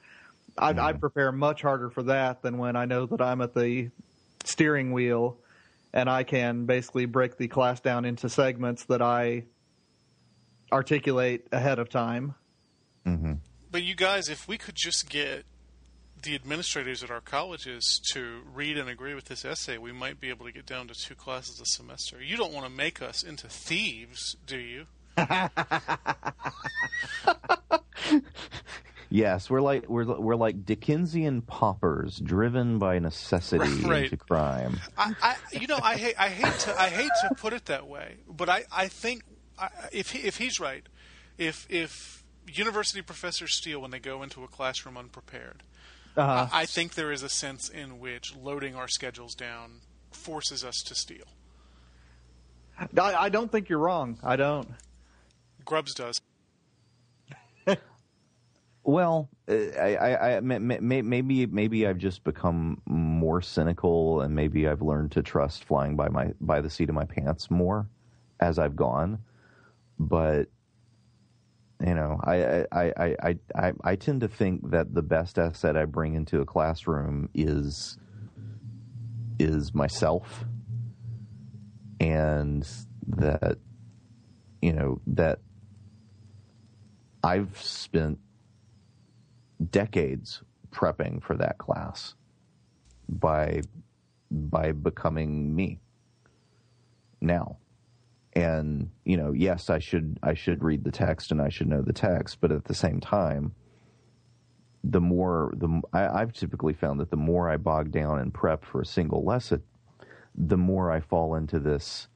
I, 0.57 0.71
I 0.71 0.93
prepare 0.93 1.33
much 1.33 1.63
harder 1.63 1.91
for 1.91 2.03
that 2.05 2.43
than 2.43 2.59
when 2.59 2.77
I 2.77 2.85
know 2.85 3.07
that 3.07 3.21
I'm 3.21 3.41
at 3.41 3.55
the 3.55 3.91
steering 4.45 4.93
wheel 4.93 5.37
and 5.93 6.09
I 6.09 6.23
can 6.25 6.67
basically 6.67 7.07
break 7.07 7.37
the 7.37 7.49
class 7.49 7.81
down 7.81 8.05
into 8.05 8.29
segments 8.29 8.85
that 8.85 9.03
I 9.03 9.45
articulate 10.73 11.47
ahead 11.53 11.79
of 11.79 11.89
time. 11.89 12.35
But 13.71 13.83
you 13.83 13.95
guys, 13.95 14.29
if 14.29 14.47
we 14.49 14.59
could 14.59 14.75
just 14.77 15.09
get 15.09 15.45
the 16.25 16.35
administrators 16.35 17.03
at 17.05 17.11
our 17.11 17.21
colleges 17.21 18.01
to 18.13 18.41
read 18.53 18.77
and 18.77 18.89
agree 18.89 19.15
with 19.15 19.27
this 19.27 19.45
essay, 19.45 19.79
we 19.79 19.93
might 19.93 20.21
be 20.21 20.31
able 20.31 20.47
to 20.47 20.53
get 20.53 20.67
down 20.67 20.89
to 20.89 20.95
two 20.95 21.15
classes 21.15 21.61
a 21.61 21.67
semester. 21.67 22.21
You 22.23 22.37
don't 22.37 22.53
want 22.53 22.67
to 22.67 22.73
make 22.73 23.01
us 23.01 23.23
into 23.23 23.49
thieves, 23.49 24.37
do 24.47 24.59
you? 24.59 24.87
Yes, 29.11 29.49
we're 29.49 29.61
like 29.61 29.89
we're 29.89 30.19
we're 30.19 30.35
like 30.35 30.67
Dickensian 30.67 31.43
paupers 31.43 32.19
driven 32.19 32.81
by 32.81 32.99
necessity 32.99 33.83
Right. 33.85 34.05
into 34.05 34.17
crime. 34.17 34.81
I, 34.99 35.15
I 35.23 35.37
you 35.53 35.69
know, 35.69 35.79
I 35.81 35.97
hate, 35.97 36.17
I 36.19 36.29
hate 36.29 36.59
to, 36.61 36.81
I 36.81 36.89
hate 36.89 37.11
to 37.23 37.35
put 37.37 37.53
it 37.53 37.67
that 37.67 37.87
way, 37.87 38.17
but 38.29 38.49
I, 38.49 38.65
I 38.73 38.89
think 38.89 39.23
I, 39.57 39.69
if 39.93 40.11
he, 40.11 40.27
if 40.27 40.39
he's 40.39 40.59
right, 40.59 40.85
if 41.39 41.65
if 41.71 42.25
university 42.49 43.03
professors 43.03 43.55
steal 43.55 43.81
when 43.81 43.93
they 43.93 44.01
go 44.01 44.25
into 44.25 44.43
a 44.43 44.49
classroom 44.49 44.97
unprepared, 44.97 45.63
Uh, 46.17 46.49
I, 46.53 46.65
think 46.67 46.95
there 46.95 47.11
is 47.11 47.23
a 47.23 47.29
sense 47.29 47.69
in 47.69 47.99
which 47.99 48.37
loading 48.37 48.77
our 48.77 48.87
schedules 48.87 49.35
down 49.35 49.81
forces 50.13 50.65
us 50.65 50.77
to 50.87 50.95
steal. 50.95 51.27
I, 52.79 53.15
I 53.15 53.29
don't 53.29 53.51
think 53.51 53.69
you're 53.69 53.81
wrong. 53.81 54.19
I 54.23 54.37
don't. 54.37 54.69
Grubbs 55.65 55.95
does. 55.95 56.21
Well, 58.87 59.31
uh, 59.49 59.55
I, 59.81 59.97
I, 59.97 60.37
I 60.37 60.41
may- 60.41 60.59
may- 60.59 61.01
maybe 61.03 61.47
maybe 61.47 61.87
I've 61.87 61.97
just 61.97 62.23
become 62.23 62.83
more 62.85 63.41
cynical, 63.41 64.21
and 64.21 64.35
maybe 64.35 64.69
I've 64.69 64.83
learned 64.83 65.13
to 65.13 65.23
trust 65.23 65.65
flying 65.65 65.97
by 65.97 66.11
my 66.11 66.33
by 66.43 66.61
the 66.61 66.69
seat 66.69 66.91
of 66.91 66.95
my 66.95 67.07
pants 67.07 67.51
more 67.51 67.89
as 68.41 68.59
I've 68.59 68.77
gone. 68.77 69.19
But 69.99 70.49
you 71.81 71.95
know, 71.95 72.21
I 72.23 72.67
I, 72.73 72.93
I, 72.99 73.37
I, 73.55 73.73
I, 73.83 73.97
tend 73.97 74.21
to 74.21 74.29
think 74.29 74.71
that 74.71 74.95
the 74.95 75.03
best 75.03 75.39
asset 75.39 75.77
I 75.77 75.85
bring 75.85 76.15
into 76.15 76.41
a 76.41 76.45
classroom 76.45 77.29
is 77.35 77.99
is 79.39 79.75
myself, 79.75 80.45
and 82.01 82.67
that 83.09 83.59
you 84.63 84.73
know 84.73 85.01
that 85.09 85.41
I've 87.23 87.61
spent 87.61 88.19
decades 89.71 90.43
prepping 90.71 91.23
for 91.23 91.37
that 91.37 91.59
class 91.59 92.15
by 93.09 93.63
by 94.31 94.73
becoming 94.73 95.55
me 95.55 95.81
now 97.21 97.59
and 98.37 98.91
you 99.05 99.17
know 99.17 99.33
yes 99.33 99.71
i 99.71 99.79
should 99.79 100.19
i 100.23 100.35
should 100.35 100.63
read 100.65 100.85
the 100.85 100.91
text 100.91 101.31
and 101.31 101.41
i 101.41 101.49
should 101.49 101.69
know 101.69 101.83
the 101.83 101.93
text 101.93 102.39
but 102.41 102.51
at 102.51 102.65
the 102.65 102.75
same 102.75 103.01
time 103.01 103.55
the 104.83 105.01
more 105.01 105.53
the 105.57 105.81
I, 105.93 106.21
i've 106.21 106.33
typically 106.33 106.73
found 106.75 107.01
that 107.01 107.11
the 107.11 107.17
more 107.17 107.49
i 107.49 107.57
bog 107.57 107.91
down 107.91 108.19
and 108.19 108.35
prep 108.35 108.65
for 108.65 108.81
a 108.81 108.87
single 108.87 109.25
lesson 109.25 109.63
the 110.35 110.57
more 110.57 110.91
i 110.91 111.01
fall 111.01 111.35
into 111.37 111.59
this 111.61 112.09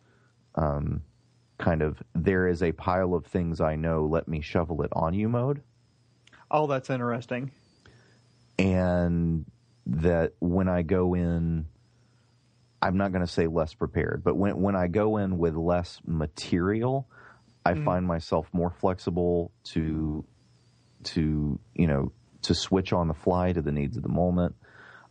um, 0.56 1.02
kind 1.58 1.82
of 1.82 2.02
there 2.14 2.48
is 2.48 2.62
a 2.62 2.72
pile 2.72 3.14
of 3.14 3.26
things 3.26 3.60
i 3.60 3.76
know 3.76 4.04
let 4.06 4.26
me 4.26 4.40
shovel 4.40 4.82
it 4.82 4.90
on 4.92 5.14
you 5.14 5.28
mode 5.28 5.62
Oh, 6.50 6.66
that's 6.66 6.88
interesting. 6.88 7.50
and 8.58 9.44
that 9.86 10.32
when 10.38 10.66
I 10.68 10.80
go 10.82 11.14
in, 11.14 11.66
I'm 12.80 12.96
not 12.96 13.12
going 13.12 13.24
to 13.24 13.30
say 13.32 13.46
less 13.46 13.74
prepared, 13.74 14.22
but 14.24 14.36
when 14.36 14.60
when 14.60 14.76
I 14.76 14.86
go 14.86 15.16
in 15.16 15.38
with 15.38 15.56
less 15.56 16.00
material, 16.06 17.08
I 17.64 17.74
find 17.74 18.06
myself 18.06 18.48
more 18.52 18.70
flexible 18.70 19.50
to 19.64 20.24
to 21.04 21.58
you 21.74 21.86
know 21.86 22.12
to 22.42 22.54
switch 22.54 22.92
on 22.92 23.08
the 23.08 23.14
fly 23.14 23.52
to 23.52 23.60
the 23.62 23.72
needs 23.72 23.96
of 23.96 24.02
the 24.02 24.08
moment. 24.08 24.54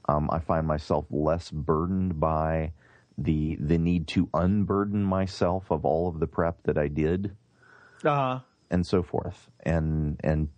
Um, 0.09 0.29
I 0.31 0.39
find 0.39 0.65
myself 0.65 1.05
less 1.11 1.51
burdened 1.51 2.19
by 2.19 2.71
the 3.17 3.57
the 3.59 3.77
need 3.77 4.07
to 4.09 4.29
unburden 4.33 5.03
myself 5.03 5.69
of 5.69 5.83
all 5.83 6.07
of 6.07 6.19
the 6.19 6.27
prep 6.27 6.63
that 6.63 6.77
I 6.77 6.87
did 6.87 7.35
Uh, 8.05 8.39
and 8.71 8.85
so 8.87 9.03
forth. 9.03 9.49
And 9.63 10.19
and 10.23 10.49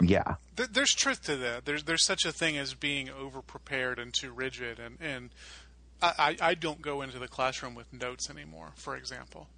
yeah, 0.00 0.36
Th- 0.56 0.68
There's 0.70 0.94
truth 0.94 1.22
to 1.24 1.36
that. 1.36 1.64
There's 1.64 1.84
there's 1.84 2.04
such 2.04 2.24
a 2.24 2.32
thing 2.32 2.56
as 2.56 2.74
being 2.74 3.10
over 3.10 3.42
prepared 3.42 3.98
and 3.98 4.12
too 4.14 4.32
rigid, 4.32 4.78
and 4.78 4.96
and 5.00 5.30
I, 6.02 6.12
I 6.18 6.36
I 6.50 6.54
don't 6.54 6.82
go 6.82 7.02
into 7.02 7.18
the 7.18 7.28
classroom 7.28 7.74
with 7.74 7.92
notes 7.92 8.28
anymore. 8.30 8.72
For 8.76 8.96
example, 8.96 9.48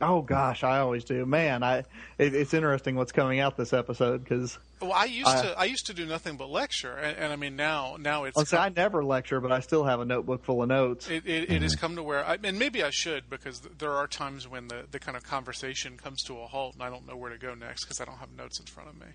oh 0.00 0.22
gosh, 0.22 0.64
I 0.64 0.78
always 0.78 1.04
do. 1.04 1.24
Man, 1.26 1.62
I 1.62 1.78
it, 2.18 2.34
it's 2.34 2.54
interesting 2.54 2.96
what's 2.96 3.12
coming 3.12 3.40
out 3.40 3.56
this 3.56 3.72
episode 3.72 4.24
because 4.24 4.58
well, 4.80 4.92
I 4.92 5.04
used 5.04 5.28
Uh, 5.28 5.42
to 5.42 5.58
I 5.58 5.64
used 5.64 5.86
to 5.86 5.94
do 5.94 6.04
nothing 6.04 6.36
but 6.36 6.50
lecture, 6.50 6.94
and, 6.96 7.16
and 7.16 7.32
I 7.32 7.36
mean 7.36 7.56
now 7.56 7.96
now 7.98 8.24
it's 8.24 8.52
I 8.52 8.68
never 8.68 9.04
lecture, 9.04 9.40
but 9.40 9.52
I 9.52 9.60
still 9.60 9.84
have 9.84 10.00
a 10.00 10.04
notebook 10.04 10.44
full 10.44 10.62
of 10.62 10.68
notes. 10.68 11.08
It, 11.08 11.26
it, 11.26 11.50
it 11.50 11.62
has 11.62 11.74
come 11.76 11.96
to 11.96 12.02
where, 12.02 12.24
I, 12.24 12.38
and 12.42 12.58
maybe 12.58 12.82
I 12.82 12.90
should, 12.90 13.30
because 13.30 13.60
there 13.78 13.92
are 13.92 14.06
times 14.06 14.48
when 14.48 14.68
the, 14.68 14.84
the 14.90 14.98
kind 14.98 15.16
of 15.16 15.22
conversation 15.22 15.96
comes 15.96 16.22
to 16.24 16.38
a 16.40 16.46
halt, 16.46 16.74
and 16.74 16.82
I 16.82 16.90
don't 16.90 17.06
know 17.06 17.16
where 17.16 17.30
to 17.30 17.38
go 17.38 17.54
next 17.54 17.84
because 17.84 18.00
I 18.00 18.04
don't 18.04 18.18
have 18.18 18.32
notes 18.36 18.60
in 18.60 18.66
front 18.66 18.90
of 18.90 18.98
me. 19.00 19.06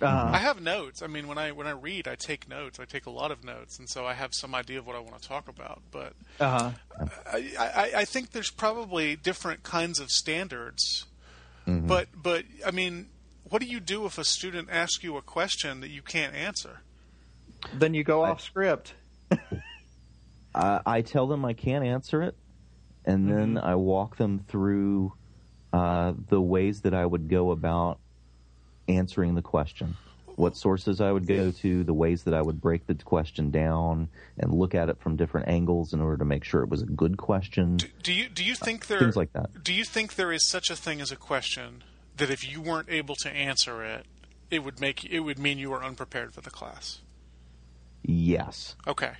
Uh, 0.00 0.30
I 0.32 0.38
have 0.38 0.60
notes. 0.60 1.02
I 1.02 1.06
mean, 1.08 1.26
when 1.26 1.38
I 1.38 1.52
when 1.52 1.66
I 1.66 1.72
read, 1.72 2.06
I 2.06 2.14
take 2.14 2.48
notes. 2.48 2.78
I 2.78 2.84
take 2.84 3.06
a 3.06 3.10
lot 3.10 3.30
of 3.30 3.42
notes, 3.44 3.78
and 3.78 3.88
so 3.88 4.06
I 4.06 4.14
have 4.14 4.32
some 4.32 4.54
idea 4.54 4.78
of 4.78 4.86
what 4.86 4.94
I 4.94 5.00
want 5.00 5.20
to 5.20 5.28
talk 5.28 5.48
about. 5.48 5.82
But 5.90 6.12
uh-huh. 6.38 6.70
I, 7.26 7.52
I, 7.58 7.90
I 7.96 8.04
think 8.04 8.30
there's 8.30 8.50
probably 8.50 9.16
different 9.16 9.62
kinds 9.62 9.98
of 9.98 10.10
standards. 10.10 11.06
But 11.66 12.08
but 12.14 12.44
I 12.66 12.70
mean, 12.70 13.08
what 13.50 13.60
do 13.60 13.68
you 13.68 13.78
do 13.78 14.06
if 14.06 14.16
a 14.16 14.24
student 14.24 14.68
asks 14.70 15.04
you 15.04 15.18
a 15.18 15.22
question 15.22 15.80
that 15.80 15.90
you 15.90 16.00
can't 16.00 16.34
answer? 16.34 16.80
then 17.74 17.94
you 17.94 18.04
go 18.04 18.24
off 18.24 18.40
script. 18.40 18.94
I, 20.54 20.80
I 20.86 21.02
tell 21.02 21.26
them 21.26 21.44
I 21.44 21.52
can't 21.52 21.84
answer 21.84 22.22
it, 22.22 22.36
and 23.04 23.30
then 23.30 23.58
I 23.58 23.74
walk 23.74 24.16
them 24.16 24.44
through 24.48 25.12
uh, 25.72 26.14
the 26.28 26.40
ways 26.40 26.82
that 26.82 26.94
I 26.94 27.04
would 27.04 27.28
go 27.28 27.50
about 27.50 27.98
answering 28.88 29.34
the 29.34 29.42
question. 29.42 29.96
What 30.36 30.56
sources 30.56 31.00
I 31.00 31.10
would 31.10 31.26
go 31.26 31.50
to, 31.50 31.82
the 31.82 31.92
ways 31.92 32.22
that 32.22 32.32
I 32.32 32.40
would 32.40 32.60
break 32.60 32.86
the 32.86 32.94
question 32.94 33.50
down 33.50 34.08
and 34.38 34.54
look 34.54 34.72
at 34.72 34.88
it 34.88 35.00
from 35.00 35.16
different 35.16 35.48
angles 35.48 35.92
in 35.92 36.00
order 36.00 36.16
to 36.18 36.24
make 36.24 36.44
sure 36.44 36.62
it 36.62 36.68
was 36.68 36.82
a 36.82 36.86
good 36.86 37.16
question. 37.16 37.78
Do 38.04 38.12
you 38.12 38.28
do 38.28 38.44
you 38.44 38.54
think 38.54 38.86
there 38.86 39.00
Things 39.00 39.16
like 39.16 39.32
that. 39.32 39.64
Do 39.64 39.72
you 39.72 39.84
think 39.84 40.14
there 40.14 40.32
is 40.32 40.48
such 40.48 40.70
a 40.70 40.76
thing 40.76 41.00
as 41.00 41.10
a 41.10 41.16
question 41.16 41.82
that 42.16 42.30
if 42.30 42.48
you 42.48 42.60
weren't 42.60 42.88
able 42.88 43.16
to 43.16 43.28
answer 43.28 43.82
it, 43.82 44.06
it 44.48 44.60
would 44.60 44.80
make 44.80 45.04
it 45.04 45.20
would 45.20 45.40
mean 45.40 45.58
you 45.58 45.70
were 45.70 45.82
unprepared 45.82 46.34
for 46.34 46.40
the 46.40 46.50
class? 46.50 47.00
Yes. 48.02 48.76
Okay. 48.86 49.14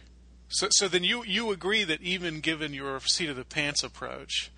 So 0.49 0.69
so 0.71 0.87
then 0.87 1.03
you 1.03 1.25
you 1.25 1.51
agree 1.51 1.83
that 1.83 2.01
even 2.01 2.39
given 2.39 2.73
your 2.73 3.01
seat 3.01 3.29
of 3.29 3.35
the 3.35 3.45
pants 3.45 3.83
approach, 3.83 4.53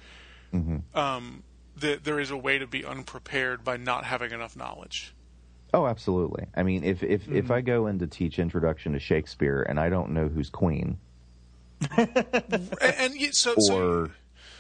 um, 0.95 1.43
that 1.81 2.05
there 2.05 2.21
is 2.21 2.31
a 2.31 2.37
way 2.37 2.59
to 2.59 2.67
be 2.67 2.85
unprepared 2.85 3.65
by 3.65 3.77
not 3.77 4.05
having 4.05 4.33
enough 4.33 4.57
knowledge. 4.57 5.15
Oh, 5.73 5.87
absolutely. 5.87 6.47
I 6.57 6.63
mean, 6.63 6.83
if 6.85 7.03
if 7.03 7.29
if 7.29 7.51
I 7.51 7.61
go 7.61 7.87
in 7.87 7.99
to 8.01 8.07
teach 8.07 8.39
introduction 8.39 8.93
to 8.93 8.99
Shakespeare 8.99 9.63
and 9.63 9.79
I 9.79 9.89
don't 9.89 10.11
know 10.11 10.29
who's 10.29 10.51
queen, 10.51 10.99
And, 11.97 13.15
and 13.15 13.35
so 13.35 13.55
or 13.73 14.11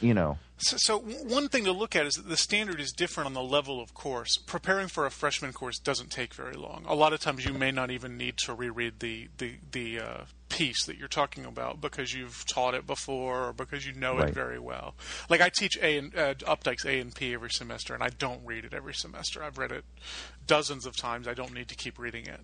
you 0.01 0.14
know, 0.14 0.39
So, 0.59 0.77
so 0.79 0.99
one 0.99 1.49
thing 1.49 1.64
to 1.64 1.73
look 1.73 1.95
at 1.95 2.07
is 2.07 2.14
that 2.14 2.29
the 2.29 2.37
standard 2.37 2.81
is 2.81 2.93
different 2.93 3.27
on 3.27 3.35
the 3.35 3.43
level 3.43 3.81
of 3.81 3.93
course. 3.93 4.37
Preparing 4.37 4.89
for 4.89 5.05
a 5.05 5.11
freshman 5.11 5.53
course 5.53 5.79
doesn't 5.79 6.11
take 6.11 6.33
very 6.35 6.55
long. 6.55 6.85
A 6.87 6.95
lot 6.95 7.12
of 7.12 7.21
times, 7.21 7.45
you 7.45 7.53
may 7.53 7.71
not 7.71 7.91
even 7.91 8.16
need 8.16 8.37
to 8.39 8.55
reread 8.55 9.01
the 9.01 9.29
the 9.39 9.57
the 9.73 10.01
uh, 10.01 10.25
piece 10.51 10.85
that 10.85 10.99
you're 10.99 11.09
talking 11.09 11.47
about 11.47 11.81
because 11.81 12.13
you've 12.13 12.45
taught 12.47 12.75
it 12.75 12.87
before 12.87 13.47
or 13.49 13.53
because 13.55 13.87
you 13.87 13.95
know 13.95 14.19
Right. 14.19 14.29
it 14.29 14.35
very 14.35 14.59
well. 14.59 14.95
Like 15.31 15.41
I 15.41 15.49
teach 15.49 15.79
A 15.81 15.97
and 15.97 16.15
uh, 16.15 16.35
Updike's 16.35 16.85
A 16.85 17.01
and 17.01 17.15
P 17.15 17.33
every 17.33 17.51
semester, 17.51 17.95
and 17.95 18.03
I 18.03 18.11
don't 18.11 18.45
read 18.45 18.65
it 18.67 18.75
every 18.75 18.93
semester. 18.95 19.43
I've 19.43 19.57
read 19.57 19.73
it 19.73 19.85
dozens 20.47 20.85
of 20.85 20.97
times. 20.97 21.27
I 21.29 21.33
don't 21.35 21.55
need 21.55 21.69
to 21.69 21.75
keep 21.77 21.99
reading 21.99 22.27
it. 22.27 22.41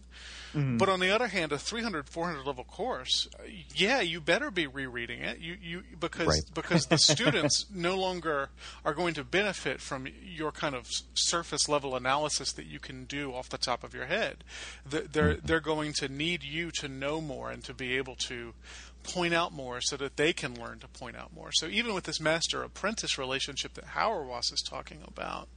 But 0.79 0.89
on 0.89 1.01
the 1.01 1.11
other 1.11 1.27
hand, 1.27 1.53
a 1.53 1.59
300, 1.59 2.09
400 2.09 2.47
level 2.47 2.65
course, 2.65 3.29
yeah, 3.75 4.01
you 4.01 4.23
better 4.23 4.51
be 4.51 4.67
rereading 4.67 5.21
it. 5.21 5.39
You, 5.39 5.55
you 5.61 5.83
because 6.01 6.27
Right. 6.27 6.45
because 6.55 6.87
the 6.87 6.97
students 6.97 7.67
no 7.71 7.95
longer 7.95 8.49
are 8.83 8.95
going 8.95 9.13
to 9.15 9.25
benefit 9.25 9.83
from 9.83 10.07
your 10.25 10.53
kind 10.53 10.75
of 10.75 10.89
surface 11.13 11.69
level 11.69 11.95
analysis 11.95 12.53
that 12.53 12.65
you 12.65 12.79
can 12.79 13.05
do 13.05 13.35
off 13.35 13.51
the 13.51 13.59
top 13.59 13.85
of 13.85 13.93
your 13.93 14.07
head. 14.07 14.45
They're 14.89 15.35
they're 15.35 15.61
going 15.61 15.93
to 15.99 16.09
need 16.09 16.43
you 16.43 16.71
to 16.79 16.89
know 16.89 17.21
more 17.21 17.51
and 17.51 17.63
to 17.65 17.75
be 17.75 17.96
able 17.97 18.17
to 18.17 18.55
point 19.03 19.35
out 19.35 19.53
more 19.53 19.81
so 19.81 19.97
that 19.97 20.17
they 20.17 20.33
can 20.33 20.61
learn 20.61 20.81
to 20.81 20.89
point 20.89 21.17
out 21.17 21.35
more. 21.35 21.51
So 21.53 21.67
even 21.67 21.95
with 21.95 22.05
this 22.05 22.21
master 22.21 22.63
apprentice 22.63 23.19
relationship 23.19 23.75
that 23.75 23.87
Hauerwas 23.89 24.53
is 24.53 24.63
talking 24.63 24.99
about, 25.07 25.49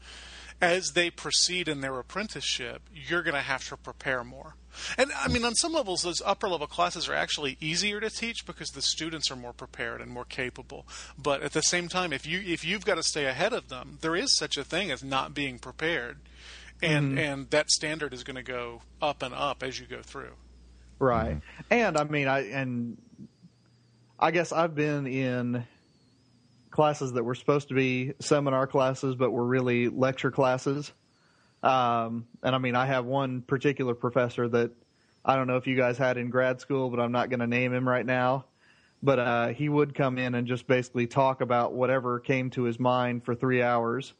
as 0.61 0.91
they 0.91 1.09
proceed 1.09 1.67
in 1.67 1.81
their 1.81 1.97
apprenticeship, 1.97 2.81
you're 2.93 3.23
going 3.23 3.35
to 3.35 3.41
have 3.41 3.67
to 3.69 3.77
prepare 3.77 4.23
more. 4.23 4.55
And 4.97 5.11
I 5.17 5.27
mean, 5.29 5.45
on 5.45 5.55
some 5.55 5.73
levels, 5.73 6.03
those 6.03 6.21
upper 6.25 6.49
level 6.49 6.67
classes 6.67 7.07
are 7.07 7.13
actually 7.13 7.57
easier 7.59 7.99
to 7.99 8.09
teach 8.09 8.45
because 8.45 8.69
the 8.69 8.81
students 8.81 9.31
are 9.31 9.35
more 9.35 9.53
prepared 9.53 10.01
and 10.01 10.11
more 10.11 10.25
capable. 10.25 10.85
But 11.17 11.41
at 11.41 11.53
the 11.53 11.61
same 11.61 11.87
time, 11.87 12.13
if 12.13 12.27
you 12.27 12.41
if 12.45 12.65
you've 12.65 12.85
got 12.85 12.95
to 12.95 13.03
stay 13.03 13.25
ahead 13.25 13.53
of 13.53 13.69
them, 13.69 13.97
there 14.01 14.15
is 14.15 14.37
such 14.37 14.57
a 14.57 14.63
thing 14.63 14.91
as 14.91 15.03
not 15.03 15.33
being 15.33 15.59
prepared, 15.59 16.17
and 16.81 17.11
mm-hmm. 17.11 17.17
and 17.17 17.49
that 17.49 17.71
standard 17.71 18.13
is 18.13 18.23
going 18.23 18.35
to 18.35 18.43
go 18.43 18.81
up 19.01 19.23
and 19.23 19.33
up 19.33 19.63
as 19.63 19.79
you 19.79 19.85
go 19.85 20.01
through. 20.01 20.33
Right. 20.99 21.41
And 21.69 21.97
I 21.97 22.03
mean, 22.03 22.27
I 22.27 22.49
and 22.49 22.97
I 24.19 24.31
guess 24.31 24.51
I've 24.51 24.75
been 24.75 25.07
in 25.07 25.65
classes 26.71 27.13
that 27.13 27.23
were 27.23 27.35
supposed 27.35 27.69
to 27.69 27.73
be 27.73 28.13
seminar 28.19 28.67
classes, 28.67 29.15
but 29.15 29.31
were 29.31 29.45
really 29.45 29.87
lecture 29.89 30.31
classes. 30.31 30.91
Um, 31.63 32.27
and 32.43 32.55
I 32.55 32.57
mean, 32.57 32.75
I 32.75 32.85
have 32.85 33.05
one 33.05 33.41
particular 33.41 33.93
professor 33.93 34.47
that 34.47 34.71
I 35.25 35.35
don't 35.35 35.47
know 35.47 35.57
if 35.57 35.67
you 35.67 35.75
guys 35.75 35.97
had 35.97 36.17
in 36.17 36.29
grad 36.29 36.61
school, 36.61 36.89
but 36.89 36.99
I'm 36.99 37.11
not 37.11 37.29
going 37.29 37.39
to 37.39 37.47
name 37.47 37.73
him 37.73 37.87
right 37.87 38.05
now. 38.05 38.45
But 39.01 39.19
uh, 39.19 39.47
he 39.49 39.69
would 39.69 39.95
come 39.95 40.17
in 40.17 40.35
and 40.35 40.47
just 40.47 40.67
basically 40.67 41.07
talk 41.07 41.41
about 41.41 41.73
whatever 41.73 42.19
came 42.19 42.49
to 42.51 42.63
his 42.63 42.79
mind 42.79 43.23
for 43.23 43.33
three 43.33 43.61
hours. 43.61 44.13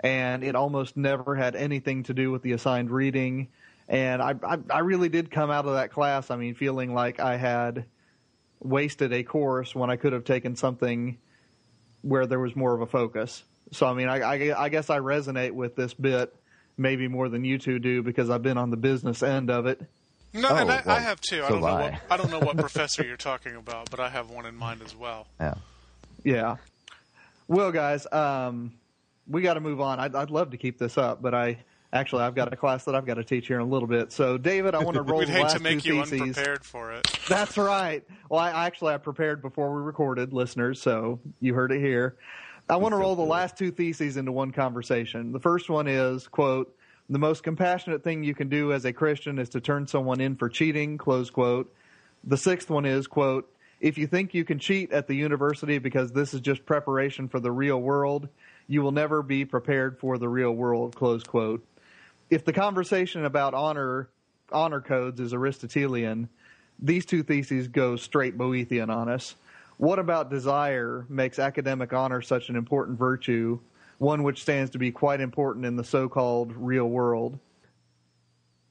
And 0.00 0.44
it 0.44 0.54
almost 0.54 0.96
never 0.96 1.34
had 1.34 1.56
anything 1.56 2.04
to 2.04 2.14
do 2.14 2.30
with 2.30 2.42
the 2.42 2.52
assigned 2.52 2.90
reading. 2.90 3.48
And 3.88 4.20
I, 4.20 4.34
I, 4.42 4.58
I 4.70 4.78
really 4.80 5.08
did 5.08 5.30
come 5.30 5.50
out 5.50 5.64
of 5.64 5.74
that 5.74 5.90
class, 5.90 6.30
I 6.30 6.36
mean, 6.36 6.54
feeling 6.54 6.92
like 6.92 7.20
I 7.20 7.36
had 7.36 7.86
wasted 8.60 9.12
a 9.12 9.22
course 9.22 9.74
when 9.74 9.88
I 9.90 9.96
could 9.96 10.12
have 10.12 10.24
taken 10.24 10.56
something 10.56 11.16
where 12.02 12.26
there 12.26 12.38
was 12.38 12.54
more 12.54 12.74
of 12.74 12.82
a 12.82 12.86
focus. 12.86 13.42
So, 13.72 13.86
I 13.86 13.94
mean, 13.94 14.08
I, 14.08 14.20
I, 14.20 14.64
I 14.64 14.68
guess 14.68 14.90
I 14.90 14.98
resonate 14.98 15.52
with 15.52 15.74
this 15.74 15.94
bit 15.94 16.34
maybe 16.76 17.08
more 17.08 17.28
than 17.28 17.44
you 17.44 17.58
two 17.58 17.78
do 17.78 18.02
because 18.02 18.30
I've 18.30 18.42
been 18.42 18.58
on 18.58 18.70
the 18.70 18.76
business 18.76 19.22
end 19.22 19.50
of 19.50 19.66
it. 19.66 19.80
No, 20.34 20.50
Oh, 20.50 20.56
and 20.56 20.70
I, 20.70 20.82
I 20.86 21.00
have 21.00 21.20
too. 21.20 21.42
I 21.42 21.48
don't 21.48 21.60
know 21.60 21.66
have 21.66 21.80
what 21.80 21.92
I. 21.94 22.00
I 22.14 22.16
don't 22.18 22.30
know 22.30 22.38
what 22.40 22.56
professor 22.58 23.02
you're 23.02 23.16
talking 23.16 23.56
about, 23.56 23.90
but 23.90 23.98
I 24.00 24.10
have 24.10 24.30
one 24.30 24.44
in 24.46 24.54
mind 24.54 24.82
as 24.84 24.94
well. 24.94 25.26
Yeah. 25.40 25.54
Yeah. 26.22 26.56
Well, 27.48 27.72
guys, 27.72 28.06
um, 28.12 28.74
we 29.26 29.40
got 29.40 29.54
to 29.54 29.60
move 29.60 29.80
on. 29.80 29.98
I'd, 29.98 30.14
I'd 30.14 30.30
love 30.30 30.50
to 30.50 30.58
keep 30.58 30.78
this 30.78 30.98
up, 30.98 31.22
but 31.22 31.34
I 31.34 31.58
actually 31.92 32.22
I've 32.22 32.34
got 32.34 32.52
a 32.52 32.56
class 32.56 32.84
that 32.84 32.94
I've 32.94 33.06
got 33.06 33.14
to 33.14 33.24
teach 33.24 33.46
here 33.46 33.56
in 33.56 33.62
a 33.62 33.70
little 33.70 33.88
bit. 33.88 34.12
So, 34.12 34.38
David, 34.38 34.74
I 34.74 34.82
want 34.82 34.96
to 34.96 35.02
roll 35.02 35.20
We'd 35.20 35.28
the 35.28 35.32
hate 35.32 35.42
last 35.42 35.56
to 35.56 35.62
make 35.62 35.82
two 35.82 35.96
you 35.96 36.04
theses. 36.04 36.20
unprepared 36.20 36.64
for 36.64 36.92
it. 36.92 37.06
That's 37.28 37.56
right. 37.56 38.04
Well, 38.28 38.40
I 38.40 38.66
actually 38.66 38.94
I 38.94 38.98
prepared 38.98 39.42
before 39.42 39.74
we 39.74 39.82
recorded, 39.82 40.32
listeners, 40.32 40.80
so 40.80 41.20
you 41.40 41.54
heard 41.54 41.72
it 41.72 41.80
here. 41.80 42.16
I 42.68 42.76
want 42.76 42.92
to 42.92 42.96
roll 42.96 43.16
the 43.16 43.22
last 43.22 43.56
two 43.56 43.70
theses 43.70 44.18
into 44.18 44.30
one 44.30 44.50
conversation. 44.50 45.32
The 45.32 45.40
first 45.40 45.70
one 45.70 45.88
is, 45.88 46.28
quote, 46.28 46.74
the 47.08 47.18
most 47.18 47.42
compassionate 47.42 48.04
thing 48.04 48.22
you 48.22 48.34
can 48.34 48.50
do 48.50 48.74
as 48.74 48.84
a 48.84 48.92
Christian 48.92 49.38
is 49.38 49.48
to 49.50 49.60
turn 49.60 49.86
someone 49.86 50.20
in 50.20 50.36
for 50.36 50.50
cheating, 50.50 50.98
close 50.98 51.30
quote. 51.30 51.74
The 52.24 52.36
sixth 52.36 52.68
one 52.68 52.84
is, 52.84 53.06
quote, 53.06 53.50
if 53.80 53.96
you 53.96 54.06
think 54.06 54.34
you 54.34 54.44
can 54.44 54.58
cheat 54.58 54.92
at 54.92 55.06
the 55.06 55.14
university 55.14 55.78
because 55.78 56.12
this 56.12 56.34
is 56.34 56.40
just 56.40 56.66
preparation 56.66 57.28
for 57.28 57.40
the 57.40 57.50
real 57.50 57.80
world, 57.80 58.28
you 58.66 58.82
will 58.82 58.92
never 58.92 59.22
be 59.22 59.46
prepared 59.46 59.98
for 59.98 60.18
the 60.18 60.28
real 60.28 60.52
world, 60.52 60.94
close 60.94 61.22
quote. 61.22 61.64
If 62.30 62.44
the 62.44 62.52
conversation 62.52 63.24
about 63.24 63.54
honor 63.54 64.10
honor 64.52 64.80
codes 64.80 65.20
is 65.20 65.32
Aristotelian, 65.32 66.28
these 66.78 67.06
two 67.06 67.22
theses 67.22 67.68
go 67.68 67.96
straight 67.96 68.36
Boethian 68.36 68.94
on 68.94 69.08
us. 69.08 69.34
What 69.78 69.98
about 69.98 70.30
desire 70.30 71.06
makes 71.08 71.38
academic 71.38 71.92
honor 71.92 72.20
such 72.20 72.48
an 72.48 72.56
important 72.56 72.98
virtue, 72.98 73.60
one 73.98 74.22
which 74.22 74.42
stands 74.42 74.70
to 74.72 74.78
be 74.78 74.90
quite 74.90 75.20
important 75.20 75.64
in 75.64 75.76
the 75.76 75.84
so-called 75.84 76.52
real 76.56 76.86
world? 76.86 77.38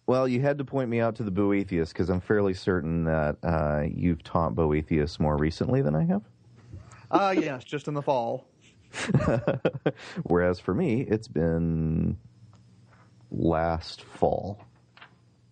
Well, 0.05 0.27
you 0.27 0.41
had 0.41 0.57
to 0.59 0.65
point 0.65 0.89
me 0.89 0.99
out 0.99 1.15
to 1.15 1.23
the 1.23 1.31
Boethius 1.31 1.91
because 1.91 2.09
I'm 2.09 2.21
fairly 2.21 2.53
certain 2.53 3.03
that 3.05 3.37
uh, 3.43 3.83
you've 3.89 4.23
taught 4.23 4.55
Boethius 4.55 5.19
more 5.19 5.37
recently 5.37 5.81
than 5.81 5.95
I 5.95 6.05
have. 6.05 6.21
Ah, 7.11 7.31
yes, 7.31 7.63
just 7.63 7.87
in 7.87 7.93
the 7.93 8.01
fall. 8.01 8.45
Whereas 10.23 10.59
for 10.59 10.73
me, 10.73 11.01
it's 11.01 11.27
been 11.27 12.17
last 13.57 14.03
fall. 14.03 14.59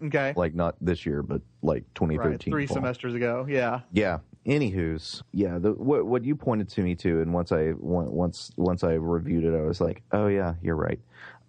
Okay. 0.04 0.34
Like 0.36 0.54
not 0.54 0.76
this 0.82 1.06
year, 1.06 1.24
but 1.24 1.42
like 1.64 1.84
2013. 1.96 2.32
right, 2.32 2.42
three 2.42 2.68
fall. 2.68 2.76
semesters 2.76 3.14
ago. 3.14 3.46
Yeah. 3.50 3.82
Yeah. 3.92 4.20
Anywho's, 4.46 5.24
yeah. 5.32 5.58
The 5.58 5.72
what 5.72 6.06
what 6.06 6.24
you 6.24 6.36
pointed 6.36 6.70
to 6.70 6.82
me 6.82 6.94
to, 6.98 7.22
and 7.22 7.34
once 7.34 7.52
I 7.52 7.74
once 7.80 8.52
once 8.58 8.84
I 8.84 8.94
reviewed 8.94 9.44
it, 9.44 9.58
I 9.58 9.62
was 9.62 9.82
like, 9.82 10.04
oh 10.12 10.28
yeah, 10.28 10.54
you're 10.62 10.76
right. 10.76 11.00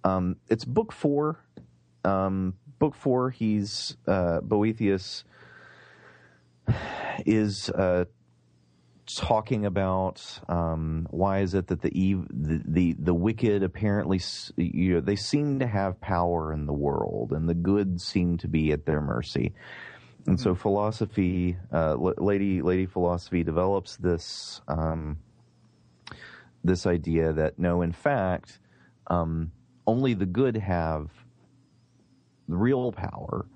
Um, 0.05 0.37
it's 0.49 0.65
book 0.65 0.93
four. 0.93 1.39
Um, 2.05 2.55
book 2.79 2.95
four. 2.95 3.29
He's 3.31 3.99
uh, 4.07 4.41
Boethius 4.41 5.25
is 7.27 7.69
uh, 7.69 8.07
talking 9.07 9.65
about 9.65 10.41
um, 10.49 11.07
why 11.11 11.41
is 11.41 11.55
it 11.55 11.69
that 11.69 11.81
the, 11.81 12.13
ev- 12.13 12.29
the 12.31 12.63
the 12.65 12.97
the 12.99 13.15
wicked 13.15 13.63
apparently 13.63 14.21
you 14.57 14.95
know 14.95 15.01
they 15.01 15.17
seem 15.17 15.61
to 15.61 15.67
have 15.67 16.01
power 16.01 16.53
in 16.53 16.67
the 16.67 16.73
world 16.73 17.33
and 17.33 17.49
the 17.49 17.55
good 17.55 18.01
seem 18.01 18.37
to 18.39 18.49
be 18.49 18.73
at 18.73 18.87
their 18.87 19.01
mercy. 19.01 19.55
And 20.27 20.41
so 20.41 20.57
philosophy 20.57 21.57
uh, 21.73 21.93
L- 21.93 22.15
lady 22.19 22.61
lady 22.61 22.87
philosophy 22.87 23.45
develops 23.45 23.97
this 23.97 24.61
um, 24.67 25.19
this 26.65 26.85
idea 26.85 27.33
that 27.33 27.59
no 27.59 27.83
in 27.83 27.93
fact 27.93 28.59
um, 29.07 29.53
only 29.87 30.15
the 30.15 30.27
good 30.27 30.57
have 30.57 31.11
the 32.49 32.57
real 32.57 32.91
power 32.91 33.47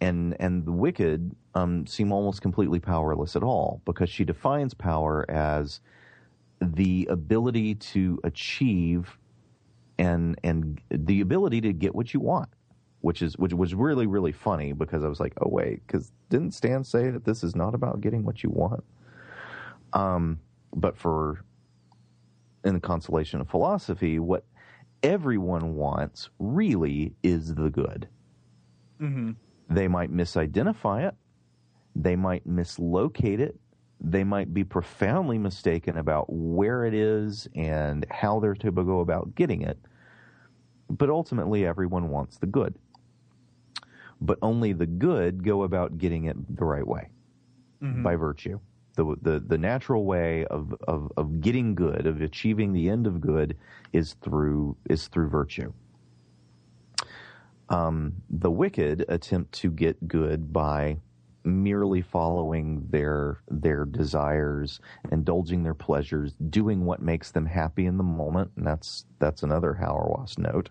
and 0.00 0.36
and 0.40 0.64
the 0.64 0.72
wicked 0.72 1.34
um, 1.54 1.86
seem 1.86 2.12
almost 2.12 2.42
completely 2.42 2.80
powerless 2.80 3.36
at 3.36 3.42
all 3.42 3.80
because 3.84 4.10
she 4.10 4.24
defines 4.24 4.74
power 4.74 5.24
as 5.30 5.80
the 6.60 7.06
ability 7.10 7.74
to 7.76 8.18
achieve 8.24 9.18
and 9.98 10.38
and 10.42 10.80
the 10.90 11.20
ability 11.20 11.60
to 11.60 11.72
get 11.72 11.94
what 11.94 12.12
you 12.12 12.20
want, 12.20 12.48
which 13.00 13.22
is 13.22 13.38
which 13.38 13.52
was 13.52 13.74
really 13.74 14.06
really 14.06 14.32
funny 14.32 14.72
because 14.72 15.04
I 15.04 15.08
was 15.08 15.20
like, 15.20 15.34
oh 15.40 15.48
wait, 15.48 15.86
because 15.86 16.12
didn't 16.30 16.52
Stan 16.52 16.84
say 16.84 17.10
that 17.10 17.24
this 17.24 17.44
is 17.44 17.54
not 17.54 17.74
about 17.74 18.00
getting 18.00 18.24
what 18.24 18.42
you 18.42 18.50
want? 18.50 18.84
Um, 19.92 20.40
but 20.74 20.96
for 20.96 21.44
in 22.64 22.74
the 22.74 22.80
consolation 22.80 23.40
of 23.40 23.48
philosophy, 23.48 24.18
what 24.18 24.44
everyone 25.02 25.76
wants 25.76 26.30
really 26.38 27.12
is 27.22 27.54
the 27.54 27.70
good. 27.70 28.08
Mm-hmm. 29.00 29.32
They 29.68 29.88
might 29.88 30.12
misidentify 30.12 31.08
it. 31.08 31.14
They 31.96 32.16
might 32.16 32.46
mislocate 32.46 33.40
it. 33.40 33.56
They 34.00 34.24
might 34.24 34.52
be 34.52 34.64
profoundly 34.64 35.38
mistaken 35.38 35.96
about 35.96 36.26
where 36.28 36.84
it 36.84 36.94
is 36.94 37.48
and 37.54 38.04
how 38.10 38.40
they're 38.40 38.54
to 38.54 38.70
go 38.70 39.00
about 39.00 39.34
getting 39.34 39.62
it. 39.62 39.78
But 40.90 41.08
ultimately, 41.08 41.64
everyone 41.64 42.10
wants 42.10 42.36
the 42.36 42.46
good. 42.46 42.74
But 44.20 44.38
only 44.42 44.72
the 44.72 44.86
good 44.86 45.42
go 45.42 45.62
about 45.62 45.98
getting 45.98 46.24
it 46.24 46.36
the 46.56 46.64
right 46.64 46.86
way 46.86 47.08
mm-hmm. 47.82 48.02
by 48.02 48.16
virtue. 48.16 48.60
The, 48.96 49.16
the, 49.22 49.40
the 49.40 49.58
natural 49.58 50.04
way 50.04 50.44
of, 50.46 50.74
of, 50.86 51.10
of 51.16 51.40
getting 51.40 51.74
good, 51.74 52.06
of 52.06 52.20
achieving 52.20 52.72
the 52.72 52.88
end 52.88 53.06
of 53.06 53.20
good, 53.20 53.56
is 53.92 54.14
through 54.22 54.76
is 54.88 55.08
through 55.08 55.28
virtue 55.28 55.72
um, 57.68 58.22
the 58.30 58.50
wicked 58.50 59.04
attempt 59.08 59.52
to 59.52 59.70
get 59.70 60.06
good 60.06 60.52
by 60.52 60.98
merely 61.44 62.00
following 62.00 62.86
their 62.90 63.40
their 63.48 63.84
desires, 63.84 64.80
indulging 65.12 65.62
their 65.62 65.74
pleasures, 65.74 66.34
doing 66.50 66.84
what 66.84 67.02
makes 67.02 67.30
them 67.30 67.46
happy 67.46 67.86
in 67.86 67.96
the 67.98 68.04
moment, 68.04 68.50
and 68.56 68.66
that's 68.66 69.04
that's 69.18 69.42
another 69.42 69.78
Hauerwas 69.80 70.38
note, 70.38 70.70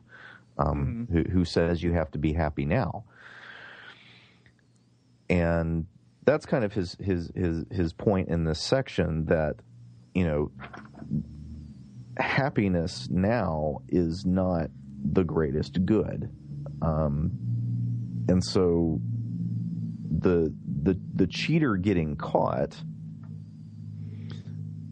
um, 0.58 1.08
who, 1.12 1.24
who 1.24 1.46
says 1.46 1.84
you 1.84 1.94
have 1.94 2.12
to 2.12 2.18
be 2.18 2.34
happy 2.34 2.66
now. 2.66 3.06
And 5.30 5.86
that's 6.26 6.46
kind 6.46 6.64
of 6.64 6.74
his 6.74 6.96
his 7.00 7.32
his 7.36 7.66
his 7.72 7.94
point 7.94 8.30
in 8.30 8.44
this 8.44 8.60
section 8.60 9.26
that 9.26 9.58
you 10.14 10.26
know 10.26 10.52
happiness 12.18 13.08
now 13.10 13.82
is 13.90 14.26
not 14.26 14.70
the 15.04 15.24
greatest 15.24 15.86
good, 15.86 16.32
um, 16.84 17.32
and 18.28 18.44
so 18.44 19.00
the 20.20 20.54
the 20.84 21.00
the 21.16 21.28
cheater 21.28 21.76
getting 21.76 22.16
caught 22.16 22.76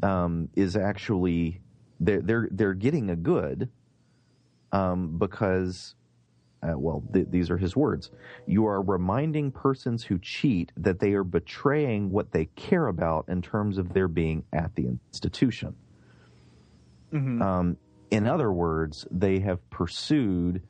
um, 0.03 0.49
is 0.55 0.75
actually 0.75 1.61
they're 1.99 2.21
they're 2.21 2.47
they're 2.51 2.73
getting 2.73 3.09
a 3.09 3.15
good 3.15 3.69
um, 4.71 5.17
because 5.17 5.95
uh, 6.63 6.77
well 6.77 7.03
th- 7.13 7.27
these 7.29 7.49
are 7.49 7.57
his 7.57 7.75
words. 7.75 8.09
You 8.47 8.65
are 8.67 8.81
reminding 8.81 9.51
persons 9.51 10.03
who 10.03 10.17
cheat 10.19 10.71
that 10.77 10.99
they 10.99 11.13
are 11.13 11.23
betraying 11.23 12.09
what 12.09 12.31
they 12.31 12.45
care 12.55 12.87
about 12.87 13.25
in 13.27 13.41
terms 13.41 13.77
of 13.77 13.93
their 13.93 14.07
being 14.07 14.43
at 14.53 14.73
the 14.75 14.87
institution. 14.87 15.75
Um, 17.41 17.77
in 18.11 18.27
other 18.27 18.51
words 18.51 19.05
they 19.11 19.39
have 19.39 19.69
pursued 19.69 20.61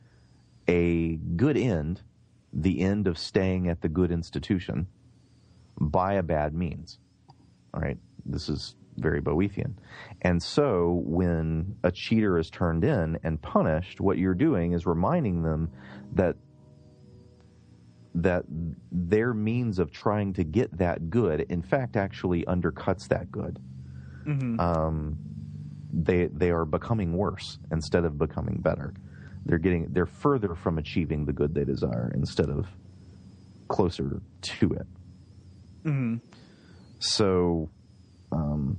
a 0.71 1.15
good 1.35 1.57
end 1.57 2.01
the 2.53 2.79
end 2.81 3.07
of 3.07 3.17
staying 3.17 3.67
at 3.67 3.81
the 3.81 3.89
good 3.89 4.11
institution 4.11 4.87
by 5.79 6.13
a 6.13 6.23
bad 6.23 6.53
means 6.53 6.97
all 7.73 7.81
right 7.81 7.97
this 8.25 8.49
is 8.49 8.75
very 8.97 9.21
Boethian. 9.21 9.73
And 10.21 10.41
so 10.41 11.01
when 11.05 11.75
a 11.83 11.91
cheater 11.91 12.37
is 12.37 12.49
turned 12.49 12.83
in 12.83 13.19
and 13.23 13.41
punished, 13.41 14.01
what 14.01 14.17
you're 14.17 14.33
doing 14.33 14.73
is 14.73 14.85
reminding 14.85 15.43
them 15.43 15.71
that 16.13 16.35
that 18.13 18.43
their 18.91 19.33
means 19.33 19.79
of 19.79 19.89
trying 19.91 20.33
to 20.33 20.43
get 20.43 20.77
that 20.77 21.09
good, 21.09 21.41
in 21.49 21.61
fact, 21.61 21.95
actually 21.95 22.43
undercuts 22.43 23.07
that 23.07 23.31
good. 23.31 23.57
Um, 24.59 25.17
they 25.93 26.27
they 26.27 26.51
are 26.51 26.65
becoming 26.65 27.13
worse 27.13 27.57
instead 27.71 28.03
of 28.03 28.17
becoming 28.17 28.59
better. 28.61 28.93
They're 29.45 29.57
getting 29.57 29.87
they're 29.91 30.05
further 30.05 30.55
from 30.55 30.77
achieving 30.77 31.25
the 31.25 31.33
good 31.33 31.53
they 31.53 31.63
desire 31.63 32.11
instead 32.13 32.49
of 32.49 32.67
closer 33.67 34.21
to 34.41 34.69
it. 34.73 34.87
So, 36.99 37.69
um, 38.31 38.77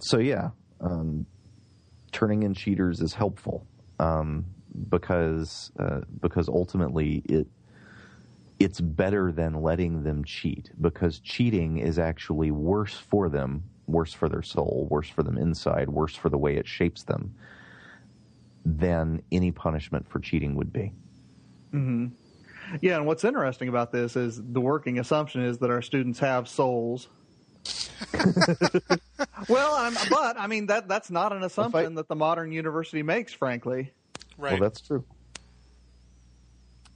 so 0.00 0.18
yeah, 0.18 0.50
um, 0.80 1.26
turning 2.12 2.42
in 2.42 2.54
cheaters 2.54 3.00
is 3.00 3.14
helpful 3.14 3.66
um, 3.98 4.44
because 4.90 5.72
uh, 5.78 6.00
because 6.20 6.48
ultimately 6.48 7.22
it 7.24 7.46
it's 8.60 8.80
better 8.80 9.32
than 9.32 9.62
letting 9.62 10.04
them 10.04 10.24
cheat 10.24 10.70
because 10.80 11.18
cheating 11.18 11.78
is 11.78 11.98
actually 11.98 12.50
worse 12.50 12.94
for 12.94 13.28
them, 13.28 13.64
worse 13.86 14.12
for 14.12 14.28
their 14.28 14.42
soul, 14.42 14.86
worse 14.90 15.08
for 15.08 15.22
them 15.22 15.38
inside, 15.38 15.88
worse 15.88 16.14
for 16.14 16.28
the 16.28 16.38
way 16.38 16.56
it 16.56 16.66
shapes 16.66 17.02
them 17.02 17.34
than 18.78 19.22
any 19.30 19.52
punishment 19.52 20.08
for 20.08 20.18
cheating 20.20 20.54
would 20.56 20.72
be. 20.72 20.92
Mm-hmm. 21.72 22.06
Yeah, 22.80 22.96
and 22.96 23.06
what's 23.06 23.24
interesting 23.24 23.68
about 23.68 23.92
this 23.92 24.16
is 24.16 24.40
the 24.42 24.60
working 24.60 24.98
assumption 24.98 25.42
is 25.42 25.58
that 25.58 25.70
our 25.70 25.82
students 25.82 26.18
have 26.20 26.48
souls. 26.48 27.08
well, 29.48 29.74
I'm, 29.74 29.94
but 30.10 30.38
I 30.38 30.46
mean 30.46 30.66
that 30.66 30.86
that's 30.86 31.10
not 31.10 31.32
an 31.32 31.42
assumption 31.42 31.94
that 31.94 32.08
the 32.08 32.14
modern 32.14 32.52
university 32.52 33.02
makes, 33.02 33.32
frankly. 33.32 33.92
Right. 34.36 34.52
Well, 34.52 34.60
that's 34.60 34.80
true. 34.80 35.04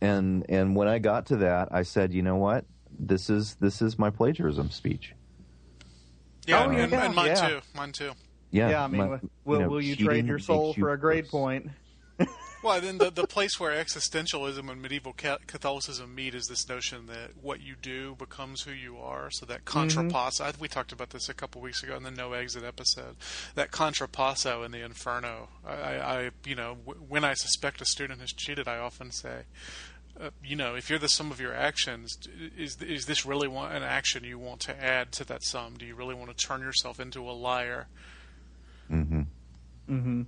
And 0.00 0.46
and 0.48 0.76
when 0.76 0.88
I 0.88 0.98
got 0.98 1.26
to 1.26 1.36
that, 1.38 1.68
I 1.70 1.82
said, 1.82 2.12
you 2.12 2.22
know 2.22 2.36
what? 2.36 2.64
This 2.98 3.30
is 3.30 3.54
this 3.56 3.82
is 3.82 3.98
my 3.98 4.10
plagiarism 4.10 4.70
speech. 4.70 5.14
yeah, 6.46 6.64
Oh, 6.64 6.70
yeah, 6.70 6.84
and, 6.84 6.92
and 6.92 7.14
mine 7.14 7.26
yeah. 7.26 7.48
too. 7.48 7.60
Mine 7.74 7.92
too. 7.92 8.12
Yeah, 8.50 8.70
Yeah, 8.70 8.84
I 8.84 8.86
mean, 8.88 9.10
my- 9.10 9.20
will 9.44 9.60
know, 9.60 9.68
will 9.68 9.80
you 9.80 9.94
cheating 9.94 10.06
trade 10.06 10.26
your 10.26 10.38
soul 10.38 10.74
you 10.76 10.82
for 10.82 10.92
a 10.92 10.98
grade 10.98 11.24
worse. 11.24 11.30
point? 11.30 11.70
Well, 12.60 12.80
then 12.80 12.98
the, 12.98 13.10
the 13.12 13.24
place 13.28 13.60
where 13.60 13.70
existentialism 13.70 14.68
and 14.68 14.82
medieval 14.82 15.12
Catholicism 15.12 16.12
meet 16.12 16.34
is 16.34 16.46
this 16.46 16.68
notion 16.68 17.06
that 17.06 17.30
what 17.40 17.60
you 17.60 17.76
do 17.80 18.16
becomes 18.16 18.62
who 18.62 18.72
you 18.72 18.98
are. 18.98 19.30
So 19.30 19.46
that 19.46 19.64
contrapasso, 19.64 20.40
I, 20.40 20.52
we 20.58 20.66
talked 20.66 20.90
about 20.90 21.10
this 21.10 21.28
a 21.28 21.34
couple 21.34 21.60
weeks 21.62 21.84
ago 21.84 21.94
in 21.96 22.02
the 22.02 22.10
No 22.10 22.32
Exit 22.32 22.64
episode. 22.64 23.14
That 23.54 23.70
contrapasso 23.70 24.64
in 24.66 24.72
the 24.72 24.84
Inferno. 24.84 25.50
I, 25.64 25.72
I, 25.72 25.94
I 26.24 26.30
you 26.44 26.56
know, 26.56 26.78
w- 26.84 27.00
when 27.08 27.22
I 27.24 27.34
suspect 27.34 27.80
a 27.80 27.84
student 27.84 28.20
has 28.20 28.32
cheated, 28.32 28.66
I 28.66 28.78
often 28.78 29.12
say, 29.12 29.42
uh, 30.20 30.30
you 30.42 30.56
know, 30.56 30.74
if 30.74 30.90
you're 30.90 30.98
the 30.98 31.08
sum 31.08 31.30
of 31.30 31.40
your 31.40 31.54
actions, 31.54 32.18
is 32.56 32.76
is 32.82 33.06
this 33.06 33.24
really 33.24 33.46
one, 33.46 33.70
an 33.70 33.84
action 33.84 34.24
you 34.24 34.36
want 34.36 34.58
to 34.62 34.84
add 34.84 35.12
to 35.12 35.24
that 35.26 35.44
sum? 35.44 35.76
Do 35.78 35.86
you 35.86 35.94
really 35.94 36.16
want 36.16 36.36
to 36.36 36.46
turn 36.46 36.60
yourself 36.62 36.98
into 36.98 37.20
a 37.20 37.30
liar? 37.30 37.86
And 38.90 40.26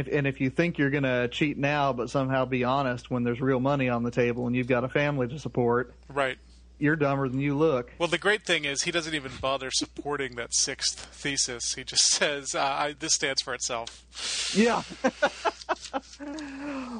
if 0.00 0.08
and 0.08 0.26
if 0.26 0.40
you 0.40 0.50
think 0.50 0.78
you're 0.78 0.90
going 0.90 1.04
to 1.04 1.28
cheat 1.28 1.56
now, 1.58 1.92
but 1.92 2.10
somehow 2.10 2.44
be 2.44 2.64
honest 2.64 3.10
when 3.10 3.22
there's 3.22 3.40
real 3.40 3.60
money 3.60 3.88
on 3.88 4.02
the 4.02 4.10
table 4.10 4.46
and 4.46 4.56
you've 4.56 4.66
got 4.66 4.82
a 4.84 4.88
family 4.88 5.28
to 5.28 5.38
support, 5.38 5.94
Right. 6.08 6.38
you're 6.78 6.96
dumber 6.96 7.28
than 7.28 7.38
you 7.40 7.56
look. 7.56 7.92
Well, 7.98 8.08
the 8.08 8.18
great 8.18 8.44
thing 8.44 8.64
is 8.64 8.82
he 8.82 8.90
doesn't 8.90 9.14
even 9.14 9.32
bother 9.40 9.70
supporting 9.70 10.34
that 10.36 10.54
sixth 10.54 10.98
thesis. 11.12 11.74
He 11.74 11.84
just 11.84 12.04
says, 12.06 12.54
uh, 12.54 12.60
I, 12.60 12.94
"This 12.98 13.14
stands 13.14 13.42
for 13.42 13.54
itself." 13.54 14.04
Yeah. 14.56 14.82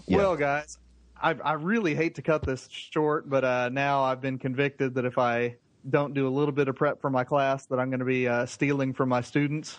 Yeah. 0.06 0.16
Well, 0.18 0.36
guys, 0.36 0.78
I, 1.20 1.30
I 1.32 1.52
really 1.54 1.94
hate 1.94 2.14
to 2.16 2.22
cut 2.22 2.42
this 2.44 2.68
short, 2.70 3.28
but 3.28 3.44
uh, 3.44 3.68
now 3.70 4.04
I've 4.04 4.20
been 4.20 4.38
convicted 4.38 4.94
that 4.94 5.04
if 5.04 5.18
I 5.18 5.56
don't 5.88 6.14
do 6.14 6.28
a 6.28 6.30
little 6.30 6.52
bit 6.52 6.68
of 6.68 6.76
prep 6.76 7.00
for 7.00 7.10
my 7.10 7.24
class, 7.24 7.66
that 7.66 7.78
I'm 7.80 7.90
going 7.90 8.00
to 8.00 8.04
be 8.06 8.28
uh, 8.28 8.46
stealing 8.46 8.92
from 8.92 9.08
my 9.08 9.20
students. 9.20 9.78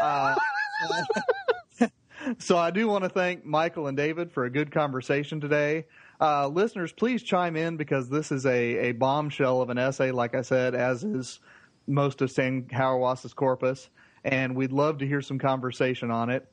Uh, 0.00 0.34
so 2.38 2.58
I 2.58 2.70
do 2.70 2.88
want 2.88 3.04
to 3.04 3.10
thank 3.10 3.44
Michial 3.46 3.88
and 3.88 3.96
David 3.96 4.32
for 4.32 4.44
a 4.44 4.50
good 4.50 4.70
conversation 4.70 5.40
today. 5.40 5.86
Uh, 6.20 6.46
listeners, 6.48 6.92
please 6.92 7.22
chime 7.22 7.56
in 7.56 7.76
because 7.76 8.08
this 8.08 8.30
is 8.30 8.46
a, 8.46 8.90
a 8.90 8.92
bombshell 8.92 9.60
of 9.60 9.70
an 9.70 9.78
essay, 9.78 10.10
like 10.10 10.34
I 10.34 10.42
said, 10.42 10.74
as 10.74 11.02
is 11.02 11.40
most 11.86 12.22
of 12.22 12.30
Stan 12.30 12.62
Hauerwas's 12.72 13.34
corpus, 13.34 13.88
and 14.24 14.54
we'd 14.54 14.72
love 14.72 14.98
to 14.98 15.06
hear 15.06 15.20
some 15.20 15.38
conversation 15.38 16.10
on 16.10 16.30
it. 16.30 16.48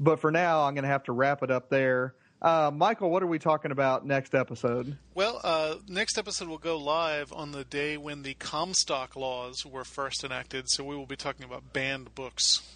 But 0.00 0.20
for 0.20 0.32
now, 0.32 0.62
I'm 0.62 0.74
going 0.74 0.82
to 0.82 0.90
have 0.90 1.04
to 1.04 1.12
wrap 1.12 1.42
it 1.42 1.50
up 1.50 1.70
there. 1.70 2.14
Uh, 2.42 2.72
Michial, 2.72 3.08
what 3.08 3.22
are 3.22 3.26
we 3.28 3.38
talking 3.38 3.70
about 3.70 4.04
next 4.04 4.34
episode? 4.34 4.98
Well, 5.14 5.40
uh, 5.44 5.76
next 5.86 6.18
episode 6.18 6.48
will 6.48 6.58
go 6.58 6.76
live 6.76 7.32
on 7.32 7.52
the 7.52 7.62
day 7.62 7.96
when 7.96 8.22
the 8.22 8.34
Comstock 8.34 9.14
laws 9.14 9.64
were 9.64 9.84
first 9.84 10.24
enacted, 10.24 10.68
so 10.68 10.82
we 10.82 10.96
will 10.96 11.06
be 11.06 11.14
talking 11.14 11.44
about 11.44 11.72
banned 11.72 12.16
books 12.16 12.68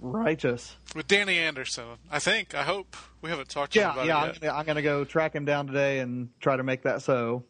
Righteous. 0.00 0.74
with 0.96 1.06
Danny 1.06 1.38
Anderson. 1.38 1.84
I 2.10 2.18
think. 2.18 2.56
I 2.56 2.64
hope 2.64 2.96
we 3.22 3.30
haven't 3.30 3.50
talked 3.50 3.72
to 3.74 3.78
him 3.80 3.86
Yeah, 3.86 3.92
about 3.92 4.06
yeah. 4.42 4.48
it 4.48 4.52
I'm 4.52 4.58
I'm 4.60 4.66
gonna 4.66 4.82
go 4.82 5.04
track 5.04 5.32
him 5.32 5.44
down 5.44 5.68
today 5.68 6.00
and 6.00 6.30
try 6.40 6.56
to 6.56 6.64
make 6.64 6.82
that 6.82 7.00
so. 7.02 7.44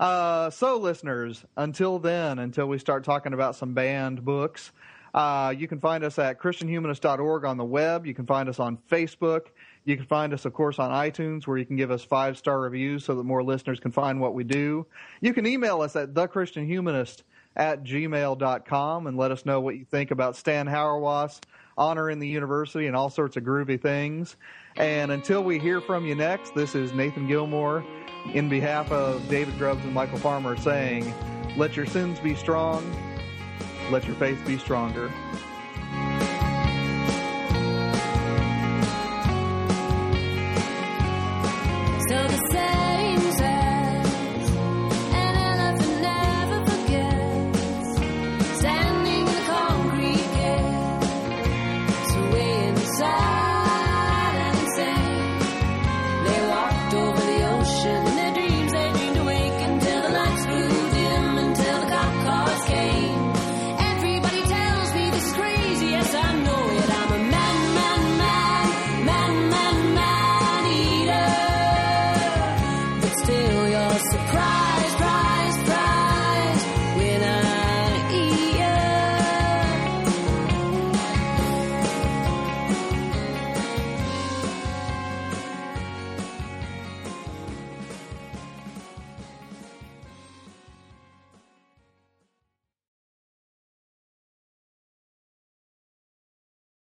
Uh, 0.00 0.50
so, 0.50 0.78
listeners, 0.78 1.44
until 1.56 2.00
then, 2.00 2.40
until 2.40 2.66
we 2.66 2.78
start 2.78 3.04
talking 3.04 3.34
about 3.34 3.54
some 3.54 3.72
banned 3.72 4.24
books, 4.24 4.72
uh, 5.14 5.54
you 5.56 5.68
can 5.68 5.78
find 5.78 6.02
us 6.02 6.18
at 6.18 6.40
ChristianHumanist.org 6.40 7.44
on 7.44 7.56
the 7.56 7.64
web. 7.64 8.04
You 8.04 8.14
can 8.14 8.26
find 8.26 8.48
us 8.48 8.58
on 8.58 8.78
Facebook. 8.90 9.46
You 9.84 9.96
can 9.96 10.06
find 10.06 10.32
us, 10.32 10.44
of 10.44 10.52
course, 10.52 10.78
on 10.78 10.90
iTunes, 10.90 11.46
where 11.46 11.58
you 11.58 11.66
can 11.66 11.76
give 11.76 11.90
us 11.90 12.04
five 12.04 12.38
star 12.38 12.60
reviews 12.60 13.04
so 13.04 13.14
that 13.16 13.24
more 13.24 13.42
listeners 13.42 13.80
can 13.80 13.90
find 13.90 14.20
what 14.20 14.34
we 14.34 14.44
do. 14.44 14.86
You 15.20 15.34
can 15.34 15.46
email 15.46 15.82
us 15.82 15.96
at 15.96 16.14
thechristianhumanist 16.14 17.22
at 17.56 17.84
gmail.com 17.84 19.06
and 19.06 19.16
let 19.16 19.30
us 19.30 19.44
know 19.44 19.60
what 19.60 19.76
you 19.76 19.84
think 19.84 20.10
about 20.10 20.36
Stan 20.36 20.66
Hauerwas, 20.66 21.40
honoring 21.76 22.18
the 22.18 22.28
university, 22.28 22.86
and 22.86 22.96
all 22.96 23.10
sorts 23.10 23.36
of 23.36 23.42
groovy 23.42 23.80
things. 23.80 24.36
And 24.76 25.12
until 25.12 25.42
we 25.42 25.58
hear 25.58 25.80
from 25.80 26.06
you 26.06 26.14
next, 26.14 26.54
this 26.54 26.74
is 26.74 26.92
Nathan 26.92 27.28
Gilmour 27.28 27.84
in 28.32 28.48
behalf 28.48 28.90
of 28.92 29.28
David 29.28 29.58
Grubbs 29.58 29.84
and 29.84 29.94
Michial 29.94 30.18
Farmer 30.18 30.56
saying, 30.56 31.12
Let 31.56 31.76
your 31.76 31.86
sins 31.86 32.20
be 32.20 32.34
strong, 32.34 32.84
let 33.90 34.04
your 34.06 34.16
faith 34.16 34.40
be 34.46 34.58
stronger. 34.58 35.12